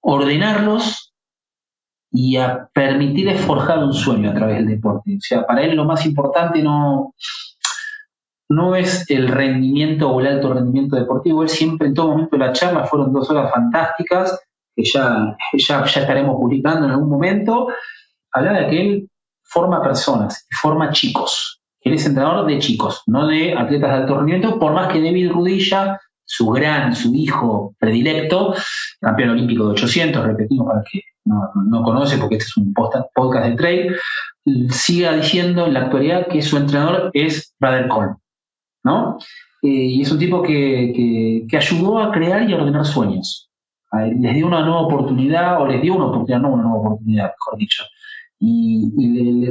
ordenarlos 0.00 1.14
y 2.10 2.36
a 2.36 2.68
permitirles 2.74 3.40
forjar 3.42 3.78
un 3.78 3.94
sueño 3.94 4.30
a 4.30 4.34
través 4.34 4.56
del 4.56 4.66
deporte. 4.66 5.16
O 5.16 5.20
sea, 5.20 5.46
para 5.46 5.62
él 5.62 5.76
lo 5.76 5.84
más 5.84 6.04
importante 6.04 6.62
no, 6.64 7.14
no 8.48 8.76
es 8.76 9.08
el 9.10 9.28
rendimiento 9.28 10.10
o 10.10 10.20
el 10.20 10.26
alto 10.26 10.54
rendimiento 10.54 10.96
deportivo, 10.96 11.42
él 11.42 11.48
siempre 11.48 11.88
en 11.88 11.94
todo 11.94 12.10
momento 12.10 12.36
la 12.36 12.52
charla 12.52 12.84
fueron 12.84 13.12
dos 13.12 13.28
horas 13.30 13.50
fantásticas, 13.52 14.40
que 14.74 14.84
ya, 14.84 15.36
ya, 15.54 15.82
estaremos 15.82 16.36
publicando 16.36 16.86
en 16.86 16.92
algún 16.92 17.08
momento, 17.08 17.68
hablaba 18.32 18.60
de 18.60 18.68
que 18.68 18.80
él 18.80 19.10
forma 19.42 19.82
personas 19.82 20.46
forma 20.60 20.90
chicos. 20.90 21.60
Él 21.80 21.94
es 21.94 22.04
entrenador 22.04 22.46
de 22.46 22.58
chicos, 22.58 23.02
no 23.06 23.26
de 23.26 23.54
atletas 23.56 23.90
de 23.90 23.96
alto 23.96 24.16
rendimiento, 24.16 24.58
por 24.58 24.72
más 24.72 24.92
que 24.92 25.00
David 25.00 25.30
Rudilla, 25.30 26.00
su 26.24 26.50
gran, 26.50 26.94
su 26.94 27.14
hijo 27.14 27.74
predilecto, 27.78 28.54
campeón 29.00 29.30
olímpico 29.30 29.66
de 29.66 29.70
800, 29.70 30.26
repetimos 30.26 30.66
para 30.66 30.82
que 30.90 31.00
no, 31.24 31.50
no 31.68 31.82
conoce, 31.82 32.18
porque 32.18 32.36
este 32.36 32.48
es 32.48 32.56
un 32.56 32.74
podcast 32.74 33.46
de 33.46 33.56
trail, 33.56 33.96
siga 34.70 35.12
diciendo 35.12 35.66
en 35.66 35.74
la 35.74 35.82
actualidad 35.82 36.26
que 36.26 36.42
su 36.42 36.56
entrenador 36.56 37.10
es 37.14 37.54
Brother 37.60 37.88
Cole. 37.88 38.14
¿No? 38.86 39.18
Eh, 39.62 39.68
y 39.68 40.02
es 40.02 40.12
un 40.12 40.18
tipo 40.18 40.42
que, 40.42 41.46
ayudó 41.52 41.98
a 41.98 42.12
crear 42.12 42.48
y 42.48 42.52
a 42.52 42.56
ordenar 42.56 42.86
sueños. 42.86 43.50
Les 44.20 44.34
dio 44.34 44.46
una 44.46 44.60
nueva 44.60 44.82
oportunidad, 44.82 45.60
o 45.60 45.66
les 45.66 45.82
dio 45.82 45.94
una 45.94 46.06
oportunidad, 46.06 46.40
no 46.40 46.54
una 46.54 46.62
nueva 46.62 46.78
oportunidad, 46.78 47.32
mejor 47.32 47.58
dicho. 47.58 47.84
Y, 48.38 48.90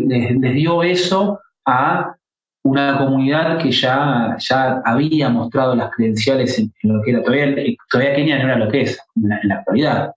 les, 0.07 0.53
dio 0.53 0.83
eso 0.83 1.39
a 1.65 2.15
una 2.63 2.97
comunidad 2.97 3.57
que 3.59 3.71
ya, 3.71 4.37
ya 4.39 4.81
había 4.85 5.29
mostrado 5.29 5.75
las 5.75 5.91
credenciales 5.91 6.57
en, 6.59 6.73
lo 6.83 7.01
que 7.01 7.11
era 7.11 7.23
todavía, 7.23 7.55
todavía 7.91 8.15
Kenia 8.15 8.37
no 8.37 8.45
era 8.45 8.57
lo 8.57 8.71
que 8.71 8.81
es 8.81 8.99
en 9.15 9.49
la 9.49 9.55
actualidad. 9.55 10.11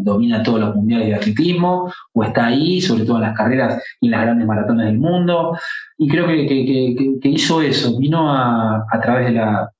Domina 0.00 0.42
todos 0.42 0.60
los 0.60 0.74
mundiales 0.74 1.08
de 1.08 1.14
atletismo, 1.14 1.92
o 2.12 2.24
está 2.24 2.46
ahí, 2.46 2.80
sobre 2.80 3.04
todo 3.04 3.16
en 3.16 3.22
las 3.22 3.36
carreras 3.36 3.82
y 4.00 4.06
en 4.06 4.12
las 4.12 4.22
grandes 4.22 4.46
maratones 4.46 4.86
del 4.86 4.98
mundo. 4.98 5.56
Y 5.98 6.08
creo 6.08 6.26
que, 6.26 7.20
hizo 7.22 7.62
eso, 7.62 7.98
vino 7.98 8.32
a, 8.32 8.84
través 9.02 9.26
de 9.26 9.32
la 9.32 9.70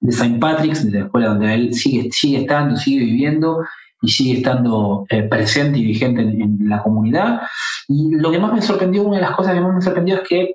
de 0.00 0.10
St. 0.10 0.38
Patrick's, 0.38 0.90
de 0.90 0.98
la 0.98 1.04
escuela 1.04 1.28
donde 1.28 1.54
él 1.54 1.74
sigue, 1.74 2.08
sigue 2.10 2.38
estando, 2.38 2.76
sigue 2.76 3.04
viviendo 3.04 3.62
y 4.00 4.08
sigue 4.08 4.38
estando 4.38 5.04
eh, 5.10 5.24
presente 5.24 5.78
y 5.78 5.84
vigente 5.84 6.22
en, 6.22 6.56
la 6.68 6.82
comunidad. 6.82 7.42
Y 7.88 8.14
lo 8.14 8.30
que 8.30 8.38
más 8.38 8.54
me 8.54 8.62
sorprendió, 8.62 9.02
una 9.02 9.16
de 9.16 9.22
las 9.22 9.36
cosas 9.36 9.54
que 9.54 9.60
más 9.60 9.74
me 9.74 9.82
sorprendió 9.82 10.16
es 10.16 10.28
que 10.28 10.54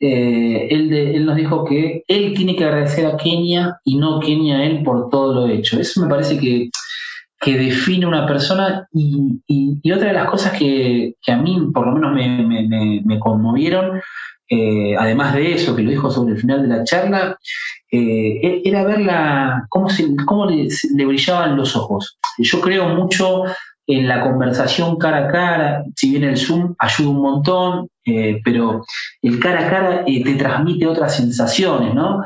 eh, 0.00 0.68
él, 0.70 1.24
nos 1.24 1.36
dijo 1.36 1.64
que 1.64 2.04
él 2.06 2.34
tiene 2.34 2.56
que 2.56 2.64
agradecer 2.64 3.06
a 3.06 3.16
Kenia 3.16 3.78
y 3.84 3.96
no 3.96 4.20
Kenia 4.20 4.58
a 4.58 4.64
él 4.64 4.82
por 4.82 5.08
todo 5.08 5.32
lo 5.34 5.48
hecho. 5.48 5.80
Eso 5.80 6.02
me 6.02 6.08
parece 6.08 6.38
que 6.38 6.68
que 7.44 7.58
define 7.58 8.06
una 8.06 8.26
persona 8.26 8.88
y, 8.90 9.92
otra 9.92 10.08
de 10.08 10.14
las 10.14 10.30
cosas 10.30 10.58
que, 10.58 11.14
a 11.28 11.36
mí 11.36 11.60
por 11.74 11.86
lo 11.86 11.92
menos 11.92 12.14
me, 13.04 13.18
conmovieron, 13.18 14.00
eh, 14.48 14.96
además 14.98 15.34
de 15.34 15.52
eso 15.52 15.76
que 15.76 15.82
lo 15.82 15.90
dijo 15.90 16.10
sobre 16.10 16.32
el 16.32 16.40
final 16.40 16.62
de 16.62 16.68
la 16.68 16.84
charla, 16.84 17.36
eh, 17.92 18.40
e-, 18.42 18.62
era 18.64 18.84
ver 18.84 19.06
cómo, 19.68 19.88
cómo 20.24 20.46
le, 20.46 20.68
brillaban 21.04 21.56
los 21.56 21.76
ojos. 21.76 22.18
Yo 22.38 22.62
creo 22.62 22.88
mucho 22.88 23.44
en 23.86 24.08
la 24.08 24.22
conversación 24.22 24.96
cara 24.96 25.28
a 25.28 25.28
cara, 25.28 25.84
si 25.94 26.12
bien 26.12 26.24
el 26.24 26.38
Zoom 26.38 26.74
ayuda 26.78 27.10
un 27.10 27.20
montón, 27.20 27.88
eh, 28.06 28.40
pero 28.42 28.82
el 29.20 29.38
cara 29.38 29.66
a 29.66 29.70
cara 29.70 30.04
te 30.06 30.34
transmite 30.36 30.86
otras 30.86 31.14
sensaciones, 31.14 31.94
¿no? 31.94 32.22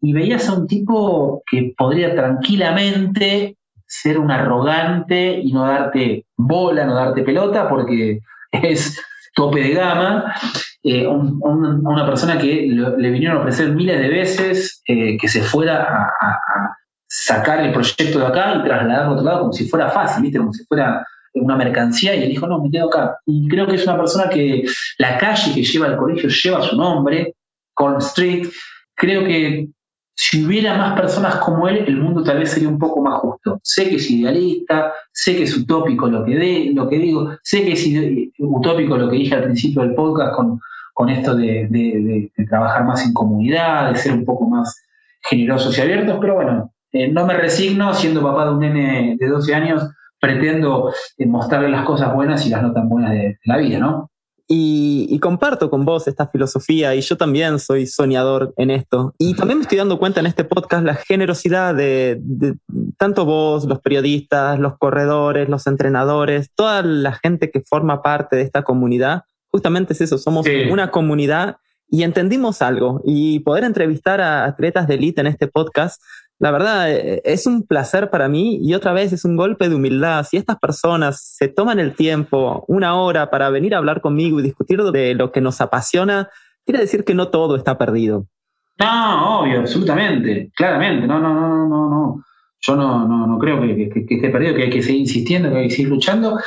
y, 0.00 0.12
veías 0.12 0.48
a 0.48 0.54
un 0.54 0.66
tipo 0.66 1.42
que 1.50 1.74
podría 1.76 2.14
tranquilamente 2.14 3.57
ser 3.88 4.18
un 4.18 4.30
arrogante 4.30 5.40
y 5.42 5.52
no 5.52 5.66
darte 5.66 6.26
bola, 6.36 6.84
no 6.84 6.94
darte 6.94 7.22
pelota, 7.22 7.68
porque 7.68 8.20
es, 8.52 9.00
tope 9.34 9.60
de 9.60 9.70
gama, 9.70 10.34
eh, 10.82 11.06
una 11.06 12.06
persona 12.06 12.38
que 12.38 12.66
le, 12.68 13.10
vinieron 13.10 13.38
a 13.38 13.40
ofrecer 13.40 13.70
miles 13.72 14.00
de 14.00 14.08
veces 14.08 14.82
eh, 14.86 15.16
que 15.16 15.28
se 15.28 15.42
fuera 15.42 16.10
a, 16.20 16.38
sacar 17.10 17.60
el 17.64 17.72
proyecto 17.72 18.18
de 18.18 18.26
acá 18.26 18.56
y 18.56 18.64
trasladarlo 18.64 19.12
a 19.12 19.14
otro 19.14 19.24
lado 19.24 19.40
como 19.40 19.52
si 19.52 19.66
fuera 19.68 19.88
fácil, 19.90 20.36
como 20.36 20.52
si 20.52 20.64
fuera 20.64 21.06
una 21.34 21.56
mercancía 21.56 22.14
y 22.14 22.24
él 22.24 22.28
dijo, 22.28 22.46
no, 22.46 22.62
me 22.62 22.70
quedo 22.70 22.88
acá. 22.88 23.16
Y 23.26 23.48
creo 23.48 23.66
que 23.66 23.76
es 23.76 23.86
una 23.86 23.96
persona 23.96 24.28
que 24.28 24.64
la 24.98 25.16
calle 25.16 25.54
que 25.54 25.62
lleva 25.62 25.86
al 25.86 25.96
colegio 25.96 26.28
lleva 26.28 26.62
su 26.62 26.76
nombre, 26.76 27.34
Colm 27.74 27.98
Street. 27.98 28.48
Creo 28.94 29.24
que 29.24 29.68
si 30.20 30.44
hubiera 30.44 30.76
más 30.76 30.98
personas 30.98 31.36
como 31.36 31.68
él, 31.68 31.84
el 31.86 31.96
mundo 31.96 32.24
tal 32.24 32.40
vez 32.40 32.50
sería 32.50 32.68
un 32.68 32.78
poco 32.78 33.00
más 33.00 33.20
justo. 33.20 33.60
Sé 33.62 33.88
que 33.88 33.94
es 33.94 34.10
idealista, 34.10 34.92
sé 35.12 35.36
que 35.36 35.44
es 35.44 35.56
utópico 35.56 36.08
lo 36.08 36.24
que, 36.24 36.34
de, 36.34 36.72
lo 36.74 36.88
que 36.88 36.98
digo, 36.98 37.36
sé 37.40 37.62
que 37.62 37.74
es 37.74 37.88
utópico 38.40 38.96
lo 38.98 39.08
que 39.08 39.16
dije 39.16 39.36
al 39.36 39.44
principio 39.44 39.82
del 39.82 39.94
podcast 39.94 40.34
con, 40.34 40.60
con 40.92 41.08
esto 41.08 41.36
de, 41.36 42.32
trabajar 42.48 42.84
más 42.84 43.06
en 43.06 43.12
comunidad, 43.12 43.92
de 43.92 43.96
ser 43.96 44.12
un 44.12 44.24
poco 44.24 44.48
más 44.48 44.82
generosos 45.22 45.78
y 45.78 45.82
abiertos, 45.82 46.18
pero 46.20 46.34
bueno, 46.34 46.74
eh, 46.90 47.06
no 47.06 47.24
me 47.24 47.34
resigno, 47.34 47.94
siendo 47.94 48.20
papá 48.20 48.46
de 48.46 48.50
un 48.50 48.58
nene 48.58 49.16
de 49.20 49.28
12 49.28 49.54
años, 49.54 49.88
pretendo 50.18 50.92
eh, 51.16 51.26
mostrarle 51.26 51.68
las 51.68 51.84
cosas 51.84 52.12
buenas 52.12 52.44
y 52.44 52.50
las 52.50 52.62
no 52.62 52.72
tan 52.72 52.88
buenas 52.88 53.12
de 53.12 53.38
la 53.44 53.56
vida, 53.58 53.78
¿no? 53.78 54.10
Y, 54.50 55.18
comparto 55.20 55.68
con 55.68 55.84
vos 55.84 56.08
esta 56.08 56.26
filosofía 56.28 56.94
y 56.94 57.02
yo 57.02 57.18
también 57.18 57.58
soy 57.58 57.86
soñador 57.86 58.54
en 58.56 58.70
esto. 58.70 59.14
Y 59.18 59.34
también 59.34 59.58
me 59.58 59.62
estoy 59.62 59.76
dando 59.76 59.98
cuenta 59.98 60.20
en 60.20 60.26
este 60.26 60.42
podcast 60.44 60.84
la 60.84 60.94
generosidad 60.94 61.74
de, 61.74 62.18
tanto 62.96 63.26
vos, 63.26 63.66
los 63.66 63.80
periodistas, 63.80 64.58
los 64.58 64.78
corredores, 64.78 65.50
los 65.50 65.66
entrenadores, 65.66 66.50
toda 66.54 66.82
la 66.82 67.12
gente 67.12 67.50
que 67.50 67.60
forma 67.60 68.00
parte 68.00 68.36
de 68.36 68.42
esta 68.42 68.62
comunidad. 68.62 69.24
Justamente 69.50 69.92
es 69.92 70.00
eso, 70.00 70.16
somos 70.16 70.46
una 70.70 70.90
comunidad 70.90 71.58
y 71.90 72.02
entendimos 72.02 72.62
algo. 72.62 73.02
Y 73.04 73.40
poder 73.40 73.64
entrevistar 73.64 74.22
a 74.22 74.46
atletas 74.46 74.88
de 74.88 74.94
élite 74.94 75.20
en 75.20 75.26
este 75.26 75.48
podcast 75.48 76.00
la 76.40 76.52
verdad, 76.52 76.90
eh, 76.90 77.20
es 77.24 77.46
un 77.46 77.66
placer 77.66 78.10
para 78.10 78.28
mí 78.28 78.60
y 78.62 78.74
otra 78.74 78.92
vez 78.92 79.12
es 79.12 79.24
un 79.24 79.36
golpe 79.36 79.68
de 79.68 79.74
humildad. 79.74 80.24
Si 80.24 80.36
estas 80.36 80.58
personas 80.58 81.20
se 81.20 81.48
toman 81.48 81.80
el 81.80 81.94
tiempo, 81.94 82.64
una 82.68 82.94
hora, 82.94 83.30
para 83.30 83.50
venir 83.50 83.74
a 83.74 83.78
hablar 83.78 84.00
conmigo 84.00 84.38
y 84.38 84.44
discutir 84.44 84.80
de 84.82 85.14
lo 85.14 85.32
que 85.32 85.40
nos 85.40 85.60
apasiona, 85.60 86.28
quiere 86.64 86.80
decir 86.80 87.04
que 87.04 87.14
no 87.14 87.28
todo 87.28 87.56
está 87.56 87.76
perdido. 87.76 88.26
No, 88.78 89.40
obvio, 89.40 89.60
absolutamente, 89.60 90.52
claramente. 90.54 91.08
No, 91.08 91.18
no, 91.18 91.34
no, 91.34 91.68
no, 91.68 91.90
no. 91.90 92.24
Yo 92.60 92.76
no, 92.76 93.06
no, 93.06 93.26
no 93.26 93.38
creo 93.38 93.60
que, 93.60 93.90
esté 93.94 94.30
perdido, 94.30 94.54
que 94.54 94.64
hay 94.64 94.70
que 94.70 94.82
seguir 94.82 95.00
insistiendo, 95.00 95.50
que 95.50 95.58
hay 95.58 95.68
que 95.68 95.74
seguir 95.74 95.90
luchando 95.90 96.38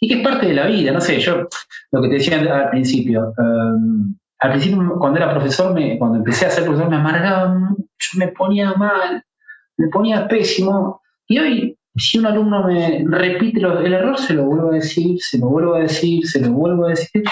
y 0.00 0.08
que 0.08 0.14
es 0.14 0.24
parte 0.24 0.46
de 0.46 0.54
la 0.54 0.66
vida. 0.66 0.90
No 0.90 1.00
sé, 1.00 1.20
yo 1.20 1.48
lo 1.92 2.02
que 2.02 2.08
te 2.08 2.14
decía 2.14 2.38
al 2.38 2.70
principio. 2.70 3.32
Um, 3.38 4.16
al 4.40 4.50
principio, 4.50 4.96
cuando 4.98 5.18
era 5.18 5.30
profesor, 5.30 5.72
me, 5.72 5.98
cuando 5.98 6.18
empecé 6.18 6.46
a 6.46 6.50
ser 6.50 6.64
profesor, 6.64 6.90
me 6.90 6.96
amargaba 6.96 7.54
mucho, 7.54 8.10
me 8.16 8.28
ponía 8.28 8.74
mal 8.74 9.24
me 9.76 9.88
ponía 9.88 10.28
pésimo. 10.28 11.00
Y 11.26 11.38
hoy, 11.38 11.78
si 11.96 12.18
un 12.18 12.26
alumno 12.26 12.64
me 12.64 13.04
repite 13.06 13.60
el 13.60 13.92
error, 13.92 14.18
se 14.18 14.34
lo 14.34 14.44
vuelvo 14.44 14.70
a 14.70 14.74
decir, 14.74 15.18
se 15.20 15.38
lo 15.38 15.48
vuelvo 15.48 15.74
a 15.74 15.80
decir, 15.80 16.26
se 16.26 16.40
lo 16.40 16.52
vuelvo 16.52 16.86
a 16.86 16.90
decir. 16.90 17.22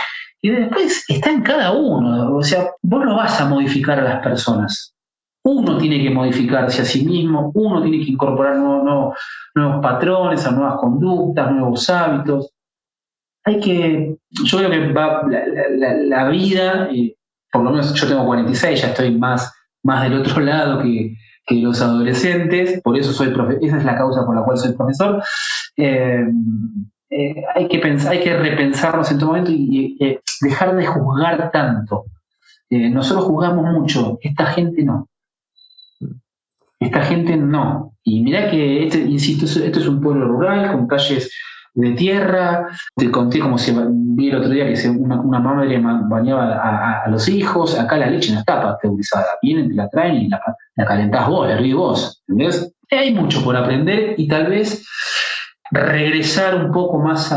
Y 0.42 0.50
después 0.50 1.04
está 1.08 1.30
en 1.30 1.42
cada 1.42 1.72
uno. 1.72 2.36
O 2.36 2.42
sea, 2.42 2.70
vos 2.82 3.04
no 3.04 3.16
vas 3.16 3.40
a 3.40 3.48
modificar 3.48 3.98
a 3.98 4.04
las 4.04 4.22
personas. 4.22 4.94
Uno 5.42 5.76
tiene 5.76 6.02
que 6.02 6.10
modificarse 6.10 6.82
a 6.82 6.84
sí 6.86 7.04
mismo, 7.04 7.52
uno 7.54 7.82
tiene 7.82 8.02
que 8.02 8.12
incorporar 8.12 8.56
nuevos, 8.56 9.16
patrones, 9.82 10.50
nuevas 10.50 10.76
conductas, 10.76 11.52
nuevos 11.52 11.90
hábitos. 11.90 12.50
Hay 13.44 13.60
que, 13.60 14.16
yo 14.30 14.58
creo 14.58 14.70
que 14.70 14.78
la, 16.08 16.28
vida, 16.30 16.88
eh, 16.90 17.14
por 17.52 17.62
lo 17.62 17.70
menos 17.72 17.92
yo 17.92 18.08
tengo 18.08 18.24
46, 18.24 18.80
ya 18.80 18.88
estoy 18.88 19.18
más, 19.18 19.52
más 19.82 20.04
del 20.04 20.20
otro 20.20 20.40
lado 20.40 20.82
que, 20.82 21.14
que 21.46 21.56
los 21.56 21.80
adolescentes, 21.80 22.80
por 22.82 22.96
eso 22.98 23.12
soy 23.12 23.34
esa 23.60 23.76
es 23.78 23.84
la 23.84 23.96
causa 23.96 24.24
por 24.24 24.34
la 24.34 24.42
cual 24.44 24.56
soy 24.56 24.72
profesor, 24.72 25.22
eh, 25.76 26.24
eh, 27.10 27.42
hay, 27.54 27.68
que 27.68 27.78
pensar, 27.78 28.12
hay 28.12 28.20
que 28.20 28.36
repensarnos 28.36 29.10
en 29.10 29.18
todo 29.18 29.30
momento 29.30 29.50
y 29.52 29.96
eh, 30.00 30.20
dejar 30.40 30.74
de 30.76 30.86
juzgar 30.86 31.50
tanto. 31.52 32.06
nosotros 32.70 33.26
juzgamos 33.26 33.72
mucho, 33.72 34.18
esta 34.22 34.46
gente 34.46 34.82
no. 34.82 35.08
Esta 36.80 37.02
gente 37.02 37.36
no. 37.36 37.94
Y 38.02 38.20
mira 38.22 38.50
que, 38.50 38.86
este, 38.86 38.98
insisto, 38.98 39.46
esto 39.46 39.80
es 39.80 39.86
un 39.86 40.00
pueblo 40.00 40.26
rural 40.26 40.72
con 40.72 40.86
calles 40.86 41.30
de 41.74 41.92
tierra. 41.92 42.68
Te 42.96 43.10
conté 43.10 43.40
como 43.40 43.58
se 43.58 43.74
vi 43.88 44.30
el 44.30 44.36
otro 44.36 44.50
día 44.50 44.72
que 44.72 44.88
una, 44.88 45.20
una 45.20 45.40
madre 45.40 45.80
bañaba 45.80 47.02
a, 47.04 47.08
los 47.08 47.28
hijos. 47.28 47.78
Acá 47.78 47.96
la 47.96 48.10
leche 48.10 48.32
no 48.32 48.40
está 48.40 48.62
pasteurizada. 48.62 49.26
Vienen, 49.42 49.68
te 49.68 49.74
la 49.74 49.88
traen 49.88 50.16
y 50.16 50.28
la, 50.28 50.40
la 50.76 50.84
calentás 50.84 51.28
vos, 51.28 51.46
la 51.46 51.54
hervís 51.54 51.74
vos. 51.74 52.22
¿Entendés? 52.28 52.72
Hay 52.90 53.12
mucho 53.12 53.42
por 53.42 53.56
aprender 53.56 54.14
y 54.16 54.28
tal 54.28 54.46
vez 54.48 54.86
regresar 55.70 56.54
un 56.54 56.72
poco 56.72 56.98
más 56.98 57.34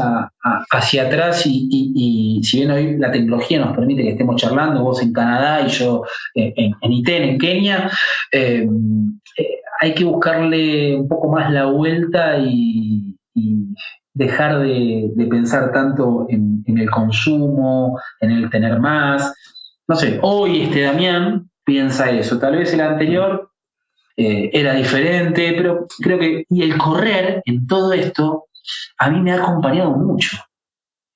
hacia 0.71 1.07
atrás 1.07 1.43
y, 1.45 2.39
si 2.43 2.57
bien 2.57 2.71
hoy 2.71 2.97
la 2.97 3.11
tecnología 3.11 3.59
nos 3.59 3.75
permite 3.75 4.03
que 4.03 4.11
estemos 4.11 4.35
charlando, 4.35 4.83
vos 4.83 5.01
en 5.01 5.13
Canadá 5.13 5.61
y 5.65 5.69
yo 5.69 6.03
eh, 6.35 6.53
en, 6.55 6.73
en 6.81 6.93
ITEN, 6.93 7.23
en 7.23 7.38
Kenia, 7.38 7.91
eh, 8.31 8.67
eh, 9.38 9.47
hay 9.79 9.93
que 9.93 10.03
buscarle 10.03 10.95
un 10.95 11.07
poco 11.07 11.31
más 11.31 11.51
la 11.51 11.65
vuelta 11.65 12.38
y, 12.38 13.15
dejar 14.18 14.59
de, 14.59 15.28
pensar 15.30 15.72
tanto 15.72 16.26
en, 16.30 16.63
el 16.65 16.89
consumo, 16.89 17.99
en 18.20 18.32
el 18.32 18.49
tener 18.49 18.80
más. 18.80 19.34
No 19.88 19.95
sé, 19.95 20.20
hoy 20.22 20.63
este 20.63 20.82
Damián 20.82 21.49
piensa 21.63 22.09
eso. 22.09 22.39
Tal 22.39 22.57
vez 22.57 22.74
el 22.74 22.82
anterior 22.82 23.51
eh, 24.18 24.49
era 24.53 24.74
diferente, 24.74 25.53
pero 25.55 25.88
creo 25.99 26.20
que. 26.20 26.45
Y 26.49 26.63
el 26.63 26.78
correr 26.78 27.41
en 27.45 27.68
todo 27.68 27.93
esto 27.93 28.45
a 28.97 29.09
mí 29.09 29.22
me 29.22 29.32
ha 29.32 29.41
acompañado 29.41 29.91
mucho. 29.91 30.38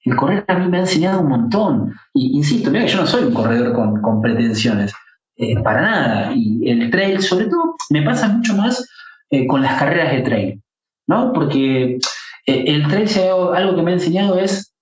El 0.03 0.15
correr 0.15 0.45
a 0.47 0.55
mí 0.55 0.67
me 0.67 0.77
ha 0.77 0.81
enseñado 0.81 1.21
un 1.21 1.29
montón. 1.29 1.93
Y 2.13 2.37
insisto, 2.37 2.69
mira 2.69 2.85
que 2.85 2.91
yo 2.91 3.01
no 3.01 3.07
soy 3.07 3.23
un 3.23 3.33
corredor 3.33 3.73
con, 3.73 4.21
pretensiones, 4.21 4.93
eh, 5.37 5.59
para 5.61 5.81
nada. 5.81 6.33
Y 6.35 6.69
el 6.69 6.89
trail, 6.91 7.21
sobre 7.21 7.45
todo, 7.45 7.75
me 7.89 8.03
pasa 8.03 8.27
mucho 8.27 8.55
más 8.55 8.87
eh, 9.31 9.47
con 9.47 9.61
las 9.61 9.79
carreras 9.79 10.11
de 10.11 10.21
trail, 10.21 10.63
¿no? 11.07 11.33
Porque 11.33 11.99
eh, 12.45 12.63
el 12.67 12.87
13, 12.87 13.29
algo 13.29 13.75
que 13.75 13.81
me 13.81 13.91
ha 13.91 13.95
enseñado 13.95 14.39
es, 14.39 14.73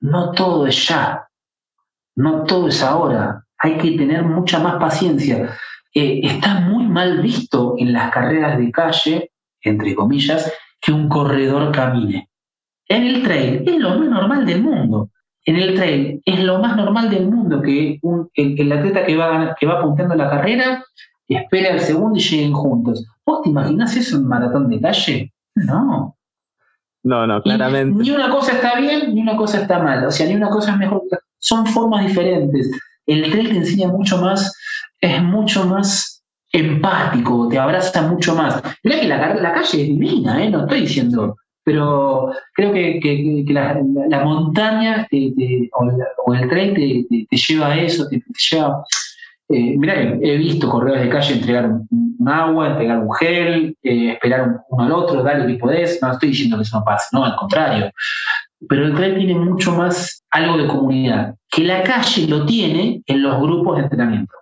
no 0.00 0.32
todo 0.32 0.66
es 0.66 0.86
ya, 0.86 1.28
no 2.16 2.44
todo 2.44 2.68
es 2.68 2.82
ahora, 2.82 3.44
hay 3.58 3.78
que 3.78 3.92
tener 3.92 4.24
mucha 4.24 4.58
más 4.58 4.76
paciencia. 4.76 5.56
Eh, 5.94 6.20
está 6.24 6.60
muy 6.60 6.86
mal 6.86 7.20
visto 7.20 7.74
en 7.78 7.92
las 7.92 8.10
carreras 8.10 8.58
de 8.58 8.72
calle, 8.72 9.30
entre 9.60 9.94
comillas, 9.94 10.52
que 10.80 10.92
un 10.92 11.08
corredor 11.08 11.70
camine. 11.70 12.28
En 12.88 13.04
el 13.04 13.22
trail 13.22 13.62
es 13.66 13.78
lo 13.78 13.98
más 13.98 14.08
normal 14.08 14.44
del 14.44 14.62
mundo. 14.62 15.10
En 15.44 15.56
el 15.56 15.74
trail 15.74 16.20
es 16.24 16.42
lo 16.42 16.58
más 16.58 16.76
normal 16.76 17.10
del 17.10 17.28
mundo 17.28 17.62
que 17.62 18.00
el, 18.34 18.72
atleta 18.72 19.04
que 19.04 19.16
va, 19.16 19.56
que 19.58 19.66
va 19.66 19.78
apuntando 19.78 20.14
la 20.14 20.30
carrera 20.30 20.84
espere 21.28 21.68
al 21.68 21.80
segundo 21.80 22.18
y 22.18 22.22
lleguen 22.22 22.52
juntos. 22.52 23.06
¿Vos 23.24 23.42
te 23.42 23.50
imaginás 23.50 23.96
eso 23.96 24.16
en 24.16 24.22
un 24.22 24.28
maratón 24.28 24.68
de 24.68 24.80
calle? 24.80 25.32
No. 25.54 26.16
No, 27.04 27.26
no, 27.26 27.42
claramente. 27.42 28.02
ni 28.02 28.10
una 28.10 28.30
cosa 28.30 28.52
está 28.52 28.78
bien, 28.78 29.14
ni 29.14 29.20
una 29.20 29.36
cosa 29.36 29.60
está 29.60 29.82
mal. 29.82 30.04
O 30.06 30.10
sea, 30.10 30.26
ni 30.26 30.34
una 30.34 30.50
cosa 30.50 30.72
es 30.72 30.78
mejor. 30.78 31.02
Son 31.38 31.66
formas 31.66 32.06
diferentes. 32.06 32.70
El 33.06 33.30
trail 33.30 33.48
te 33.48 33.56
enseña 33.56 33.88
mucho 33.88 34.18
más, 34.18 34.56
es 35.00 35.22
mucho 35.22 35.66
más 35.66 36.22
empático, 36.52 37.48
te 37.48 37.58
abraza 37.58 38.02
mucho 38.02 38.34
más. 38.36 38.62
Mirá 38.84 39.00
que 39.00 39.08
la, 39.08 39.52
calle 39.52 39.82
es 39.82 39.88
divina, 39.88 40.42
¿eh? 40.42 40.50
no 40.50 40.60
estoy 40.60 40.82
diciendo. 40.82 41.36
Pero 41.64 42.32
creo 42.54 42.72
que, 42.72 43.44
la, 43.48 44.24
montaña 44.24 45.06
o, 46.26 46.34
el 46.34 46.48
trail 46.48 46.74
te, 46.74 47.26
te, 47.28 47.36
lleva 47.36 47.68
a 47.68 47.78
eso, 47.78 48.08
te, 48.08 48.22
lleva 48.50 48.84
eh, 49.48 49.76
mirá, 49.76 50.00
he 50.00 50.36
visto 50.36 50.68
corredores 50.68 51.04
de 51.04 51.10
calle 51.10 51.34
entregar 51.34 51.66
un, 51.68 52.28
agua, 52.28 52.70
entregar 52.70 52.98
un 52.98 53.12
gel, 53.14 53.76
eh, 53.82 54.12
esperar 54.12 54.62
uno 54.68 54.84
al 54.84 54.92
otro, 54.92 55.22
dale 55.22 55.46
que 55.46 55.58
podés. 55.58 56.00
No 56.00 56.12
estoy 56.12 56.30
diciendo 56.30 56.56
que 56.56 56.62
eso 56.62 56.78
no 56.78 56.84
pase, 56.84 57.08
no, 57.12 57.24
al 57.24 57.36
contrario. 57.36 57.90
Pero 58.68 58.86
el 58.86 58.94
trail 58.94 59.16
tiene 59.16 59.34
mucho 59.34 59.72
más 59.74 60.24
algo 60.30 60.56
de 60.56 60.68
comunidad, 60.68 61.34
que 61.50 61.64
la 61.64 61.82
calle 61.82 62.26
lo 62.28 62.46
tiene 62.46 63.02
en 63.06 63.22
los 63.22 63.40
grupos 63.40 63.76
de 63.76 63.82
entrenamiento. 63.82 64.32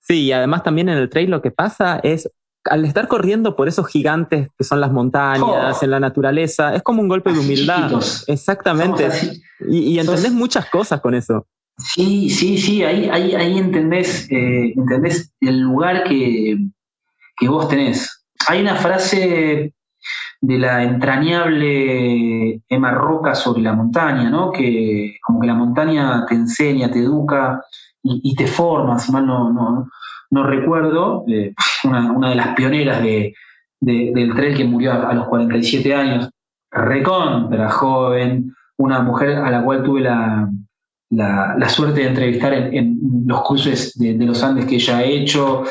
Sí, 0.00 0.24
y 0.24 0.32
además 0.32 0.62
también 0.62 0.88
en 0.88 0.98
el 0.98 1.10
trail 1.10 1.30
lo 1.30 1.42
que 1.42 1.50
pasa 1.50 2.00
es 2.02 2.30
al 2.64 2.84
estar 2.84 3.06
corriendo 3.06 3.54
por 3.54 3.68
esos 3.68 3.86
gigantes 3.86 4.48
que 4.58 4.64
son 4.64 4.80
las 4.80 4.90
montañas, 4.92 5.82
en 5.82 5.90
la 5.90 6.00
naturaleza, 6.00 6.74
es 6.74 6.82
como 6.82 7.00
un 7.00 7.08
golpe 7.08 7.32
de 7.32 7.38
humildad. 7.38 7.92
Exactamente. 8.26 9.08
Y, 9.68 9.94
y, 9.94 9.98
entendés 9.98 10.32
muchas 10.32 10.68
cosas 10.68 11.00
con 11.00 11.14
eso. 11.14 11.46
Sí, 11.78 12.30
sí, 12.30 12.56
sí, 12.56 12.82
ahí, 12.84 13.08
ahí, 13.10 13.34
ahí 13.34 13.58
entendés, 13.58 14.30
eh, 14.30 14.72
entendés 14.76 15.32
el 15.40 15.60
lugar 15.60 16.04
que, 16.04 16.56
vos 17.42 17.68
tenés. 17.68 18.24
Hay 18.48 18.62
una 18.62 18.76
frase 18.76 19.74
de 20.40 20.58
la 20.58 20.82
entrañable 20.82 22.62
Emma 22.68 22.92
Roca 22.92 23.34
sobre 23.34 23.62
la 23.62 23.74
montaña, 23.74 24.30
¿no? 24.30 24.52
Que 24.52 25.18
como 25.22 25.40
que 25.40 25.46
la 25.46 25.54
montaña 25.54 26.24
te 26.26 26.34
enseña, 26.34 26.90
te 26.90 27.00
educa 27.00 27.62
y, 28.02 28.34
te 28.36 28.46
forma, 28.46 28.98
si 28.98 29.12
mal 29.12 29.26
no, 29.26 29.52
no, 29.52 29.88
no 30.30 30.42
recuerdo, 30.44 31.24
eh, 31.28 31.54
una, 31.84 32.30
de 32.30 32.36
las 32.36 32.54
pioneras 32.54 33.02
de, 33.02 33.34
del 33.80 34.34
trail 34.34 34.56
que 34.56 34.64
murió 34.64 34.92
a, 34.92 35.12
los 35.12 35.26
47 35.28 35.94
años, 35.94 36.30
recontra 36.70 37.70
joven, 37.70 38.54
una 38.78 39.00
mujer 39.00 39.36
a 39.36 39.50
la 39.50 39.62
cual 39.64 39.82
tuve 39.82 40.02
la, 40.02 40.48
la, 41.10 41.68
suerte 41.68 42.00
de 42.00 42.08
entrevistar 42.08 42.52
en, 42.52 42.98
los 43.26 43.42
cruces 43.42 43.92
de, 43.98 44.14
los 44.24 44.42
Andes 44.42 44.66
que 44.66 44.76
ella 44.76 44.98
ha 44.98 45.04
hecho, 45.04 45.64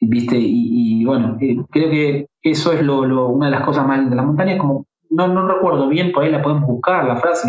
¿viste? 0.00 0.36
Y, 0.38 1.04
bueno, 1.04 1.36
eh, 1.40 1.56
creo 1.70 1.90
que 1.90 2.26
eso 2.42 2.72
es 2.72 2.82
lo, 2.82 3.28
una 3.28 3.46
de 3.46 3.52
las 3.52 3.64
cosas 3.64 3.86
más 3.86 3.98
lindas. 3.98 4.16
La 4.16 4.22
montaña, 4.22 4.58
como, 4.58 4.86
no, 5.10 5.28
no 5.28 5.46
recuerdo 5.46 5.88
bien, 5.88 6.12
por 6.12 6.24
ahí 6.24 6.30
la 6.30 6.42
podemos 6.42 6.68
buscar, 6.68 7.04
la 7.04 7.16
frase, 7.16 7.48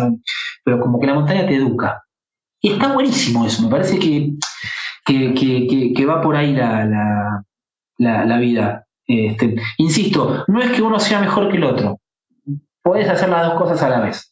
pero 0.64 0.80
como 0.80 1.00
que 1.00 1.06
la 1.06 1.14
montaña 1.14 1.46
te 1.46 1.56
educa. 1.56 2.02
Y 2.60 2.72
está 2.72 2.92
buenísimo 2.92 3.44
eso, 3.44 3.62
me 3.64 3.70
parece 3.70 3.98
que, 3.98 4.34
que, 5.04 6.06
va 6.06 6.20
por 6.20 6.36
ahí 6.36 6.52
la, 6.52 7.44
la, 7.98 8.38
vida. 8.38 8.86
Este, 9.06 9.56
insisto, 9.78 10.44
no 10.46 10.60
es 10.60 10.70
que 10.70 10.82
uno 10.82 11.00
sea 11.00 11.20
mejor 11.20 11.50
que 11.50 11.56
el 11.56 11.64
otro, 11.64 12.00
puedes 12.82 13.08
hacer 13.08 13.28
las 13.28 13.46
dos 13.46 13.60
cosas 13.60 13.82
a 13.82 13.88
la 13.88 14.00
vez. 14.00 14.31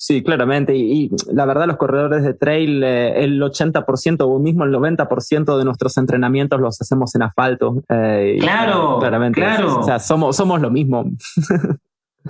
Sí, 0.00 0.22
claramente. 0.22 0.76
Y, 0.76 1.10
la 1.32 1.44
verdad, 1.44 1.66
los 1.66 1.76
corredores 1.76 2.22
de 2.22 2.32
trail, 2.32 2.84
eh, 2.84 3.24
el 3.24 3.42
80% 3.42 4.20
o 4.20 4.38
mismo 4.38 4.62
el 4.62 4.72
90% 4.72 5.58
de 5.58 5.64
nuestros 5.64 5.96
entrenamientos 5.96 6.60
los 6.60 6.80
hacemos 6.80 7.12
en 7.16 7.22
asfalto. 7.22 7.82
Eh, 7.88 8.36
claro, 8.38 8.98
claramente. 9.00 9.40
Claro. 9.40 9.80
O 9.80 9.82
sea, 9.82 9.98
somos, 9.98 10.36
somos 10.36 10.60
lo 10.60 10.70
mismo. 10.70 11.04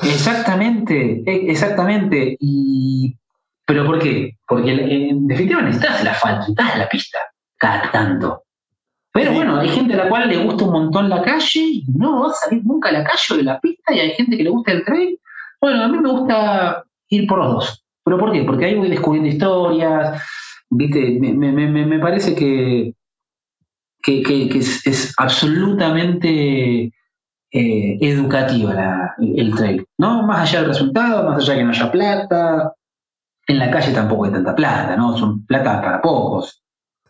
exactamente, 0.03 1.23
e, 1.27 1.51
exactamente. 1.51 2.39
Y, 2.41 3.15
¿Pero 3.67 3.85
por 3.85 3.99
qué? 3.99 4.39
Porque 4.47 4.73
en 4.73 5.27
definitiva 5.27 5.61
necesitas 5.61 6.01
el 6.01 6.09
asfalto, 6.09 6.39
necesitas 6.39 6.79
la 6.79 6.89
pista 6.89 7.19
cada 7.59 7.91
tanto. 7.91 8.45
Pero 9.13 9.33
bueno, 9.33 9.59
hay 9.59 9.69
gente 9.69 9.93
a 9.93 10.05
la 10.05 10.09
cual 10.09 10.27
le 10.31 10.43
gusta 10.43 10.65
un 10.65 10.73
montón 10.73 11.11
la 11.11 11.21
calle 11.21 11.61
y 11.61 11.85
no 11.95 12.23
va 12.23 12.31
a 12.31 12.33
salir 12.33 12.65
nunca 12.65 12.89
a 12.89 12.93
la 12.93 13.05
calle 13.05 13.35
o 13.35 13.37
de 13.37 13.43
la 13.43 13.61
pista 13.61 13.95
y 13.95 14.01
hay 14.01 14.11
gente 14.13 14.39
que 14.39 14.45
le 14.45 14.51
gusta 14.51 14.73
el 14.73 14.85
trail. 14.87 15.21
Bueno, 15.61 15.83
a 15.83 15.89
mí 15.89 15.99
me 15.99 16.11
gusta 16.11 16.85
ir 17.09 17.27
por 17.27 17.39
los 17.39 17.53
dos. 17.53 17.85
¿Pero 18.05 18.19
por 18.19 18.33
qué? 18.33 18.43
Porque 18.45 18.65
ahí 18.65 18.75
voy 18.75 18.89
descubriendo 18.89 19.29
historias, 19.29 20.23
¿viste? 20.71 21.19
Me, 21.21 21.99
parece 21.99 22.35
que, 22.35 22.95
que, 24.03 24.59
es, 24.59 25.15
absolutamente 25.19 26.93
eh, 27.53 27.99
educativa 28.01 29.15
el 29.19 29.55
trail, 29.55 29.87
¿no? 29.99 30.23
Más 30.23 30.49
allá 30.49 30.61
del 30.61 30.69
resultado, 30.69 31.29
más 31.29 31.43
allá 31.43 31.53
de 31.53 31.59
que 31.59 31.65
no 31.65 31.71
haya 31.71 31.93
plata, 31.93 32.73
en 33.47 33.59
la 33.59 33.71
calle 33.71 33.93
tampoco 33.93 34.25
hay 34.25 34.33
tanta 34.33 34.55
plata, 34.55 34.97
¿no? 34.97 35.17
Son 35.17 35.45
plata 35.45 35.81
para 35.81 36.01
pocos. 36.01 36.63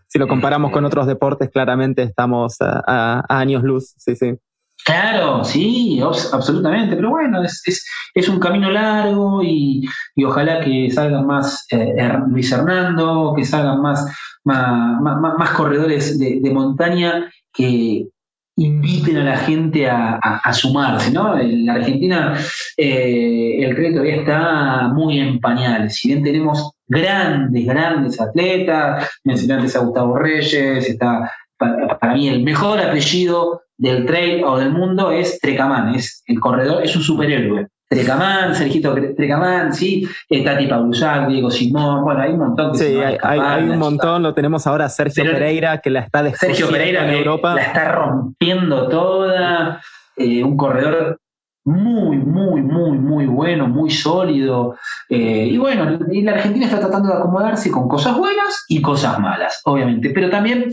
Si 0.09 0.19
lo 0.19 0.27
comparamos 0.27 0.73
con 0.73 0.85
eh, 0.85 0.87
otros 0.87 1.07
deportes, 1.07 1.51
claramente 1.51 2.03
estamos 2.03 2.57
a 2.61 3.25
años 3.29 3.63
luz, 3.63 3.95
sí, 3.99 4.17
sí. 4.17 4.39
Claro, 4.85 5.45
sí, 5.45 6.01
absolutamente, 6.33 6.97
pero 6.97 7.11
bueno, 7.11 7.43
es, 7.43 8.29
un 8.29 8.41
camino 8.41 8.71
largo 8.71 9.43
y, 9.43 9.87
ojalá 10.25 10.61
que 10.61 10.91
salgan 10.91 11.27
más 11.27 11.67
eh, 11.71 11.95
Luis 12.29 12.51
Hernando, 12.51 13.35
que 13.37 13.45
salgan 13.45 13.83
más, 13.83 14.07
más, 14.45 15.01
más, 15.03 15.51
corredores 15.51 16.19
de, 16.19 16.51
montaña 16.51 17.31
que 17.53 18.09
inviten 18.57 19.19
a 19.19 19.25
la 19.25 19.37
gente 19.37 19.89
a, 19.89 20.53
sumarse, 20.53 21.11
¿no? 21.11 21.39
En 21.39 21.67
la 21.67 21.75
Argentina 21.75 22.39
eh, 22.77 23.59
el 23.61 23.75
crédito 23.75 24.01
todavía 24.01 24.21
está 24.23 24.89
muy 24.89 25.19
en 25.21 25.39
pañales, 25.39 25.97
si 25.97 26.09
bien 26.09 26.25
tenemos 26.25 26.73
grandes, 26.87 27.67
grandes 27.67 28.21
atletas, 28.21 29.07
mencionantes 29.25 29.77
a 29.77 29.81
Gustavo 29.81 30.17
Reyes, 30.17 30.89
está 30.89 31.31
para 31.59 32.15
mí 32.15 32.29
el 32.29 32.43
mejor 32.43 32.81
apellido 32.81 33.63
del 33.79 34.05
trail 34.05 34.45
o 34.45 34.59
del 34.59 34.73
mundo 34.73 35.11
es 35.11 35.39
Trecamán, 35.39 35.95
es 35.95 36.23
el 36.27 36.41
corredor, 36.41 36.83
es 36.83 36.95
un 36.95 37.03
superhéroe. 37.03 37.69
Trecamán, 37.89 38.55
Sergito 38.55 38.95
Trecamán, 39.17 39.73
sí, 39.73 40.07
Tati 40.45 40.67
Paulusac, 40.67 41.27
Diego 41.27 41.51
Simón, 41.51 42.05
bueno, 42.05 42.21
hay 42.21 42.33
un 42.33 42.41
montón. 42.41 42.73
Que 42.73 42.79
sí, 42.79 42.99
hay, 43.23 43.63
un 43.63 43.79
montón, 43.79 44.23
lo 44.23 44.35
tenemos 44.35 44.67
ahora 44.67 44.91
Sergio 44.91 45.25
Pereira, 45.25 45.79
que 45.79 45.89
la 45.89 46.01
está 46.01 46.31
Sergio 46.33 46.69
Pereira 46.69 47.09
en 47.09 47.15
Europa. 47.15 47.55
La 47.55 47.63
está 47.63 47.93
rompiendo 47.93 48.89
toda, 48.89 49.81
eh, 50.17 50.45
un 50.45 50.57
corredor 50.57 51.19
muy, 51.65 52.19
muy, 52.19 52.61
muy, 52.61 52.99
muy 52.99 53.27
bueno, 53.27 53.69
muy 53.69 53.91
sólido. 53.91 54.77
Eh, 55.09 55.49
y 55.51 55.57
bueno, 55.57 55.99
y 56.11 56.23
la 56.23 56.33
Argentina 56.33 56.67
está 56.67 56.81
tratando 56.81 57.09
de 57.09 57.15
acomodarse 57.15 57.71
con 57.71 57.89
cosas 57.89 58.19
buenas 58.19 58.65
y 58.69 58.83
cosas 58.83 59.19
malas, 59.19 59.63
obviamente, 59.65 60.11
pero 60.11 60.29
también 60.29 60.71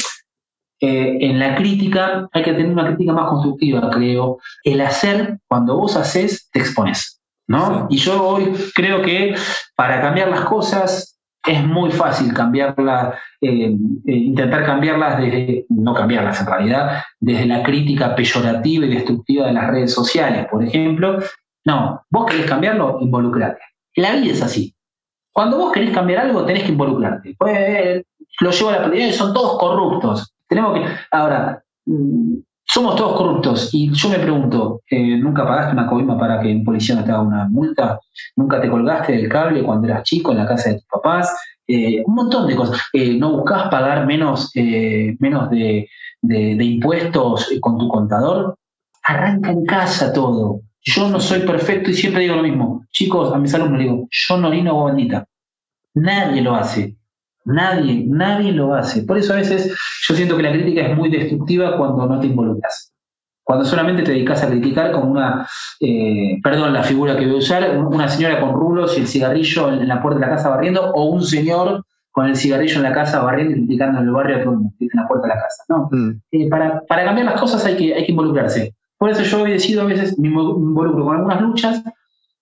eh, 0.85 1.17
en 1.19 1.39
la 1.39 1.55
crítica 1.55 2.29
hay 2.31 2.43
que 2.43 2.53
tener 2.53 2.71
una 2.71 2.85
crítica 2.85 3.11
más 3.11 3.27
constructiva, 3.29 3.89
creo. 3.89 4.37
El 4.63 4.81
hacer, 4.81 5.39
cuando 5.47 5.77
vos 5.77 5.95
haces, 5.95 6.47
te 6.51 6.59
expones. 6.59 7.19
¿no? 7.47 7.87
Y 7.89 7.97
yo 7.97 8.23
hoy 8.23 8.53
creo 8.75 9.01
que 9.01 9.35
para 9.75 9.99
cambiar 9.99 10.29
las 10.29 10.41
cosas 10.41 11.19
es 11.43 11.63
muy 11.63 11.91
fácil 11.91 12.33
cambiarlas, 12.33 13.15
eh, 13.41 13.75
eh, 14.05 14.11
intentar 14.11 14.63
cambiarlas 14.63 15.19
desde, 15.19 15.65
no 15.69 15.95
cambiarlas 15.95 16.41
en 16.41 16.47
realidad, 16.47 17.03
desde 17.19 17.47
la 17.47 17.63
crítica 17.63 18.15
peyorativa 18.15 18.85
y 18.85 18.93
destructiva 18.93 19.47
de 19.47 19.53
las 19.53 19.67
redes 19.67 19.91
sociales, 19.91 20.45
por 20.51 20.63
ejemplo. 20.63 21.19
No, 21.65 22.01
vos 22.11 22.25
querés 22.27 22.45
cambiarlo, 22.45 22.99
involucrate. 23.01 23.61
La 23.95 24.15
vida 24.15 24.33
es 24.33 24.41
así. 24.43 24.75
Cuando 25.31 25.57
vos 25.57 25.71
querés 25.71 25.91
cambiar 25.91 26.27
algo, 26.27 26.45
tenés 26.45 26.63
que 26.63 26.71
involucrarte. 26.71 27.35
Pues, 27.37 28.03
lo 28.39 28.51
llevo 28.51 28.69
a 28.69 28.87
la 28.87 28.95
y 28.95 29.11
son 29.11 29.33
todos 29.33 29.57
corruptos. 29.57 30.34
Tenemos 30.47 30.77
que. 30.77 30.85
Ahora, 31.11 31.63
mm, 31.85 32.35
somos 32.67 32.95
todos 32.95 33.15
corruptos 33.17 33.69
y 33.73 33.91
yo 33.93 34.09
me 34.09 34.19
pregunto, 34.19 34.81
eh, 34.89 35.17
¿nunca 35.17 35.45
pagaste 35.45 35.73
una 35.73 35.87
coima 35.87 36.17
para 36.17 36.41
que 36.41 36.49
en 36.49 36.63
policía 36.63 36.95
no 36.95 37.03
te 37.03 37.11
haga 37.11 37.21
una 37.21 37.47
multa? 37.47 37.99
¿Nunca 38.35 38.59
te 38.59 38.69
colgaste 38.69 39.13
del 39.13 39.29
cable 39.29 39.63
cuando 39.63 39.87
eras 39.87 40.03
chico 40.03 40.31
en 40.31 40.39
la 40.39 40.47
casa 40.47 40.69
de 40.69 40.75
tus 40.75 40.85
papás? 40.85 41.35
Eh, 41.67 42.03
un 42.05 42.15
montón 42.15 42.47
de 42.47 42.55
cosas. 42.55 42.81
Eh, 42.91 43.17
¿No 43.17 43.33
buscas 43.37 43.69
pagar 43.69 44.05
menos, 44.05 44.51
menos 45.19 45.49
de, 45.51 45.87
impuestos 46.21 47.49
con 47.61 47.77
tu 47.77 47.87
contador? 47.87 48.57
Arranca 49.03 49.51
en 49.51 49.65
casa 49.65 50.11
todo. 50.11 50.61
Yo 50.81 51.09
no 51.09 51.19
soy 51.19 51.41
perfecto 51.41 51.91
y 51.91 51.93
siempre 51.93 52.23
digo 52.23 52.35
lo 52.35 52.43
mismo. 52.43 52.85
Chicos, 52.91 53.33
a 53.33 53.37
mis 53.37 53.53
alumnos 53.53 53.79
digo, 53.79 54.07
yo 54.09 54.37
no 54.37 54.47
orino 54.47 54.71
agua 54.71 54.87
bendita. 54.87 55.27
Nadie 55.93 56.41
lo 56.41 56.55
hace. 56.55 56.97
Nadie, 57.45 58.05
nadie 58.07 58.51
lo 58.51 58.73
hace. 58.73 59.03
Por 59.03 59.17
eso 59.17 59.33
a 59.33 59.37
veces 59.37 59.75
yo 60.07 60.15
siento 60.15 60.35
que 60.35 60.43
la 60.43 60.51
crítica 60.51 60.81
es 60.81 60.97
muy 60.97 61.09
destructiva 61.09 61.77
cuando 61.77 62.07
no 62.07 62.19
te 62.19 62.27
involucras. 62.27 62.91
Cuando 63.43 63.63
solamente 63.63 64.01
te 64.01 64.11
dedicas 64.11 64.41
a 64.41 64.47
criticar 64.47 64.91
como 64.91 65.11
una, 65.11 65.47
eh, 65.79 66.39
perdón, 66.43 66.73
la 66.73 66.81
figura 66.81 67.15
que 67.15 67.27
voy 67.27 67.35
a 67.35 67.37
usar, 67.37 67.77
una 67.77 68.07
señora 68.07 68.41
con 68.41 68.53
rulos 68.53 68.97
y 68.97 69.01
el 69.01 69.07
cigarrillo 69.07 69.71
en 69.71 69.87
la 69.87 70.01
puerta 70.01 70.19
de 70.19 70.25
la 70.25 70.35
casa 70.35 70.49
barriendo, 70.49 70.91
o 70.91 71.05
un 71.05 71.23
señor 71.23 71.85
con 72.09 72.25
el 72.25 72.35
cigarrillo 72.35 72.77
en 72.77 72.83
la 72.83 72.93
casa 72.93 73.21
barriendo 73.21 73.51
y 73.51 73.59
criticando 73.59 73.99
en 73.99 74.05
el 74.05 74.11
barrio 74.11 74.37
a 74.37 74.39
todo 74.39 74.53
el 74.53 74.57
mundo, 74.59 74.73
en 74.79 74.89
la 74.93 75.07
puerta 75.07 75.27
de 75.27 75.33
la 75.35 75.41
casa. 75.41 75.63
No. 75.69 75.89
Mm. 75.91 76.21
Eh, 76.31 76.49
para, 76.49 76.81
cambiar 76.87 77.25
las 77.25 77.39
cosas 77.39 77.63
hay 77.65 77.77
que, 77.77 77.93
hay 77.93 78.05
que 78.05 78.11
involucrarse. 78.11 78.73
Por 78.97 79.11
eso 79.11 79.21
yo 79.21 79.45
he 79.45 79.51
decidido 79.51 79.83
a 79.83 79.85
veces 79.85 80.17
me 80.17 80.29
involucro 80.29 81.03
con 81.03 81.15
algunas 81.15 81.41
luchas 81.41 81.83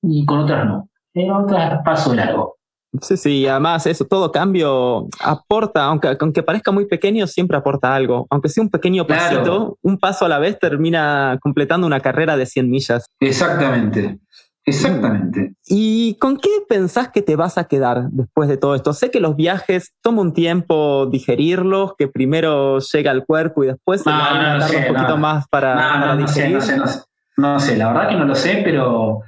y 0.02 0.26
con 0.26 0.40
otras 0.40 0.66
no. 0.66 0.88
En 1.16 1.32
otras 1.32 1.82
paso 1.84 2.14
largo. 2.14 2.56
Sí, 3.02 3.18
sí, 3.18 3.48
además 3.48 3.88
eso, 3.88 4.06
todo 4.06 4.32
cambio 4.32 5.08
aporta, 5.20 5.86
aunque, 5.86 6.16
aunque 6.20 6.44
parezca 6.44 6.72
muy 6.72 6.86
pequeño, 6.86 7.26
siempre 7.26 7.58
aporta 7.58 7.96
algo. 7.96 8.28
Aunque 8.30 8.50
sea 8.50 8.64
un 8.64 8.70
pequeño 8.70 9.08
pasito, 9.08 9.78
un 9.82 9.98
paso 9.98 10.26
a 10.26 10.30
la 10.30 10.38
vez 10.38 10.60
termina 10.60 11.40
completando 11.42 11.88
una 11.88 12.02
carrera 12.02 12.38
de 12.38 12.46
100 12.46 12.70
millas. 12.70 13.06
Exactamente, 13.20 14.20
exactamente. 14.64 15.56
¿Y 15.66 16.16
con 16.20 16.38
qué 16.38 16.50
pensás 16.70 17.10
que 17.10 17.24
te 17.24 17.36
vas 17.36 17.58
a 17.58 17.64
quedar 17.64 18.10
después 18.12 18.48
de 18.48 18.58
todo 18.58 18.76
esto? 18.76 18.94
Sé 18.94 19.10
que 19.10 19.20
los 19.20 19.36
viajes 19.36 19.94
toma 20.02 20.22
un 20.22 20.34
tiempo 20.34 21.08
digerirlos, 21.08 21.94
que 21.98 22.08
primero 22.08 22.78
llega 22.78 23.10
al 23.10 23.26
cuerpo 23.26 23.64
y 23.64 23.68
después 23.68 24.04
se 24.04 24.12
va 24.12 24.58
a 24.58 24.68
un 24.68 24.94
poquito 24.94 25.18
más 25.18 25.48
para, 25.48 25.76
para 25.76 26.16
digerir. 26.16 26.62
sé, 26.62 26.78
sé, 26.86 27.00
no 27.38 27.60
sé, 27.60 27.76
la 27.76 27.88
verdad 27.88 28.10
que 28.10 28.16
no 28.18 28.26
lo 28.26 28.36
sé, 28.36 28.62
pero 28.64 29.22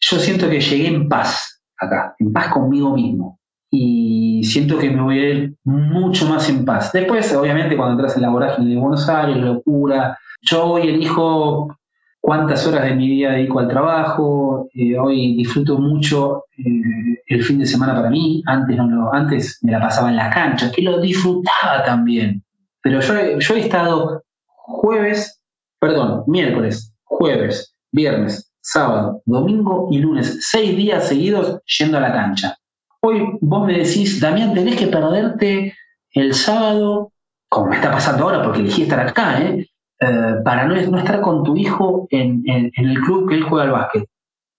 yo 0.00 0.18
siento 0.18 0.50
que 0.50 0.60
llegué 0.60 0.88
en 0.88 1.08
paz 1.08 1.53
acá, 1.78 2.14
en 2.18 2.32
paz 2.32 2.48
conmigo 2.48 2.94
mismo. 2.94 3.38
Y 3.70 4.42
siento 4.44 4.78
que 4.78 4.90
me 4.90 5.02
voy 5.02 5.18
a 5.18 5.30
ir 5.30 5.54
mucho 5.64 6.26
más 6.26 6.48
en 6.48 6.64
paz. 6.64 6.92
Después, 6.92 7.34
obviamente, 7.34 7.76
cuando 7.76 7.94
entras 7.94 8.16
en 8.16 8.22
la 8.22 8.30
vorágine 8.30 8.70
de 8.70 8.80
Buenos 8.80 9.08
Aires, 9.08 9.36
locura. 9.36 10.16
Yo 10.42 10.64
hoy 10.64 10.88
elijo 10.88 11.76
cuántas 12.20 12.66
horas 12.66 12.84
de 12.84 12.94
mi 12.94 13.08
día 13.08 13.32
dedico 13.32 13.58
al 13.58 13.68
trabajo. 13.68 14.68
Eh, 14.74 14.96
hoy 14.98 15.34
disfruto 15.36 15.78
mucho 15.78 16.44
eh, 16.56 17.20
el 17.26 17.42
fin 17.42 17.58
de 17.58 17.66
semana 17.66 17.94
para 17.94 18.10
mí. 18.10 18.42
Antes, 18.46 18.76
no 18.76 19.12
antes 19.12 19.58
me 19.62 19.72
la 19.72 19.80
pasaba 19.80 20.10
en 20.10 20.16
la 20.16 20.30
cancha, 20.30 20.70
que 20.70 20.82
lo 20.82 21.00
disfrutaba 21.00 21.82
también. 21.84 22.44
Pero 22.80 23.00
yo, 23.00 23.38
yo 23.38 23.54
he 23.54 23.60
estado 23.60 24.22
jueves, 24.46 25.40
perdón, 25.80 26.24
miércoles, 26.26 26.94
jueves, 27.04 27.74
viernes, 27.92 28.53
sábado, 28.64 29.22
domingo 29.26 29.88
y 29.90 29.98
lunes, 29.98 30.38
seis 30.40 30.74
días 30.74 31.06
seguidos 31.06 31.60
yendo 31.78 31.98
a 31.98 32.00
la 32.00 32.12
cancha. 32.12 32.56
Hoy 33.00 33.36
vos 33.42 33.66
me 33.66 33.74
decís, 33.74 34.18
Damián, 34.20 34.54
tenés 34.54 34.76
que 34.76 34.86
perderte 34.86 35.74
el 36.12 36.34
sábado, 36.34 37.12
como 37.48 37.66
me 37.66 37.76
está 37.76 37.90
pasando 37.90 38.24
ahora 38.24 38.42
porque 38.42 38.60
elegí 38.60 38.82
estar 38.82 39.00
acá, 39.00 39.40
¿eh? 39.42 39.68
Eh, 40.00 40.34
para 40.42 40.66
no, 40.66 40.74
estar 40.74 41.20
con 41.20 41.44
tu 41.44 41.56
hijo 41.56 42.08
en, 42.10 42.42
el 42.46 43.00
club 43.00 43.28
que 43.28 43.36
él 43.36 43.42
juega 43.42 43.64
al 43.64 43.72
básquet. 43.72 44.06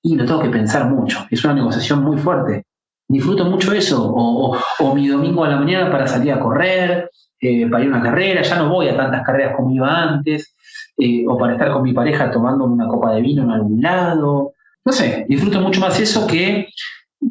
Y 0.04 0.16
lo 0.16 0.26
tengo 0.26 0.42
que 0.42 0.50
pensar 0.50 0.88
mucho, 0.88 1.26
es 1.32 1.44
una 1.44 1.56
negociación 1.56 2.04
muy 2.04 2.18
fuerte. 2.18 2.66
Disfruto 3.08 3.46
mucho 3.46 3.74
eso, 3.74 4.14
o, 4.16 4.96
mi 4.96 5.08
domingo 5.08 5.44
a 5.44 5.50
la 5.50 5.58
mañana 5.58 5.92
para 5.92 6.06
salir 6.06 6.32
a 6.32 6.40
correr, 6.40 7.10
eh, 7.42 7.68
para 7.68 7.84
ir 7.84 7.92
a 7.92 7.96
una 7.96 8.04
carrera, 8.04 8.44
ya 8.44 8.56
no 8.58 8.70
voy 8.70 8.88
a 8.88 8.96
tantas 8.96 9.24
carreras 9.24 9.56
como 9.56 9.72
iba 9.72 10.04
antes, 10.04 10.55
o 11.28 11.38
para 11.38 11.54
estar 11.54 11.72
con 11.72 11.84
mi 11.84 11.94
pareja 11.94 12.32
tomando 12.32 12.66
una 12.66 12.88
copa 12.88 13.14
de 13.14 13.22
vino 13.22 13.44
en 13.44 13.52
algún 13.52 13.82
lado. 13.82 14.54
No 14.84 14.92
sé, 14.92 15.26
disfruto 15.28 15.60
mucho 15.60 15.82
más 15.82 16.00
eso 16.00 16.28
que 16.28 16.68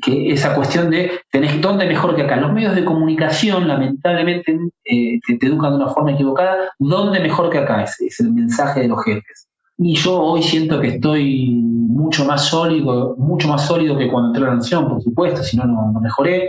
que 0.03 0.33
esa 0.33 0.55
cuestión 0.55 0.91
de 0.91 1.21
tenés 1.31 1.61
dónde 1.61 1.87
mejor 1.87 2.17
que 2.17 2.23
acá. 2.23 2.37
Los 2.37 2.53
medios 2.53 2.75
de 2.75 2.85
comunicación, 2.85 3.69
lamentablemente, 3.69 4.59
eh, 4.85 5.21
te, 5.27 5.47
educan 5.47 5.71
de 5.71 5.77
una 5.77 5.89
forma 5.93 6.12
equivocada, 6.12 6.73
dónde 6.79 7.21
mejor 7.21 7.51
que 7.51 7.59
acá 7.59 7.85
es, 7.85 8.01
es, 8.01 8.21
el 8.21 8.33
mensaje 8.33 8.81
de 8.81 8.89
los 8.89 9.05
jefes. 9.05 9.49
Y 9.79 9.97
yo 9.97 10.21
hoy 10.21 10.43
siento 10.43 10.81
que 10.81 10.89
estoy 10.89 11.51
mucho 11.51 12.25
más 12.25 12.47
sólido, 12.47 13.17
mucho 13.19 13.49
más 13.49 13.67
sólido 13.67 13.99
que 13.99 14.09
cuando 14.09 14.29
entré 14.29 14.45
a 14.45 14.49
la 14.49 14.57
nación, 14.57 14.89
por 14.89 15.03
supuesto, 15.03 15.43
si 15.43 15.57
no, 15.57 15.65
no 15.65 16.01
mejoré. 16.01 16.49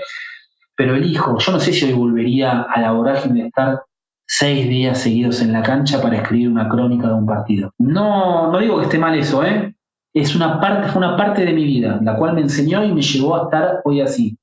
Pero 0.75 0.95
elijo, 0.95 1.37
yo 1.37 1.51
no 1.51 1.59
sé 1.59 1.73
si 1.73 1.85
hoy 1.85 1.93
volvería 1.93 2.63
a 2.63 2.81
la 2.81 2.91
vorágine 2.91 3.41
de 3.41 3.47
estar 3.47 3.81
seis 4.27 4.67
días 4.67 4.99
seguidos 4.99 5.41
en 5.41 5.53
la 5.53 5.63
cancha 5.63 6.01
para 6.01 6.17
escribir 6.17 6.49
una 6.49 6.69
crónica 6.69 7.07
de 7.07 7.13
un 7.13 7.25
partido. 7.25 7.71
No, 7.77 8.51
no 8.51 8.59
digo 8.59 8.77
que 8.77 8.85
esté 8.85 8.97
mal 8.97 9.17
eso, 9.17 9.43
¿eh? 9.43 9.75
es 10.15 10.33
una 10.33 10.61
parte, 10.61 10.87
fue 10.87 10.99
una 10.99 11.17
parte 11.17 11.43
de 11.43 11.51
mi 11.51 11.65
vida, 11.65 11.99
la 12.01 12.15
cual 12.15 12.33
me 12.33 12.41
enseñó 12.41 12.83
y 12.85 12.93
me 12.93 13.01
llevó 13.01 13.35
a 13.35 13.43
estar 13.43 13.81
hoy 13.83 13.99
así. 13.99 14.37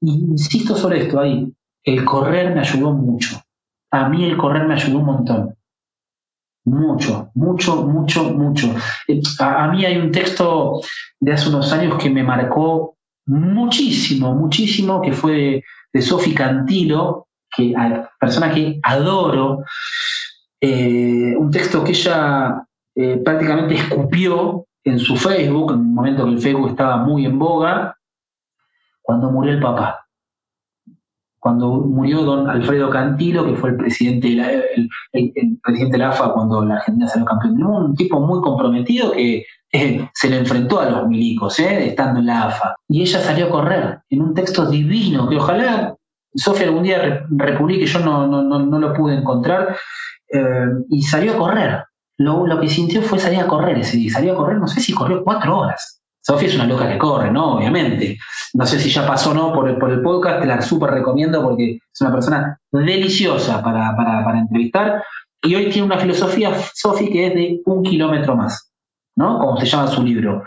Y 0.00 0.12
insisto 0.12 0.74
sobre 0.74 1.02
esto 1.02 1.20
ahí, 1.20 1.52
el 1.84 2.04
correr 2.04 2.54
me 2.54 2.60
ayudó 2.60 2.92
mucho. 2.92 3.38
A 3.90 4.08
mí 4.08 4.24
el 4.24 4.38
correr 4.38 4.66
me 4.66 4.74
ayudó 4.74 4.98
un 5.00 5.04
montón. 5.04 5.54
Mucho, 6.64 7.30
mucho, 7.34 7.86
mucho, 7.86 8.24
mucho. 8.32 8.74
Eh, 9.06 9.20
a, 9.40 9.68
mí 9.68 9.84
hay 9.84 9.98
un 9.98 10.10
texto 10.10 10.80
de 11.20 11.32
hace 11.32 11.50
unos 11.50 11.72
años 11.74 11.98
que 11.98 12.08
me 12.08 12.22
marcó 12.22 12.96
muchísimo, 13.26 14.34
muchísimo, 14.34 15.02
que 15.02 15.12
fue 15.12 15.62
de, 15.92 16.02
Sofi 16.02 16.34
Cantilo, 16.34 17.27
que 17.58 17.74
persona 18.20 18.52
que 18.52 18.78
adoro. 18.82 19.64
Eh, 20.60 21.34
un 21.36 21.50
texto 21.50 21.84
que 21.84 21.92
ella 21.92 22.64
eh, 22.94 23.20
prácticamente 23.24 23.74
escupió 23.74 24.66
en 24.84 24.98
su 24.98 25.16
Facebook, 25.16 25.72
en 25.72 25.80
un 25.80 25.94
momento 25.94 26.24
que 26.24 26.32
el 26.32 26.40
Facebook 26.40 26.70
estaba 26.70 26.98
muy 26.98 27.26
en 27.26 27.38
boga, 27.38 27.96
cuando 29.02 29.30
murió 29.30 29.52
el 29.52 29.60
papá. 29.60 30.06
Cuando 31.40 31.68
murió 31.70 32.22
don 32.22 32.50
Alfredo 32.50 32.90
Cantilo, 32.90 33.46
que 33.46 33.54
fue 33.54 33.70
el 33.70 33.76
presidente 33.76 34.28
de 34.28 34.34
la, 34.34 34.50
el, 34.50 34.88
presidente 35.62 35.92
de 35.92 35.98
la 35.98 36.10
AFA 36.10 36.32
cuando 36.32 36.64
la 36.64 36.76
Argentina 36.76 37.06
salió 37.06 37.24
campeón 37.24 37.54
del 37.54 37.64
mundo, 37.64 37.86
un 37.86 37.94
tipo 37.94 38.20
muy 38.20 38.40
comprometido 38.42 39.12
que 39.12 39.44
eh, 39.72 40.08
se 40.12 40.30
le 40.30 40.38
enfrentó 40.38 40.80
a 40.80 40.90
los 40.90 41.06
milicos, 41.06 41.58
eh, 41.60 41.88
estando 41.88 42.20
en 42.20 42.26
la 42.26 42.44
AFA. 42.44 42.76
Y 42.88 43.02
ella 43.02 43.20
salió 43.20 43.46
a 43.46 43.50
correr 43.50 44.00
en 44.10 44.22
un 44.22 44.34
texto 44.34 44.68
divino 44.68 45.28
que 45.28 45.36
ojalá 45.36 45.94
Sofía 46.38 46.66
algún 46.66 46.82
día 46.82 47.26
republique, 47.30 47.86
yo 47.86 48.00
no, 48.00 48.26
no, 48.26 48.42
no, 48.42 48.78
lo 48.78 48.92
pude 48.94 49.16
encontrar, 49.16 49.76
eh, 50.32 50.66
y 50.90 51.02
salió 51.02 51.34
a 51.34 51.38
correr 51.38 51.84
lo, 52.18 52.60
que 52.60 52.68
sintió 52.68 53.00
fue 53.02 53.18
salir 53.18 53.40
a 53.40 53.46
correr 53.46 53.78
ese 53.78 53.96
día. 53.96 54.12
Salió 54.12 54.32
a 54.32 54.36
correr, 54.36 54.58
no 54.58 54.66
sé 54.66 54.80
si 54.80 54.92
corrió 54.92 55.22
cuatro 55.22 55.58
horas. 55.58 56.02
Sofía 56.20 56.48
es 56.48 56.56
una 56.56 56.66
loca 56.66 56.88
que 56.88 56.98
corre, 56.98 57.30
¿no? 57.30 57.56
Obviamente. 57.56 58.18
No 58.54 58.66
sé 58.66 58.78
si 58.78 58.90
ya 58.90 59.06
pasó 59.06 59.30
o 59.30 59.34
no 59.34 59.52
por 59.52 59.68
el, 59.68 59.78
por 59.78 59.90
el 59.90 60.02
podcast, 60.02 60.44
la 60.44 60.60
súper 60.60 60.90
recomiendo 60.90 61.42
porque 61.42 61.76
es 61.76 62.00
una 62.00 62.12
persona 62.12 62.60
deliciosa 62.72 63.62
para, 63.62 63.96
para, 63.96 64.38
entrevistar. 64.38 65.02
Y 65.42 65.54
hoy 65.54 65.70
tiene 65.70 65.86
una 65.86 65.98
filosofía, 65.98 66.52
Sofi, 66.74 67.10
que 67.10 67.28
es 67.28 67.34
de 67.34 67.60
un 67.64 67.82
kilómetro 67.82 68.36
más, 68.36 68.72
¿no? 69.16 69.38
Como 69.38 69.56
se 69.58 69.66
llama 69.66 69.86
su 69.86 70.02
libro. 70.02 70.44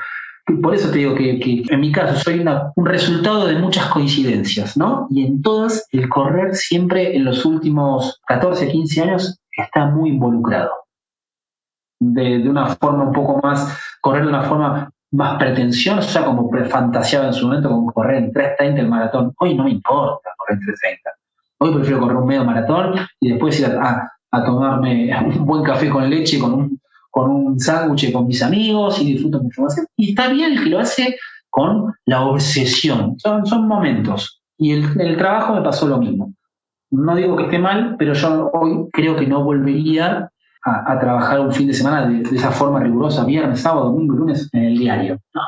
Por 0.61 0.75
eso 0.75 0.91
te 0.91 0.99
digo 0.99 1.15
que, 1.15 1.63
en 1.69 1.79
mi 1.79 1.91
caso 1.91 2.19
soy 2.19 2.45
un 2.75 2.85
resultado 2.85 3.47
de 3.47 3.59
muchas 3.59 3.87
coincidencias, 3.87 4.75
¿no? 4.75 5.07
Y 5.09 5.25
en 5.25 5.41
todas 5.41 5.87
el 5.91 6.09
correr 6.09 6.55
siempre 6.55 7.15
en 7.15 7.25
los 7.25 7.45
últimos 7.45 8.19
14, 8.27 8.69
15 8.69 9.01
años 9.01 9.39
está 9.55 9.85
muy 9.85 10.09
involucrado 10.09 10.71
de, 12.01 12.49
una 12.49 12.75
forma 12.75 13.03
un 13.05 13.13
poco 13.13 13.39
más, 13.41 13.77
correr 14.01 14.23
de 14.23 14.29
una 14.29 14.43
forma 14.43 14.91
más 15.11 15.37
pretenciosa, 15.37 16.25
como 16.25 16.49
fantaseaba 16.69 17.27
en 17.27 17.33
su 17.33 17.47
momento 17.47 17.69
con 17.69 17.85
correr 17.87 18.23
en 18.23 18.33
3.30 18.33 18.79
el 18.79 18.87
maratón. 18.89 19.33
Hoy 19.39 19.55
no 19.55 19.65
me 19.65 19.71
importa 19.71 20.31
correr 20.37 20.57
en 20.59 20.67
3.30. 20.67 20.75
Hoy 21.59 21.75
prefiero 21.75 21.99
correr 21.99 22.17
un 22.17 22.27
medio 22.27 22.43
maratón 22.43 22.95
y 23.19 23.29
después 23.29 23.59
ir 23.59 23.67
a, 23.67 24.11
tomarme 24.45 25.11
un 25.25 25.45
buen 25.45 25.63
café 25.63 25.89
con 25.89 26.09
leche, 26.09 26.39
con 26.39 26.53
un, 26.53 26.81
con 27.11 27.29
un 27.29 27.59
sándwich 27.59 28.11
con 28.11 28.27
mis 28.27 28.41
amigos 28.41 28.99
y 29.01 29.13
disfruto 29.13 29.41
mucho 29.41 29.61
más. 29.61 29.79
Y 29.97 30.09
está 30.09 30.29
bien 30.29 30.53
el 30.53 30.63
que 30.63 30.69
lo 30.69 30.79
hace 30.79 31.17
con 31.49 31.93
la 32.05 32.25
obsesión. 32.25 33.15
Son, 33.19 33.45
son 33.45 33.67
momentos. 33.67 34.41
Y 34.57 34.71
el, 34.71 34.99
el 34.99 35.17
trabajo 35.17 35.53
me 35.53 35.61
pasó 35.61 35.87
lo 35.87 35.97
mismo. 35.97 36.33
No 36.91 37.15
digo 37.15 37.37
que 37.37 37.43
esté 37.43 37.59
mal, 37.59 37.95
pero 37.97 38.13
yo 38.13 38.49
hoy 38.53 38.89
creo 38.91 39.15
que 39.15 39.27
no 39.27 39.43
volvería 39.43 40.31
a, 40.63 40.99
trabajar 40.99 41.39
un 41.39 41.51
fin 41.51 41.67
de 41.67 41.73
semana 41.73 42.07
de, 42.07 42.21
esa 42.35 42.51
forma 42.51 42.79
rigurosa, 42.79 43.25
viernes, 43.25 43.61
sábado, 43.61 43.85
domingo, 43.85 44.15
lunes, 44.15 44.49
en 44.53 44.63
el 44.63 44.77
diario. 44.77 45.19
No, 45.33 45.41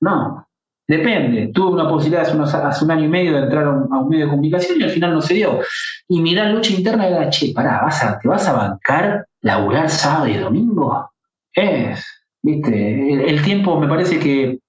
no. 0.00 0.47
Depende. 0.88 1.50
Tuve 1.52 1.72
una 1.72 1.86
posibilidad 1.86 2.22
hace, 2.22 2.84
un 2.84 2.90
año 2.90 3.04
y 3.04 3.08
medio 3.08 3.34
de 3.34 3.42
entrar 3.42 3.64
a 3.64 3.70
un, 3.70 4.08
medio 4.08 4.24
de 4.24 4.30
comunicación 4.30 4.80
y 4.80 4.84
al 4.84 4.90
final 4.90 5.12
no 5.12 5.20
se 5.20 5.34
dio. 5.34 5.60
Y 6.08 6.22
mi 6.22 6.34
gran 6.34 6.54
lucha 6.54 6.72
interna 6.72 7.06
era, 7.06 7.28
che, 7.28 7.52
pará, 7.54 7.82
¿vas 7.82 8.02
a, 8.02 8.18
¿te 8.18 8.26
vas 8.26 8.48
a 8.48 8.54
bancar 8.54 9.26
laburar 9.42 9.90
sábado 9.90 10.28
y 10.28 10.38
domingo? 10.38 11.10
Es, 11.52 12.06
viste, 12.42 13.28
el, 13.28 13.42
tiempo, 13.42 13.78
me 13.78 13.86
parece 13.86 14.18
que 14.18 14.60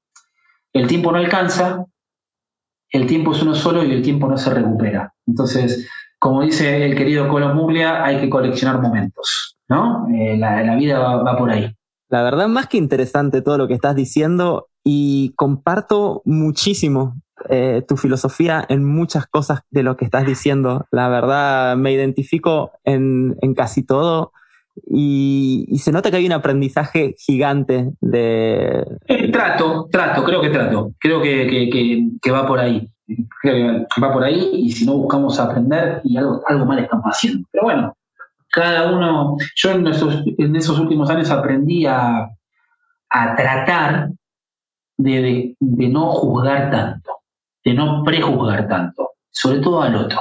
el 0.73 0.87
tiempo 0.87 1.13
no 1.13 1.19
alcanza, 1.19 1.85
el 2.91 3.07
tiempo 3.07 3.31
es 3.31 3.41
uno 3.41 3.55
solo 3.55 3.81
y 3.85 3.93
el 3.93 4.01
tiempo 4.01 4.27
no 4.27 4.37
se 4.37 4.53
recupera. 4.53 5.13
Entonces, 5.25 5.89
como 6.19 6.41
dice 6.41 6.85
el 6.85 6.97
querido 6.97 7.29
Colo 7.29 7.53
Muglia, 7.55 8.03
hay 8.03 8.19
que 8.19 8.29
coleccionar 8.29 8.81
momentos, 8.81 9.57
¿no? 9.69 10.05
Eh, 10.13 10.35
la, 10.37 10.75
vida 10.75 10.99
va, 10.99 11.37
por 11.37 11.49
ahí. 11.49 11.73
La 12.09 12.23
verdad, 12.23 12.49
más 12.49 12.67
que 12.67 12.77
interesante 12.77 13.41
todo 13.41 13.57
lo 13.57 13.69
que 13.69 13.75
estás 13.75 13.95
diciendo 13.95 14.67
y 14.91 15.33
comparto 15.35 16.21
muchísimo 16.25 17.21
eh, 17.49 17.83
tu 17.87 17.95
filosofía 17.95 18.65
en 18.69 18.83
muchas 18.83 19.27
cosas 19.27 19.61
de 19.69 19.83
lo 19.83 19.95
que 19.97 20.05
estás 20.05 20.25
diciendo. 20.25 20.87
La 20.91 21.09
verdad, 21.09 21.77
me 21.77 21.91
identifico 21.91 22.71
en, 22.83 23.35
casi 23.55 23.85
todo 23.85 24.31
y, 24.87 25.67
se 25.79 25.91
nota 25.91 26.09
que 26.09 26.17
hay 26.17 26.25
un 26.25 26.31
aprendizaje 26.31 27.15
gigante 27.19 27.91
de... 28.01 28.83
Eh, 29.07 29.31
trato, 29.31 29.87
trato, 29.91 30.23
creo 30.23 30.41
que 30.41 30.49
trato, 30.49 30.93
creo 30.99 31.21
que 31.21 32.31
va 32.31 32.47
por 32.47 32.59
ahí 32.59 32.89
va 34.01 34.13
por 34.13 34.23
ahí 34.23 34.49
y 34.53 34.71
si 34.71 34.85
no 34.85 34.93
buscamos 34.93 35.39
aprender 35.39 36.01
y 36.03 36.17
algo, 36.17 36.41
algo 36.47 36.65
mal 36.65 36.79
estamos 36.79 37.05
haciendo. 37.05 37.47
Pero 37.51 37.63
bueno, 37.63 37.97
cada 38.51 38.91
uno, 38.91 39.37
yo 39.55 39.71
en 39.71 39.87
esos, 39.87 40.23
en 40.37 40.55
esos 40.55 40.79
últimos 40.79 41.09
años 41.09 41.29
aprendí 41.31 41.85
a, 41.85 42.29
tratar 43.11 44.09
de, 44.99 45.55
no 45.59 46.11
juzgar 46.11 46.69
tanto, 46.69 47.11
de 47.63 47.73
no 47.73 48.03
prejuzgar 48.03 48.67
tanto, 48.67 49.11
sobre 49.31 49.59
todo 49.59 49.81
al 49.81 49.95
otro. 49.95 50.19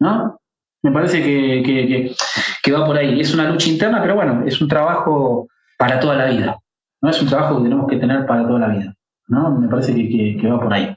¿No? 0.00 0.38
Me 0.82 0.92
parece 0.92 1.22
que, 1.22 2.14
va 2.72 2.86
por 2.86 2.96
ahí. 2.96 3.20
Es 3.20 3.34
una 3.34 3.50
lucha 3.50 3.68
interna, 3.68 4.00
pero 4.00 4.14
bueno, 4.14 4.44
es 4.46 4.60
un 4.60 4.68
trabajo 4.68 5.48
para 5.76 5.98
toda 5.98 6.14
la 6.16 6.26
vida. 6.26 6.58
¿no? 7.00 7.10
Es 7.10 7.20
un 7.20 7.28
trabajo 7.28 7.56
que 7.56 7.64
tenemos 7.64 7.88
que 7.88 7.96
tener 7.96 8.26
para 8.26 8.46
toda 8.46 8.60
la 8.60 8.68
vida. 8.68 8.94
¿no? 9.26 9.50
Me 9.50 9.68
parece 9.68 9.94
que 9.94 10.48
va 10.48 10.60
por 10.60 10.72
ahí. 10.72 10.94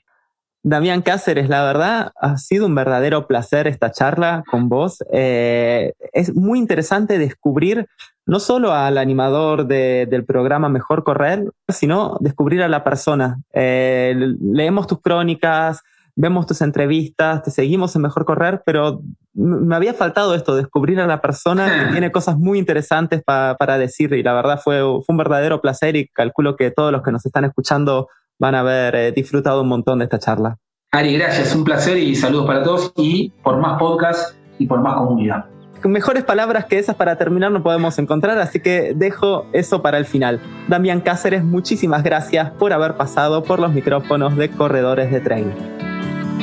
Damián 0.64 1.02
Cáceres, 1.02 1.50
la 1.50 1.64
verdad 1.64 2.12
ha 2.22 2.38
sido 2.38 2.68
un 2.68 2.76
verdadero 2.76 3.26
placer 3.26 3.68
esta 3.68 3.92
charla 3.92 4.44
con 4.50 4.70
vos. 4.70 5.04
Eh, 5.12 5.94
es 6.14 6.36
muy 6.36 6.60
interesante 6.60 7.18
descubrir 7.18 7.88
no 8.28 8.40
solo 8.40 8.72
al 8.72 9.00
animador 9.00 9.66
del 9.66 10.24
programa 10.26 10.70
Mejor 10.70 11.04
Correr, 11.04 11.44
sino 11.68 12.18
descubrir 12.20 12.62
a 12.62 12.68
la 12.68 12.84
persona. 12.84 13.42
Eh, 13.54 14.16
leemos 14.40 14.86
tus 14.86 15.02
crónicas, 15.02 15.82
vemos 16.16 16.46
tus 16.46 16.62
entrevistas, 16.62 17.42
te 17.42 17.50
seguimos 17.50 17.96
en 17.96 18.04
Mejor 18.04 18.26
Correr, 18.26 18.62
pero 18.64 19.02
me 19.34 19.76
había 19.76 19.96
faltado 19.96 20.36
esto, 20.36 20.56
descubrir 20.56 21.00
a 21.00 21.08
la 21.08 21.22
persona 21.22 21.86
que 21.86 21.92
tiene 21.92 22.12
cosas 22.12 22.38
muy 22.38 22.60
interesantes 22.60 23.24
para 23.24 23.78
decir 23.80 24.14
y 24.14 24.22
la 24.22 24.34
verdad 24.34 24.62
fue, 24.64 24.82
fue 24.82 25.06
un 25.08 25.18
verdadero 25.18 25.60
placer 25.60 25.96
y 25.96 26.08
calculo 26.08 26.56
que 26.56 26.70
todos 26.70 26.92
los 26.92 27.02
que 27.02 27.12
nos 27.12 27.26
están 27.26 27.46
escuchando 27.46 28.08
van 28.42 28.56
a 28.56 28.62
haber 28.62 28.96
eh, 28.96 29.12
disfrutado 29.12 29.62
un 29.62 29.68
montón 29.68 30.00
de 30.00 30.06
esta 30.06 30.18
charla. 30.18 30.58
Ari, 30.92 31.14
gracias, 31.14 31.56
un 31.56 31.64
placer 31.64 31.98
y 31.98 32.16
saludos 32.16 32.48
para 32.48 32.64
todos 32.64 32.92
y 32.98 33.30
por 33.44 33.60
más 33.60 33.78
podcast 33.78 34.36
y 34.58 34.66
por 34.66 34.82
más 34.82 34.96
comunidad. 34.96 35.46
mejores 35.86 36.24
palabras 36.24 36.66
que 36.66 36.80
esas 36.80 36.96
para 36.96 37.18
terminar 37.18 37.52
no 37.52 37.62
podemos 37.62 37.98
encontrar, 38.00 38.40
así 38.40 38.60
que 38.60 38.94
dejo 38.96 39.46
eso 39.54 39.84
para 39.84 40.00
el 40.00 40.06
final. 40.06 40.42
Damián 40.68 41.02
Cáceres, 41.02 41.44
muchísimas 41.44 42.04
gracias 42.04 42.50
por 42.52 42.74
haber 42.74 42.96
pasado 42.98 43.44
por 43.44 43.60
los 43.60 43.72
micrófonos 43.74 44.36
de 44.36 44.50
Corredores 44.50 45.12
de 45.12 45.20
Tren. 45.22 45.54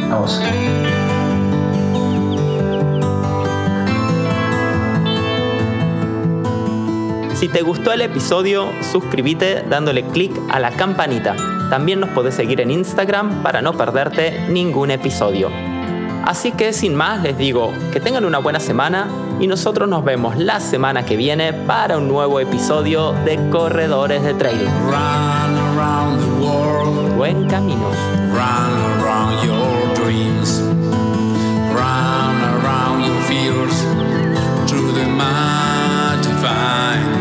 Vamos. 0.09 0.41
Si 7.35 7.49
te 7.49 7.63
gustó 7.63 7.93
el 7.93 8.03
episodio, 8.03 8.69
suscríbete 8.83 9.65
dándole 9.69 10.05
clic 10.05 10.33
a 10.49 10.61
la 10.61 10.71
campanita. 10.71 11.58
También 11.71 12.01
nos 12.01 12.11
podés 12.11 12.35
seguir 12.35 12.61
en 12.61 12.71
Instagram 12.71 13.43
para 13.43 13.63
no 13.63 13.75
perderte 13.75 14.47
ningún 14.49 14.91
episodio. 14.91 15.51
Así 16.25 16.53
que 16.53 16.73
sin 16.73 16.95
más 16.95 17.23
les 17.23 17.39
digo 17.39 17.73
que 17.93 18.01
tengan 18.01 18.25
una 18.25 18.39
buena 18.39 18.61
semana 18.61 19.09
y 19.41 19.47
nosotros 19.47 19.89
nos 19.89 20.05
vemos 20.05 20.37
la 20.37 20.61
semana 20.61 21.05
que 21.05 21.17
viene 21.17 21.53
para 21.53 21.99
un 21.99 22.09
nuevo 22.09 22.41
episodio 22.41 23.13
de 23.25 23.39
Corredores 23.51 24.23
de 24.23 24.35
Trail. 24.35 24.69
Buen 27.17 27.49
camino. 27.49 27.89
find 36.41 37.18